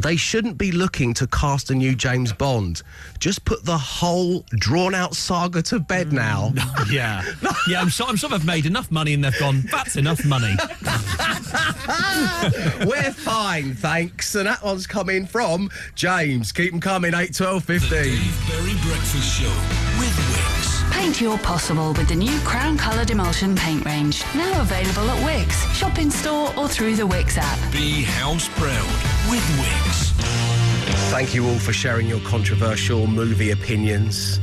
They 0.03 0.17
shouldn't 0.17 0.57
be 0.57 0.73
looking 0.73 1.13
to 1.15 1.27
cast 1.27 1.71
a 1.71 1.75
new 1.75 1.95
James 1.95 2.33
Bond. 2.33 2.83
Just 3.19 3.45
put 3.45 3.65
the 3.65 3.77
whole 3.77 4.45
drawn 4.51 4.95
out 4.95 5.15
saga 5.15 5.61
to 5.63 5.79
bed 5.79 6.09
mm. 6.09 6.13
now. 6.13 6.53
yeah. 6.91 7.23
Yeah, 7.69 7.83
I'm 7.83 7.91
sure, 7.91 8.07
I'm 8.07 8.17
sure 8.17 8.31
they've 8.31 8.45
made 8.45 8.65
enough 8.65 8.91
money 8.91 9.13
and 9.13 9.23
they've 9.23 9.39
gone, 9.39 9.63
that's 9.71 9.97
enough 9.97 10.25
money. 10.25 10.55
We're 12.87 13.13
fine, 13.13 13.75
thanks. 13.75 14.35
And 14.35 14.47
that 14.47 14.65
one's 14.65 14.87
coming 14.87 15.27
from 15.27 15.69
James. 15.95 16.53
Keep 16.53 16.71
them 16.71 16.81
coming, 16.81 17.13
8, 17.15 17.35
12, 17.35 17.63
15. 17.63 17.91
Dave 17.91 18.49
Berry 18.49 18.73
Breakfast 18.83 19.41
Show 19.41 19.49
with 19.49 19.71
Wix. 19.71 19.90
Paint 21.01 21.19
your 21.19 21.39
possible 21.39 21.95
with 21.95 22.09
the 22.09 22.15
new 22.15 22.39
Crown 22.41 22.77
Coloured 22.77 23.11
Emulsion 23.11 23.57
paint 23.57 23.87
range. 23.87 24.23
Now 24.35 24.61
available 24.61 25.09
at 25.09 25.25
Wix, 25.25 25.59
shop 25.75 25.99
in 25.99 26.11
store 26.11 26.53
or 26.59 26.69
through 26.69 26.97
the 26.97 27.07
Wix 27.07 27.39
app. 27.39 27.73
Be 27.73 28.03
house 28.03 28.51
proud 28.51 29.31
with 29.31 29.43
Wix. 29.59 30.11
Thank 31.11 31.35
you 31.35 31.49
all 31.49 31.59
for 31.59 31.73
sharing 31.73 32.07
your 32.07 32.21
controversial 32.21 33.07
movie 33.07 33.51
opinions. 33.51 34.41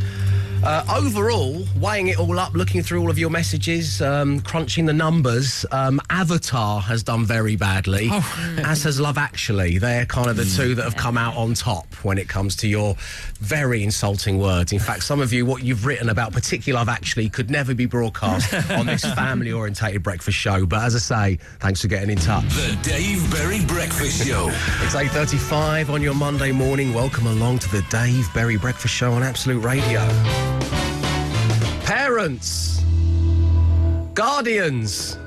Uh, 0.63 0.83
overall, 0.97 1.63
weighing 1.79 2.07
it 2.07 2.19
all 2.19 2.37
up, 2.39 2.53
looking 2.53 2.81
through 2.81 2.99
all 2.99 3.09
of 3.09 3.17
your 3.17 3.29
messages, 3.29 4.01
um, 4.01 4.41
crunching 4.41 4.85
the 4.85 4.93
numbers, 4.93 5.65
um, 5.71 6.01
Avatar 6.09 6.81
has 6.81 7.03
done 7.03 7.25
very 7.25 7.55
badly, 7.55 8.09
as 8.11 8.83
has 8.83 8.99
Love 8.99 9.17
Actually. 9.17 9.77
They're 9.77 10.05
kind 10.05 10.29
of 10.29 10.35
the 10.35 10.45
two 10.45 10.75
that 10.75 10.83
have 10.83 10.97
come 10.97 11.17
out 11.17 11.37
on 11.37 11.53
top 11.53 11.93
when 12.03 12.17
it 12.17 12.27
comes 12.27 12.55
to 12.57 12.67
your 12.67 12.95
very 13.39 13.83
insulting 13.83 14.39
words. 14.39 14.73
In 14.73 14.79
fact, 14.79 15.03
some 15.03 15.21
of 15.21 15.31
you, 15.31 15.45
what 15.45 15.63
you've 15.63 15.85
written 15.85 16.09
about, 16.09 16.33
particularly 16.33 16.77
Love 16.77 16.89
Actually, 16.89 17.29
could 17.29 17.49
never 17.49 17.73
be 17.73 17.85
broadcast 17.85 18.53
on 18.71 18.87
this 18.87 19.05
family 19.15 19.51
orientated 19.51 20.03
breakfast 20.03 20.37
show. 20.37 20.65
But 20.65 20.83
as 20.83 20.95
I 20.95 20.99
say, 20.99 21.39
thanks 21.59 21.81
for 21.81 21.87
getting 21.87 22.09
in 22.09 22.17
touch. 22.17 22.43
The 22.55 22.77
Dave 22.81 23.29
Berry 23.31 23.63
Breakfast 23.65 24.25
Show. 24.27 24.47
It's 24.81 24.95
8.35 24.95 25.89
on 25.89 26.01
your 26.01 26.15
Monday 26.15 26.51
morning. 26.51 26.93
Welcome 26.93 27.27
along 27.27 27.59
to 27.59 27.71
the 27.71 27.83
Dave 27.89 28.27
Berry 28.33 28.57
Breakfast 28.57 28.93
Show 28.93 29.13
on 29.13 29.23
Absolute 29.23 29.63
Radio. 29.63 30.01
Parents, 31.83 32.83
guardians, 34.13 35.17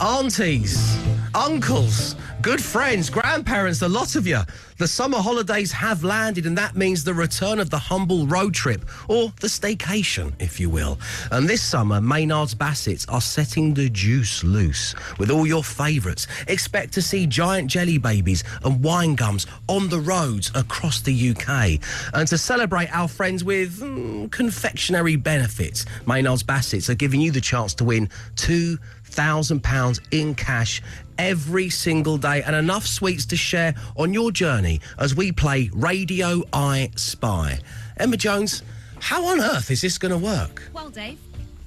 aunties, 0.00 0.98
uncles, 1.34 2.16
Good 2.44 2.62
friends, 2.62 3.08
grandparents, 3.08 3.78
the 3.78 3.88
lot 3.88 4.16
of 4.16 4.26
you. 4.26 4.40
The 4.76 4.86
summer 4.86 5.16
holidays 5.16 5.72
have 5.72 6.04
landed, 6.04 6.44
and 6.44 6.58
that 6.58 6.76
means 6.76 7.02
the 7.02 7.14
return 7.14 7.58
of 7.58 7.70
the 7.70 7.78
humble 7.78 8.26
road 8.26 8.52
trip, 8.52 8.84
or 9.08 9.32
the 9.40 9.46
staycation, 9.46 10.30
if 10.38 10.60
you 10.60 10.68
will. 10.68 10.98
And 11.30 11.48
this 11.48 11.62
summer, 11.62 12.02
Maynards 12.02 12.54
Bassetts 12.54 13.06
are 13.08 13.22
setting 13.22 13.72
the 13.72 13.88
juice 13.88 14.44
loose 14.44 14.94
with 15.18 15.30
all 15.30 15.46
your 15.46 15.64
favourites. 15.64 16.26
Expect 16.46 16.92
to 16.92 17.00
see 17.00 17.26
giant 17.26 17.70
jelly 17.70 17.96
babies 17.96 18.44
and 18.62 18.84
wine 18.84 19.14
gums 19.14 19.46
on 19.66 19.88
the 19.88 20.00
roads 20.00 20.52
across 20.54 21.00
the 21.00 21.30
UK. 21.30 21.80
And 22.12 22.28
to 22.28 22.36
celebrate 22.36 22.94
our 22.94 23.08
friends 23.08 23.42
with 23.42 23.80
mm, 23.80 24.30
confectionery 24.30 25.16
benefits, 25.16 25.86
Maynards 26.06 26.42
Bassetts 26.42 26.90
are 26.90 26.94
giving 26.94 27.22
you 27.22 27.30
the 27.30 27.40
chance 27.40 27.72
to 27.76 27.84
win 27.84 28.10
two 28.36 28.76
thousand 29.14 29.62
pounds 29.62 30.00
in 30.10 30.34
cash 30.34 30.82
every 31.18 31.70
single 31.70 32.16
day 32.16 32.42
and 32.42 32.54
enough 32.56 32.86
sweets 32.86 33.26
to 33.26 33.36
share 33.36 33.74
on 33.96 34.12
your 34.14 34.30
journey 34.30 34.80
as 34.98 35.14
we 35.14 35.32
play 35.32 35.70
Radio 35.72 36.42
I 36.52 36.90
Spy. 36.96 37.58
Emma 37.96 38.16
Jones, 38.16 38.62
how 39.00 39.24
on 39.26 39.40
earth 39.40 39.70
is 39.70 39.80
this 39.82 39.98
going 39.98 40.12
to 40.12 40.18
work? 40.18 40.70
Well, 40.72 40.90
Dave, 40.90 41.18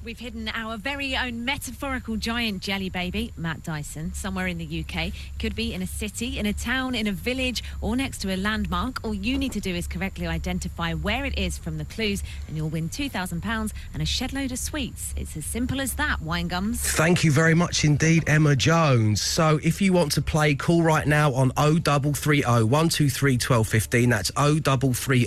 we've 0.07 0.19
hidden 0.19 0.47
our 0.53 0.77
very 0.77 1.17
own 1.17 1.43
metaphorical 1.43 2.15
giant 2.15 2.61
jelly 2.61 2.89
baby, 2.89 3.33
Matt 3.35 3.61
Dyson, 3.61 4.13
somewhere 4.13 4.47
in 4.47 4.57
the 4.57 4.85
UK. 4.85 5.11
Could 5.37 5.53
be 5.53 5.73
in 5.73 5.81
a 5.81 5.85
city, 5.85 6.39
in 6.39 6.45
a 6.45 6.53
town, 6.53 6.95
in 6.95 7.07
a 7.07 7.11
village, 7.11 7.61
or 7.81 7.93
next 7.97 8.19
to 8.19 8.33
a 8.33 8.37
landmark. 8.37 9.03
All 9.03 9.13
you 9.13 9.37
need 9.37 9.51
to 9.51 9.59
do 9.59 9.75
is 9.75 9.85
correctly 9.85 10.25
identify 10.25 10.93
where 10.93 11.25
it 11.25 11.37
is 11.37 11.57
from 11.57 11.77
the 11.77 11.83
clues, 11.83 12.23
and 12.47 12.55
you'll 12.55 12.69
win 12.69 12.87
£2,000 12.87 13.73
and 13.93 14.01
a 14.01 14.05
shed 14.05 14.31
load 14.31 14.53
of 14.53 14.59
sweets. 14.59 15.13
It's 15.17 15.35
as 15.35 15.45
simple 15.45 15.81
as 15.81 15.95
that, 15.95 16.21
wine 16.21 16.47
gums. 16.47 16.79
Thank 16.79 17.25
you 17.25 17.31
very 17.33 17.53
much 17.53 17.83
indeed, 17.83 18.23
Emma 18.27 18.55
Jones. 18.55 19.21
So 19.21 19.59
if 19.61 19.81
you 19.81 19.91
want 19.91 20.13
to 20.13 20.21
play, 20.21 20.55
call 20.55 20.83
right 20.83 21.05
now 21.05 21.33
on 21.33 21.49
0330 21.57 22.43
123 22.43 23.33
1215. 23.33 24.09
That's 24.09 24.31
0330 24.37 25.25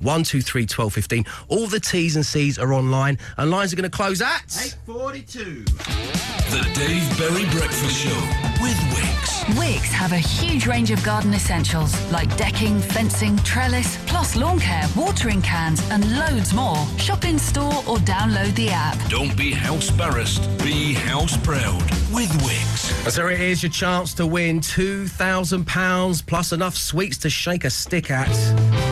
123 0.00 0.62
1215. 0.62 1.24
All 1.46 1.68
the 1.68 1.78
T's 1.78 2.16
and 2.16 2.26
C's 2.26 2.58
are 2.58 2.72
online, 2.72 3.18
and 3.36 3.52
lines 3.52 3.72
are 3.72 3.76
going 3.76 3.88
to 3.88 3.96
close 3.96 4.15
at. 4.22 4.44
842. 4.86 5.64
The 5.64 6.62
Dave 6.74 7.18
Berry 7.18 7.44
Breakfast 7.50 7.96
Show 7.96 8.20
with 8.62 8.78
Wix. 8.94 9.58
Wix 9.58 9.92
have 9.92 10.12
a 10.12 10.18
huge 10.18 10.66
range 10.66 10.90
of 10.90 11.02
garden 11.04 11.34
essentials 11.34 11.94
like 12.10 12.34
decking, 12.36 12.78
fencing, 12.80 13.36
trellis, 13.38 13.98
plus 14.06 14.36
lawn 14.36 14.58
care, 14.58 14.86
watering 14.96 15.42
cans, 15.42 15.80
and 15.90 16.18
loads 16.18 16.54
more. 16.54 16.86
Shop 16.98 17.24
in 17.24 17.38
store 17.38 17.82
or 17.86 17.96
download 17.98 18.54
the 18.54 18.68
app. 18.70 18.96
Don't 19.08 19.36
be 19.36 19.52
house 19.52 19.90
embarrassed, 19.90 20.42
be 20.58 20.94
house 20.94 21.36
proud 21.38 21.82
with 22.12 22.32
Wix. 22.44 22.92
So 23.12 23.26
it 23.28 23.40
is 23.40 23.62
your 23.62 23.72
chance 23.72 24.14
to 24.14 24.26
win 24.26 24.60
£2,000 24.60 26.26
plus 26.26 26.52
enough 26.52 26.76
sweets 26.76 27.18
to 27.18 27.30
shake 27.30 27.64
a 27.64 27.70
stick 27.70 28.10
at. 28.10 28.85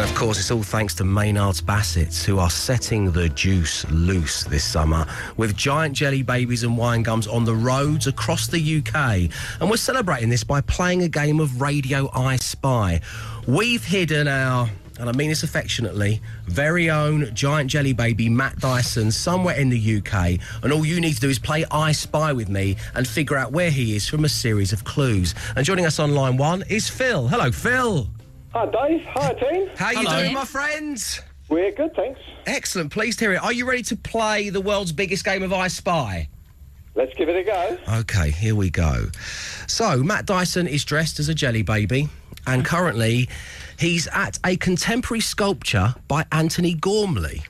And 0.00 0.08
of 0.08 0.16
course, 0.16 0.38
it's 0.38 0.50
all 0.50 0.62
thanks 0.62 0.94
to 0.94 1.04
Maynards 1.04 1.60
Bassetts, 1.60 2.24
who 2.24 2.38
are 2.38 2.48
setting 2.48 3.12
the 3.12 3.28
juice 3.28 3.86
loose 3.90 4.44
this 4.44 4.64
summer 4.64 5.04
with 5.36 5.54
giant 5.54 5.94
jelly 5.94 6.22
babies 6.22 6.62
and 6.62 6.78
wine 6.78 7.02
gums 7.02 7.26
on 7.26 7.44
the 7.44 7.54
roads 7.54 8.06
across 8.06 8.46
the 8.46 8.78
UK. 8.78 9.30
And 9.60 9.68
we're 9.68 9.76
celebrating 9.76 10.30
this 10.30 10.42
by 10.42 10.62
playing 10.62 11.02
a 11.02 11.08
game 11.08 11.38
of 11.38 11.60
Radio 11.60 12.08
I 12.14 12.36
Spy. 12.36 13.02
We've 13.46 13.84
hidden 13.84 14.26
our 14.26 14.70
and 14.98 15.10
I 15.10 15.12
mean 15.12 15.28
this 15.28 15.42
affectionately, 15.42 16.22
very 16.46 16.88
own 16.88 17.34
giant 17.34 17.70
jelly 17.70 17.92
baby 17.92 18.30
Matt 18.30 18.58
Dyson 18.58 19.10
somewhere 19.12 19.56
in 19.56 19.68
the 19.68 19.98
UK. 19.98 20.40
And 20.62 20.72
all 20.72 20.86
you 20.86 20.98
need 21.02 21.12
to 21.12 21.20
do 21.20 21.28
is 21.28 21.38
play 21.38 21.66
I 21.70 21.92
Spy 21.92 22.32
with 22.32 22.48
me 22.48 22.76
and 22.94 23.06
figure 23.06 23.36
out 23.36 23.52
where 23.52 23.70
he 23.70 23.96
is 23.96 24.08
from 24.08 24.24
a 24.24 24.30
series 24.30 24.72
of 24.72 24.82
clues. 24.84 25.34
And 25.56 25.66
joining 25.66 25.84
us 25.84 25.98
on 25.98 26.14
line 26.14 26.38
one 26.38 26.64
is 26.70 26.88
Phil. 26.88 27.28
Hello, 27.28 27.52
Phil. 27.52 28.08
Hi, 28.52 28.66
Dave. 28.66 29.04
Hi, 29.10 29.32
team. 29.34 29.68
How 29.76 29.90
you 29.92 30.08
doing, 30.08 30.34
my 30.34 30.44
friends? 30.44 31.20
We're 31.48 31.70
good, 31.70 31.94
thanks. 31.94 32.20
Excellent. 32.46 32.90
Pleased 32.90 33.20
to 33.20 33.26
hear 33.26 33.34
it. 33.34 33.42
Are 33.42 33.52
you 33.52 33.68
ready 33.68 33.82
to 33.84 33.96
play 33.96 34.50
the 34.50 34.60
world's 34.60 34.92
biggest 34.92 35.24
game 35.24 35.42
of 35.42 35.52
I 35.52 35.68
Spy? 35.68 36.28
Let's 36.96 37.14
give 37.14 37.28
it 37.28 37.36
a 37.36 37.44
go. 37.44 37.78
Okay, 38.00 38.30
here 38.30 38.56
we 38.56 38.70
go. 38.70 39.06
So, 39.68 40.02
Matt 40.02 40.26
Dyson 40.26 40.66
is 40.66 40.84
dressed 40.84 41.20
as 41.20 41.28
a 41.28 41.34
jelly 41.34 41.62
baby, 41.62 42.08
and 42.46 42.64
currently 42.64 43.28
he's 43.78 44.08
at 44.08 44.38
a 44.44 44.56
contemporary 44.56 45.20
sculpture 45.20 45.94
by 46.08 46.24
Antony 46.32 46.74
Gormley. 46.74 47.42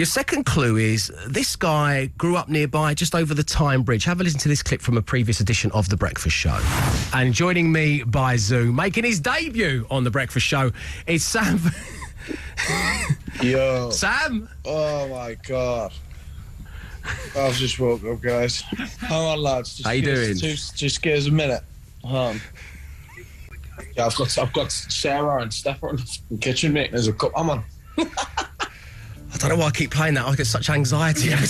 Your 0.00 0.06
second 0.06 0.46
clue 0.46 0.78
is 0.78 1.12
this 1.26 1.56
guy 1.56 2.06
grew 2.16 2.34
up 2.34 2.48
nearby, 2.48 2.94
just 2.94 3.14
over 3.14 3.34
the 3.34 3.42
Tyne 3.42 3.82
Bridge. 3.82 4.06
Have 4.06 4.18
a 4.18 4.24
listen 4.24 4.40
to 4.40 4.48
this 4.48 4.62
clip 4.62 4.80
from 4.80 4.96
a 4.96 5.02
previous 5.02 5.40
edition 5.40 5.70
of 5.72 5.90
The 5.90 5.96
Breakfast 5.98 6.34
Show. 6.34 6.58
And 7.12 7.34
joining 7.34 7.70
me 7.70 8.02
by 8.04 8.36
Zoom, 8.36 8.76
making 8.76 9.04
his 9.04 9.20
debut 9.20 9.86
on 9.90 10.04
The 10.04 10.10
Breakfast 10.10 10.46
Show, 10.46 10.70
is 11.06 11.22
Sam. 11.22 11.60
Yo. 13.42 13.90
Sam? 13.90 14.48
Oh 14.64 15.06
my 15.08 15.34
god. 15.46 15.92
I've 17.36 17.52
just 17.56 17.78
woke 17.78 18.02
up, 18.04 18.22
guys. 18.22 18.62
Hang 18.62 19.12
on, 19.12 19.42
lads. 19.42 19.76
Just 19.76 19.86
How 19.86 19.92
you 19.92 20.10
us 20.10 20.18
doing? 20.18 20.38
Two, 20.38 20.56
just 20.76 21.02
give 21.02 21.18
us 21.18 21.26
a 21.26 21.30
minute. 21.30 21.62
Um, 22.04 22.40
yeah, 23.94 24.06
I've 24.06 24.16
got 24.16 24.38
I've 24.38 24.52
got 24.54 24.72
Sarah 24.72 25.42
and 25.42 25.52
Steph 25.52 25.82
in 25.82 25.98
the 26.30 26.38
kitchen 26.40 26.72
making 26.72 26.92
There's 26.92 27.08
a 27.08 27.12
cup. 27.12 27.32
I'm 27.36 27.50
on. 27.50 27.64
I 29.32 29.36
don't 29.36 29.50
know 29.50 29.56
why 29.56 29.66
I 29.66 29.70
keep 29.70 29.90
playing 29.90 30.14
that. 30.14 30.26
I 30.26 30.34
get 30.34 30.46
such 30.46 30.70
anxiety. 30.70 31.30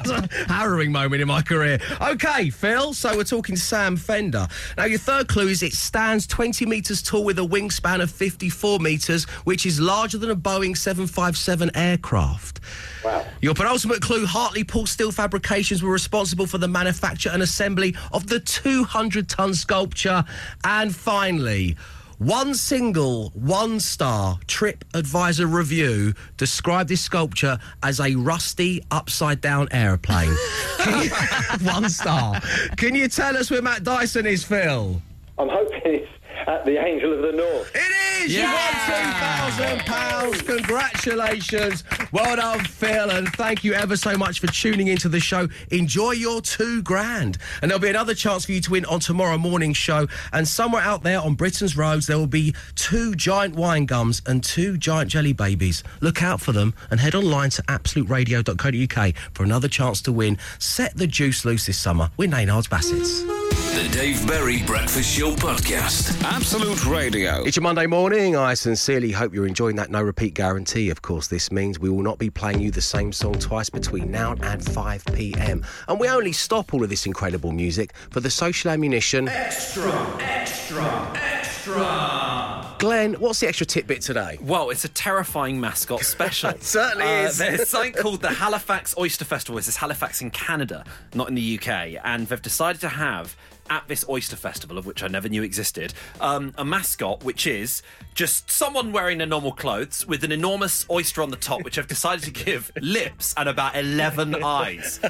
It's 0.00 0.10
a 0.10 0.28
harrowing 0.48 0.92
moment 0.92 1.20
in 1.20 1.28
my 1.28 1.42
career. 1.42 1.78
Okay, 2.00 2.48
Phil. 2.48 2.94
So 2.94 3.16
we're 3.16 3.24
talking 3.24 3.56
Sam 3.56 3.96
Fender. 3.96 4.48
Now, 4.78 4.84
your 4.84 4.98
third 4.98 5.28
clue 5.28 5.48
is 5.48 5.62
it 5.62 5.74
stands 5.74 6.26
20 6.26 6.64
metres 6.64 7.02
tall 7.02 7.22
with 7.22 7.38
a 7.38 7.42
wingspan 7.42 8.02
of 8.02 8.10
54 8.10 8.78
metres, 8.78 9.24
which 9.44 9.66
is 9.66 9.78
larger 9.78 10.16
than 10.16 10.30
a 10.30 10.36
Boeing 10.36 10.76
757 10.76 11.70
aircraft. 11.74 12.60
Wow. 13.04 13.26
Your 13.42 13.54
penultimate 13.54 14.00
clue 14.00 14.24
Hartlepool 14.26 14.86
Steel 14.86 15.12
Fabrications 15.12 15.82
were 15.82 15.92
responsible 15.92 16.46
for 16.46 16.58
the 16.58 16.68
manufacture 16.68 17.30
and 17.30 17.42
assembly 17.42 17.94
of 18.12 18.26
the 18.28 18.40
200 18.40 19.28
ton 19.28 19.52
sculpture. 19.54 20.24
And 20.64 20.94
finally, 20.94 21.76
one 22.20 22.54
single, 22.54 23.30
one 23.30 23.80
star 23.80 24.38
Trip 24.46 24.84
Advisor 24.92 25.46
review 25.46 26.12
described 26.36 26.90
this 26.90 27.00
sculpture 27.00 27.58
as 27.82 27.98
a 27.98 28.14
rusty, 28.14 28.84
upside 28.90 29.40
down 29.40 29.68
aeroplane. 29.72 30.36
One 31.62 31.88
star. 31.88 32.38
Can 32.76 32.94
you 32.94 33.08
tell 33.08 33.36
us 33.38 33.50
where 33.50 33.62
Matt 33.62 33.84
Dyson 33.84 34.26
is, 34.26 34.44
Phil? 34.44 35.00
I'm 35.38 35.48
hoping 35.48 36.06
at 36.46 36.64
the 36.64 36.82
Angel 36.84 37.12
of 37.12 37.22
the 37.22 37.32
North. 37.32 37.70
It 37.74 38.24
is! 38.24 38.34
You 38.34 38.44
won 38.44 38.54
£2,000. 38.54 40.46
Congratulations. 40.46 41.84
Well 42.12 42.36
done, 42.36 42.64
Phil, 42.64 43.10
and 43.10 43.28
thank 43.28 43.64
you 43.64 43.72
ever 43.74 43.96
so 43.96 44.16
much 44.16 44.40
for 44.40 44.46
tuning 44.48 44.88
into 44.88 45.08
the 45.08 45.20
show. 45.20 45.48
Enjoy 45.70 46.12
your 46.12 46.40
two 46.40 46.82
grand. 46.82 47.38
And 47.62 47.70
there'll 47.70 47.80
be 47.80 47.88
another 47.88 48.14
chance 48.14 48.44
for 48.44 48.52
you 48.52 48.60
to 48.60 48.70
win 48.70 48.84
on 48.86 49.00
tomorrow 49.00 49.38
morning's 49.38 49.76
show. 49.76 50.06
And 50.32 50.46
somewhere 50.46 50.82
out 50.82 51.02
there 51.02 51.20
on 51.20 51.34
Britain's 51.34 51.76
roads, 51.76 52.06
there 52.06 52.18
will 52.18 52.26
be 52.26 52.54
two 52.74 53.14
giant 53.14 53.54
wine 53.54 53.86
gums 53.86 54.22
and 54.26 54.42
two 54.42 54.76
giant 54.76 55.10
jelly 55.10 55.32
babies. 55.32 55.82
Look 56.00 56.22
out 56.22 56.40
for 56.40 56.52
them 56.52 56.74
and 56.90 57.00
head 57.00 57.14
online 57.14 57.50
to 57.50 57.62
absoluteradio.co.uk 57.62 59.14
for 59.34 59.42
another 59.42 59.68
chance 59.68 60.02
to 60.02 60.12
win. 60.12 60.38
Set 60.58 60.96
the 60.96 61.06
juice 61.06 61.44
loose 61.44 61.66
this 61.66 61.78
summer 61.78 62.10
with 62.16 62.30
Maynards 62.30 62.68
Bassetts. 62.68 63.49
The 63.50 63.88
Dave 63.92 64.26
Berry 64.26 64.62
Breakfast 64.62 65.16
Show 65.16 65.34
Podcast. 65.34 66.22
Absolute 66.22 66.86
Radio. 66.86 67.42
It's 67.44 67.56
your 67.56 67.62
Monday 67.62 67.86
morning. 67.86 68.36
I 68.36 68.54
sincerely 68.54 69.10
hope 69.10 69.34
you're 69.34 69.46
enjoying 69.46 69.76
that 69.76 69.90
no 69.90 70.02
repeat 70.02 70.34
guarantee. 70.34 70.90
Of 70.90 71.02
course, 71.02 71.26
this 71.26 71.50
means 71.50 71.78
we 71.80 71.90
will 71.90 72.02
not 72.02 72.18
be 72.18 72.30
playing 72.30 72.60
you 72.60 72.70
the 72.70 72.80
same 72.80 73.12
song 73.12 73.34
twice 73.34 73.68
between 73.68 74.10
now 74.10 74.36
and 74.42 74.64
5 74.64 75.04
pm. 75.12 75.64
And 75.88 75.98
we 75.98 76.08
only 76.08 76.32
stop 76.32 76.72
all 76.72 76.84
of 76.84 76.90
this 76.90 77.06
incredible 77.06 77.52
music 77.52 77.92
for 78.10 78.20
the 78.20 78.30
social 78.30 78.70
ammunition. 78.70 79.28
Extra, 79.28 79.92
extra, 80.20 81.12
extra. 81.16 82.69
Glenn, 82.80 83.12
what's 83.20 83.40
the 83.40 83.46
extra 83.46 83.66
tidbit 83.66 84.00
today? 84.00 84.38
Well, 84.40 84.70
it's 84.70 84.86
a 84.86 84.88
terrifying 84.88 85.60
mascot 85.60 86.02
special. 86.02 86.48
It 86.54 86.62
certainly 86.64 87.04
Uh, 87.06 87.26
is. 87.28 87.36
There's 87.36 87.68
something 87.68 87.92
called 88.02 88.22
the 88.22 88.30
Halifax 88.30 88.94
Oyster 88.96 89.26
Festival. 89.26 89.56
This 89.56 89.68
is 89.68 89.76
Halifax 89.76 90.22
in 90.22 90.30
Canada, 90.30 90.84
not 91.12 91.28
in 91.28 91.34
the 91.34 91.58
UK. 91.58 92.00
And 92.02 92.26
they've 92.26 92.40
decided 92.40 92.80
to 92.80 92.88
have, 92.88 93.36
at 93.70 93.86
this 93.88 94.04
oyster 94.08 94.36
festival, 94.36 94.76
of 94.76 94.84
which 94.84 95.02
I 95.02 95.08
never 95.08 95.28
knew 95.28 95.42
existed, 95.42 95.94
um, 96.20 96.52
a 96.58 96.64
mascot 96.64 97.24
which 97.24 97.46
is 97.46 97.82
just 98.14 98.50
someone 98.50 98.92
wearing 98.92 99.18
their 99.18 99.26
normal 99.26 99.52
clothes 99.52 100.06
with 100.06 100.24
an 100.24 100.32
enormous 100.32 100.84
oyster 100.90 101.22
on 101.22 101.30
the 101.30 101.36
top, 101.36 101.62
which 101.64 101.78
I've 101.78 101.86
decided 101.86 102.24
to 102.24 102.30
give 102.32 102.72
lips 102.80 103.32
and 103.36 103.48
about 103.48 103.76
11 103.76 104.42
eyes. 104.42 105.00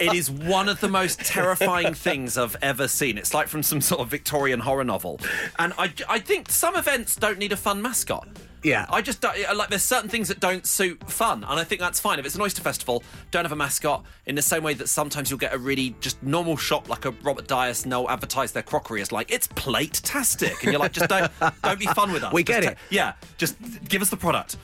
It 0.00 0.14
is 0.14 0.30
one 0.30 0.68
of 0.68 0.80
the 0.80 0.88
most 0.88 1.18
terrifying 1.20 1.92
things 1.94 2.38
I've 2.38 2.56
ever 2.62 2.88
seen. 2.88 3.18
It's 3.18 3.34
like 3.34 3.48
from 3.48 3.62
some 3.62 3.80
sort 3.80 4.00
of 4.00 4.08
Victorian 4.08 4.60
horror 4.60 4.84
novel. 4.84 5.20
And 5.58 5.72
I, 5.76 5.92
I 6.08 6.20
think 6.20 6.50
some 6.50 6.76
events 6.76 7.16
don't 7.16 7.38
need 7.38 7.52
a 7.52 7.56
fun 7.56 7.82
mascot. 7.82 8.28
Yeah. 8.64 8.86
I 8.90 9.02
just 9.02 9.20
don't, 9.20 9.36
like. 9.56 9.68
There's 9.68 9.82
certain 9.82 10.08
things 10.08 10.28
that 10.28 10.40
don't 10.40 10.66
suit 10.66 11.08
fun, 11.10 11.44
and 11.44 11.60
I 11.60 11.64
think 11.64 11.80
that's 11.80 12.00
fine. 12.00 12.18
If 12.18 12.26
it's 12.26 12.34
an 12.34 12.40
oyster 12.40 12.62
festival, 12.62 13.02
don't 13.30 13.44
have 13.44 13.52
a 13.52 13.56
mascot. 13.56 14.04
In 14.26 14.34
the 14.34 14.42
same 14.42 14.62
way 14.62 14.74
that 14.74 14.88
sometimes 14.88 15.30
you'll 15.30 15.38
get 15.38 15.54
a 15.54 15.58
really 15.58 15.94
just 16.00 16.22
normal 16.22 16.56
shop 16.56 16.88
like 16.88 17.04
a 17.04 17.10
Robert 17.22 17.46
Dyas, 17.46 17.84
no 17.86 18.08
advertise 18.08 18.52
their 18.52 18.62
crockery 18.62 19.02
as 19.02 19.12
like 19.12 19.30
it's 19.30 19.46
plate 19.48 20.00
tastic, 20.02 20.62
and 20.62 20.72
you're 20.72 20.80
like, 20.80 20.92
just 20.92 21.08
don't 21.10 21.30
don't 21.62 21.78
be 21.78 21.86
fun 21.86 22.10
with 22.12 22.24
us. 22.24 22.32
We 22.34 22.42
Just 22.42 22.60
get 22.62 22.66
ta- 22.66 22.72
it. 22.72 22.78
yeah, 22.90 23.12
just 23.36 23.56
give 23.88 24.00
us 24.02 24.10
the 24.10 24.16
product. 24.16 24.56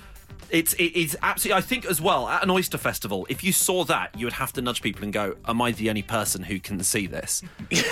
It's 0.50 0.74
it 0.74 0.96
is 0.96 1.16
absolutely. 1.22 1.58
I 1.58 1.60
think 1.60 1.84
as 1.86 2.00
well 2.00 2.28
at 2.28 2.42
an 2.42 2.50
oyster 2.50 2.78
festival, 2.78 3.26
if 3.28 3.44
you 3.44 3.52
saw 3.52 3.84
that, 3.84 4.10
you 4.18 4.26
would 4.26 4.32
have 4.34 4.52
to 4.54 4.62
nudge 4.62 4.82
people 4.82 5.04
and 5.04 5.12
go, 5.12 5.36
"Am 5.46 5.62
I 5.62 5.72
the 5.72 5.88
only 5.88 6.02
person 6.02 6.42
who 6.42 6.58
can 6.58 6.82
see 6.82 7.06
this? 7.06 7.42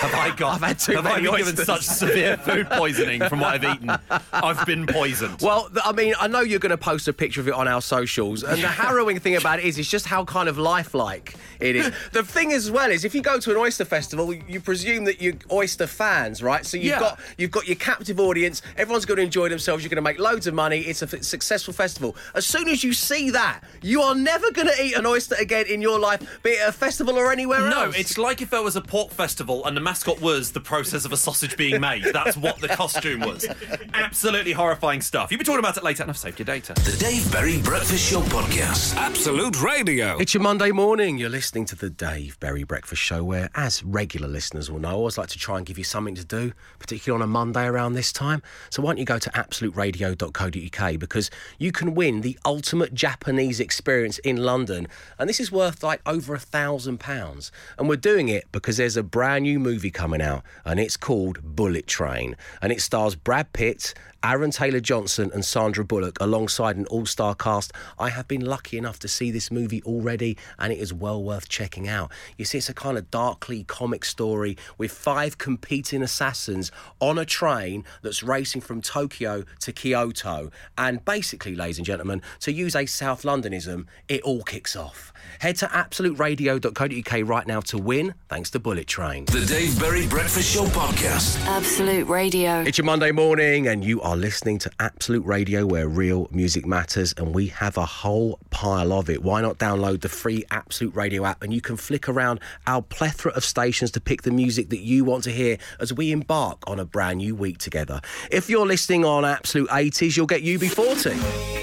Have 0.01 0.13
I 0.13 0.35
got? 0.35 0.55
I've 0.55 0.61
had 0.67 0.79
too 0.79 0.93
have 0.93 1.05
I 1.05 1.19
many 1.21 1.27
been 1.27 1.37
given 1.37 1.65
such 1.65 1.83
severe 1.83 2.37
food 2.37 2.69
poisoning 2.69 3.23
from 3.29 3.39
what 3.39 3.53
I've 3.63 3.63
eaten? 3.75 3.91
I've 4.33 4.65
been 4.65 4.85
poisoned." 4.87 5.41
Well, 5.41 5.69
I 5.83 5.91
mean, 5.93 6.13
I 6.19 6.27
know 6.27 6.41
you're 6.41 6.59
going 6.59 6.69
to 6.71 6.77
post 6.77 7.07
a 7.07 7.13
picture 7.13 7.39
of 7.41 7.47
it 7.47 7.53
on 7.53 7.67
our 7.67 7.81
socials, 7.81 8.43
and 8.43 8.61
the 8.61 8.67
harrowing 8.67 9.19
thing 9.19 9.35
about 9.35 9.59
it 9.59 9.65
is, 9.65 9.77
it's 9.77 9.89
just 9.89 10.05
how 10.05 10.25
kind 10.25 10.49
of 10.49 10.57
lifelike 10.57 11.35
it 11.59 11.75
is. 11.75 11.91
The 12.11 12.23
thing 12.23 12.51
as 12.51 12.69
well 12.71 12.89
is, 12.91 13.05
if 13.05 13.13
you 13.15 13.21
go 13.21 13.39
to 13.39 13.51
an 13.51 13.57
oyster 13.57 13.85
festival, 13.85 14.33
you 14.33 14.59
presume 14.59 15.05
that 15.05 15.21
you're 15.21 15.35
oyster 15.51 15.87
fans, 15.87 16.41
right? 16.43 16.65
So 16.65 16.75
you've 16.77 16.85
Yeah. 16.87 16.99
got 16.99 17.19
you've 17.37 17.51
got 17.51 17.67
your 17.67 17.75
captive 17.75 18.19
audience. 18.19 18.61
Everyone's 18.77 19.05
going 19.05 19.17
to 19.17 19.23
enjoy 19.23 19.47
themselves. 19.49 19.83
You're 19.83 19.89
going 19.89 20.03
to 20.03 20.09
make 20.09 20.19
loads 20.19 20.47
of 20.47 20.53
money. 20.53 20.79
It's 20.79 21.01
a 21.01 21.05
f- 21.11 21.23
successful 21.23 21.73
festival. 21.73 22.15
As 22.33 22.45
soon 22.49 22.67
as 22.67 22.83
you 22.83 22.93
see 22.93 23.29
that, 23.29 23.61
you 23.81 24.01
are 24.01 24.15
never 24.15 24.51
going 24.51 24.67
to 24.67 24.83
eat 24.83 24.95
an 24.95 25.05
oyster 25.05 25.35
again 25.39 25.65
in 25.67 25.81
your 25.81 25.99
life, 25.99 26.41
be 26.43 26.51
it 26.51 26.67
a 26.67 26.71
festival 26.71 27.15
or 27.17 27.31
anywhere 27.31 27.59
No, 27.59 27.83
else. 27.83 27.93
No, 27.95 27.99
it's 27.99 28.17
like 28.17 28.41
if 28.41 28.49
there 28.49 28.63
was 28.63 28.75
a 28.75 28.81
pork 28.81 29.11
festival 29.11 29.65
and 29.65 29.77
the 29.77 29.81
mascot 29.81 30.19
was 30.19 30.51
the 30.51 30.59
process 30.59 31.05
of 31.05 31.11
a 31.13 31.17
sausage 31.17 31.55
being 31.55 31.79
made. 31.79 32.03
That's 32.05 32.35
what 32.37 32.59
the 32.59 32.67
costume 32.69 33.21
was. 33.21 33.47
Absolutely 33.93 34.51
horrifying 34.51 35.01
stuff. 35.01 35.31
You'll 35.31 35.39
be 35.39 35.43
talking 35.45 35.59
about 35.59 35.77
it 35.77 35.83
later, 35.83 36.03
and 36.03 36.09
I've 36.09 36.17
saved 36.17 36.39
your 36.39 36.45
data. 36.45 36.73
The 36.73 36.97
Dave 36.99 37.31
Berry 37.31 37.61
Breakfast 37.61 38.09
Show 38.09 38.21
Podcast. 38.21 38.95
Absolute 38.95 39.61
Radio. 39.61 40.17
It's 40.17 40.33
your 40.33 40.41
Monday 40.43 40.71
morning. 40.71 41.17
You're 41.17 41.29
listening 41.29 41.65
to 41.65 41.75
the 41.75 41.89
Dave 41.89 42.39
Berry 42.39 42.63
Breakfast 42.63 43.01
Show, 43.01 43.23
where, 43.23 43.49
as 43.55 43.83
regular 43.83 44.27
listeners 44.27 44.71
will 44.71 44.79
know, 44.79 44.89
I 44.89 44.93
always 44.93 45.17
like 45.17 45.29
to 45.29 45.37
try 45.37 45.57
and 45.57 45.65
give 45.65 45.77
you 45.77 45.83
something 45.83 46.15
to 46.15 46.25
do, 46.25 46.53
particularly 46.79 47.21
on 47.21 47.27
a 47.27 47.31
Monday 47.31 47.65
around 47.65 47.93
this 47.93 48.11
time. 48.11 48.41
So 48.71 48.81
why 48.81 48.91
don't 48.91 48.97
you 48.97 49.05
go 49.05 49.19
to 49.19 49.29
absoluteradio.co.uk 49.31 50.99
because 50.99 51.29
you 51.57 51.71
can 51.71 51.93
win 51.93 52.21
the 52.21 52.38
ultimate 52.45 52.93
Japanese 52.93 53.59
experience 53.59 54.19
in 54.19 54.37
London, 54.37 54.87
and 55.17 55.29
this 55.29 55.39
is 55.39 55.51
worth 55.51 55.83
like 55.83 56.01
over 56.05 56.33
a 56.33 56.39
thousand 56.39 56.99
pounds. 56.99 57.51
And 57.77 57.87
we're 57.89 57.95
doing 57.95 58.29
it 58.29 58.45
because 58.51 58.77
there's 58.77 58.97
a 58.97 59.03
brand 59.03 59.43
new 59.43 59.59
movie 59.59 59.91
coming 59.91 60.21
out, 60.21 60.43
and 60.65 60.79
it's 60.79 60.97
called 60.97 61.55
Bullet 61.55 61.87
Train, 61.87 62.35
and 62.61 62.71
it 62.71 62.81
stars 62.81 63.15
Brad 63.15 63.53
Pitt. 63.53 63.93
Aaron 64.23 64.51
Taylor 64.51 64.81
Johnson 64.81 65.31
and 65.33 65.45
Sandra 65.45 65.85
Bullock 65.85 66.17
alongside 66.19 66.75
an 66.75 66.85
all 66.87 67.05
star 67.05 67.35
cast. 67.35 67.71
I 67.97 68.09
have 68.09 68.27
been 68.27 68.43
lucky 68.45 68.77
enough 68.77 68.99
to 68.99 69.07
see 69.07 69.31
this 69.31 69.49
movie 69.49 69.81
already 69.83 70.37
and 70.57 70.73
it 70.73 70.79
is 70.79 70.93
well 70.93 71.23
worth 71.23 71.47
checking 71.47 71.87
out. 71.87 72.11
You 72.37 72.43
see, 72.43 72.57
it's 72.57 72.69
a 72.69 72.73
kind 72.73 72.97
of 72.97 73.09
darkly 73.11 73.63
comic 73.63 74.03
story 74.03 74.57
with 74.77 74.91
five 74.91 75.37
competing 75.37 76.03
assassins 76.03 76.69
on 76.99 77.17
a 77.17 77.25
train 77.25 77.85
that's 78.01 78.21
racing 78.21 78.61
from 78.61 78.81
Tokyo 78.81 79.45
to 79.61 79.71
Kyoto. 79.71 80.51
And 80.77 81.03
basically, 81.05 81.55
ladies 81.55 81.77
and 81.77 81.85
gentlemen, 81.85 82.21
to 82.41 82.51
use 82.51 82.75
a 82.75 82.85
South 82.85 83.23
Londonism, 83.23 83.87
it 84.09 84.21
all 84.23 84.43
kicks 84.43 84.75
off. 84.75 85.13
Head 85.39 85.55
to 85.57 85.67
absoluteradio.co.uk 85.67 87.29
right 87.29 87.47
now 87.47 87.61
to 87.61 87.77
win, 87.77 88.15
thanks 88.27 88.49
to 88.51 88.59
Bullet 88.59 88.87
Train. 88.87 89.25
The 89.25 89.45
Dave 89.45 89.79
Berry 89.79 90.07
Breakfast 90.07 90.53
Show 90.53 90.65
Podcast. 90.65 91.39
Absolute 91.45 92.07
Radio. 92.07 92.61
It's 92.61 92.77
your 92.77 92.85
Monday 92.85 93.11
morning, 93.11 93.67
and 93.67 93.83
you 93.83 94.01
are 94.01 94.08
listening 94.15 94.59
to 94.59 94.71
Absolute 94.79 95.25
Radio, 95.25 95.65
where 95.65 95.87
real 95.87 96.27
music 96.31 96.65
matters, 96.65 97.13
and 97.17 97.33
we 97.33 97.47
have 97.47 97.77
a 97.77 97.85
whole 97.85 98.39
pile 98.49 98.93
of 98.93 99.09
it. 99.09 99.23
Why 99.23 99.41
not 99.41 99.57
download 99.57 100.01
the 100.01 100.09
free 100.09 100.45
Absolute 100.51 100.95
Radio 100.95 101.25
app, 101.25 101.43
and 101.43 101.53
you 101.53 101.61
can 101.61 101.77
flick 101.77 102.07
around 102.07 102.39
our 102.67 102.81
plethora 102.81 103.31
of 103.33 103.43
stations 103.43 103.91
to 103.91 104.01
pick 104.01 104.21
the 104.21 104.31
music 104.31 104.69
that 104.69 104.79
you 104.79 105.03
want 105.03 105.23
to 105.25 105.31
hear 105.31 105.57
as 105.79 105.93
we 105.93 106.11
embark 106.11 106.59
on 106.67 106.79
a 106.79 106.85
brand 106.85 107.17
new 107.17 107.35
week 107.35 107.57
together. 107.57 108.01
If 108.31 108.49
you're 108.49 108.65
listening 108.65 109.05
on 109.05 109.25
Absolute 109.25 109.69
80s, 109.69 110.15
you'll 110.15 110.27
get 110.27 110.43
UB40. 110.43 111.59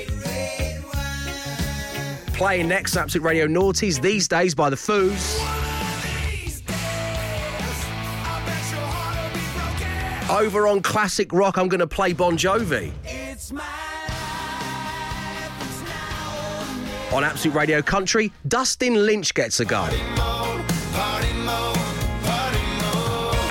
Playing 2.34 2.68
next, 2.68 2.96
Absolute 2.96 3.24
Radio 3.24 3.46
Naughties, 3.46 4.00
these 4.00 4.28
days 4.28 4.54
by 4.54 4.68
the 4.68 4.76
Foos. 4.76 5.75
Over 10.30 10.66
on 10.66 10.82
classic 10.82 11.32
rock, 11.32 11.56
I'm 11.56 11.68
going 11.68 11.80
to 11.80 11.86
play 11.86 12.12
Bon 12.12 12.36
Jovi. 12.36 12.92
On 17.12 17.22
Absolute 17.22 17.54
Radio 17.54 17.80
Country, 17.80 18.32
Dustin 18.48 19.06
Lynch 19.06 19.32
gets 19.34 19.60
a 19.60 19.64
go. 19.64 19.84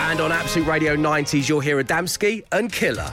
And 0.01 0.19
on 0.19 0.33
Absolute 0.33 0.67
Radio 0.67 0.97
90s, 0.97 1.47
you'll 1.47 1.61
hear 1.61 1.81
Adamski 1.81 2.43
and 2.51 2.69
Killer. 2.71 3.09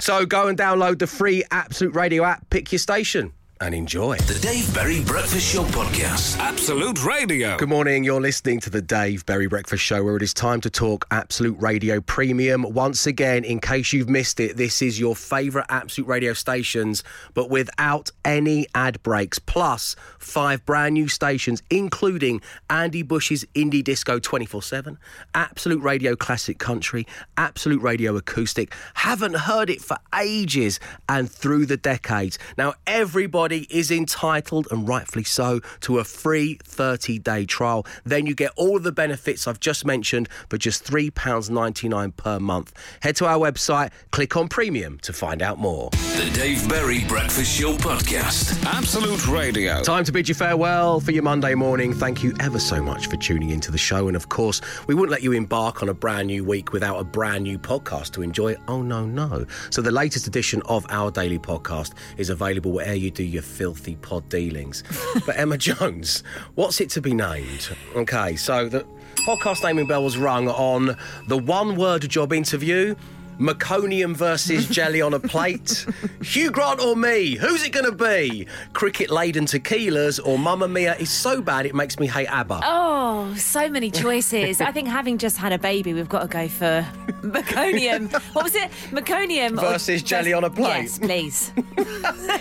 So 0.00 0.26
go 0.26 0.48
and 0.48 0.58
download 0.58 0.98
the 0.98 1.06
free 1.06 1.44
Absolute 1.52 1.94
Radio 1.94 2.24
app, 2.24 2.50
pick 2.50 2.72
your 2.72 2.80
station, 2.80 3.32
and 3.60 3.74
enjoy. 3.74 4.16
The 4.18 4.38
Dave 4.40 4.72
Berry 4.74 5.02
Breakfast 5.02 5.52
Show 5.52 5.62
Podcast. 5.64 6.38
Absolute 6.38 7.04
Radio. 7.04 7.56
Good 7.56 7.68
morning. 7.68 8.04
You're 8.04 8.20
listening 8.20 8.60
to 8.60 8.70
the 8.70 8.82
Dave 8.82 9.24
Berry 9.26 9.46
Breakfast 9.46 9.82
Show, 9.82 10.02
where 10.02 10.16
it 10.16 10.22
is 10.22 10.34
time 10.34 10.60
to 10.62 10.70
talk 10.70 11.06
Absolute 11.10 11.56
Radio 11.60 12.00
Premium. 12.00 12.62
Once 12.62 13.06
again, 13.06 13.44
in 13.44 13.60
case 13.60 13.92
you've 13.92 14.08
missed 14.08 14.40
it, 14.40 14.56
this 14.56 14.82
is 14.82 14.98
your 14.98 15.14
favourite 15.14 15.66
Absolute 15.68 16.08
Radio 16.08 16.32
stations, 16.32 17.02
but 17.32 17.48
without 17.48 18.10
any 18.24 18.66
ad 18.74 19.02
breaks, 19.02 19.38
plus 19.38 19.96
five 20.18 20.64
brand 20.66 20.94
new 20.94 21.08
stations, 21.08 21.62
including 21.70 22.40
Andy 22.68 23.02
Bush's 23.02 23.44
Indie 23.54 23.84
Disco 23.84 24.18
24 24.18 24.62
7, 24.62 24.98
Absolute 25.34 25.82
Radio 25.82 26.16
Classic 26.16 26.58
Country, 26.58 27.06
Absolute 27.36 27.82
Radio 27.82 28.16
Acoustic. 28.16 28.74
Haven't 28.94 29.36
heard 29.36 29.70
it 29.70 29.80
for 29.80 29.96
ages 30.18 30.80
and 31.08 31.30
through 31.30 31.66
the 31.66 31.76
decades. 31.76 32.38
Now, 32.58 32.74
everybody 32.86 33.53
is 33.70 33.90
entitled, 33.90 34.68
and 34.70 34.88
rightfully 34.88 35.24
so, 35.24 35.60
to 35.80 35.98
a 35.98 36.04
free 36.04 36.58
30 36.64 37.18
day 37.18 37.44
trial. 37.46 37.86
Then 38.04 38.26
you 38.26 38.34
get 38.34 38.52
all 38.56 38.76
of 38.76 38.82
the 38.82 38.92
benefits 38.92 39.46
I've 39.46 39.60
just 39.60 39.84
mentioned 39.84 40.28
for 40.48 40.58
just 40.58 40.84
£3.99 40.84 42.16
per 42.16 42.38
month. 42.38 42.72
Head 43.00 43.16
to 43.16 43.26
our 43.26 43.38
website, 43.38 43.90
click 44.10 44.36
on 44.36 44.48
premium 44.48 44.98
to 45.00 45.12
find 45.12 45.42
out 45.42 45.58
more. 45.58 45.90
The 45.90 46.30
Dave 46.34 46.68
Berry 46.68 47.04
Breakfast 47.04 47.58
Show 47.58 47.76
Podcast. 47.76 48.64
Absolute 48.64 49.26
Radio. 49.28 49.82
Time 49.82 50.04
to 50.04 50.12
bid 50.12 50.28
you 50.28 50.34
farewell 50.34 51.00
for 51.00 51.10
your 51.10 51.22
Monday 51.22 51.54
morning. 51.54 51.92
Thank 51.92 52.22
you 52.22 52.34
ever 52.40 52.58
so 52.58 52.82
much 52.82 53.08
for 53.08 53.16
tuning 53.16 53.50
into 53.50 53.70
the 53.70 53.78
show. 53.78 54.08
And 54.08 54.16
of 54.16 54.28
course, 54.28 54.60
we 54.86 54.94
wouldn't 54.94 55.10
let 55.10 55.22
you 55.22 55.32
embark 55.32 55.82
on 55.82 55.88
a 55.88 55.94
brand 55.94 56.28
new 56.28 56.44
week 56.44 56.72
without 56.72 56.98
a 56.98 57.04
brand 57.04 57.44
new 57.44 57.58
podcast 57.58 58.12
to 58.12 58.22
enjoy. 58.22 58.56
Oh, 58.68 58.82
no, 58.82 59.04
no. 59.04 59.44
So, 59.70 59.82
the 59.82 59.90
latest 59.90 60.26
edition 60.26 60.62
of 60.66 60.86
our 60.88 61.10
daily 61.10 61.38
podcast 61.38 61.92
is 62.16 62.30
available 62.30 62.72
wherever 62.72 62.94
you 62.94 63.10
do 63.10 63.24
your 63.34 63.42
filthy 63.42 63.96
pod 63.96 64.28
dealings. 64.28 64.82
but, 65.26 65.36
Emma 65.36 65.58
Jones, 65.64 66.22
what's 66.54 66.80
it 66.80 66.88
to 66.90 67.02
be 67.02 67.12
named? 67.12 67.76
Okay, 67.94 68.36
so 68.36 68.68
the 68.68 68.86
podcast 69.26 69.62
naming 69.62 69.86
bell 69.86 70.02
was 70.02 70.16
rung 70.16 70.48
on 70.48 70.96
the 71.28 71.36
one 71.36 71.76
word 71.76 72.08
job 72.08 72.32
interview. 72.32 72.94
Meconium 73.38 74.14
versus 74.14 74.68
jelly 74.70 75.00
on 75.00 75.14
a 75.14 75.18
plate. 75.20 75.86
Hugh 76.22 76.50
Grant 76.50 76.80
or 76.80 76.96
me? 76.96 77.34
Who's 77.36 77.64
it 77.64 77.70
going 77.72 77.86
to 77.86 77.92
be? 77.92 78.46
Cricket 78.72 79.10
laden 79.10 79.44
tequilas 79.46 80.20
or 80.24 80.38
Mamma 80.38 80.68
Mia 80.68 80.94
is 80.96 81.10
so 81.10 81.40
bad 81.42 81.66
it 81.66 81.74
makes 81.74 81.98
me 81.98 82.06
hate 82.06 82.28
ABBA. 82.28 82.60
Oh, 82.64 83.34
so 83.36 83.68
many 83.68 83.90
choices. 83.90 84.60
I 84.60 84.70
think 84.72 84.88
having 84.88 85.18
just 85.18 85.36
had 85.36 85.52
a 85.52 85.58
baby, 85.58 85.92
we've 85.94 86.08
got 86.08 86.22
to 86.22 86.28
go 86.28 86.48
for 86.48 86.86
meconium. 87.22 88.12
What 88.34 88.44
was 88.44 88.54
it? 88.54 88.70
Meconium 88.90 89.52
or- 89.58 89.72
Versus 89.72 90.02
jelly 90.02 90.32
on 90.32 90.44
a 90.44 90.50
plate. 90.50 90.82
Yes, 90.82 90.98
please. 90.98 91.52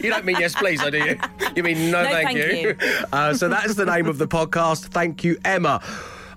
You 0.03 0.09
don't 0.09 0.25
mean 0.25 0.37
yes, 0.39 0.53
please, 0.53 0.81
I 0.81 0.89
do 0.89 0.97
you? 0.97 1.17
You 1.55 1.63
mean 1.63 1.89
no, 1.91 2.03
No, 2.03 2.09
thank, 2.09 2.27
thank 2.37 2.37
you. 2.51 2.69
you. 2.69 3.05
Uh, 3.13 3.33
so 3.33 3.47
that's 3.47 3.75
the 3.75 3.85
name 3.85 4.07
of 4.07 4.17
the 4.17 4.27
podcast. 4.27 4.85
Thank 4.87 5.23
you, 5.23 5.37
Emma. 5.45 5.81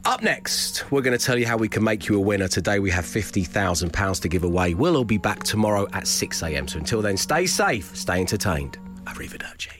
Up 0.04 0.22
next, 0.22 0.90
we're 0.90 1.02
going 1.02 1.16
to 1.16 1.24
tell 1.24 1.38
you 1.38 1.46
how 1.46 1.56
we 1.56 1.68
can 1.68 1.82
make 1.82 2.08
you 2.08 2.16
a 2.16 2.20
winner. 2.20 2.48
Today 2.48 2.78
we 2.78 2.90
have 2.90 3.04
£50,000 3.04 4.20
to 4.20 4.28
give 4.28 4.44
away. 4.44 4.74
We'll 4.74 4.96
all 4.96 5.04
be 5.04 5.18
back 5.18 5.42
tomorrow 5.42 5.86
at 5.92 6.06
6 6.06 6.42
a.m. 6.42 6.68
So 6.68 6.78
until 6.78 7.02
then, 7.02 7.16
stay 7.16 7.46
safe, 7.46 7.96
stay 7.96 8.20
entertained. 8.20 8.78
Arrivederci. 9.04 9.76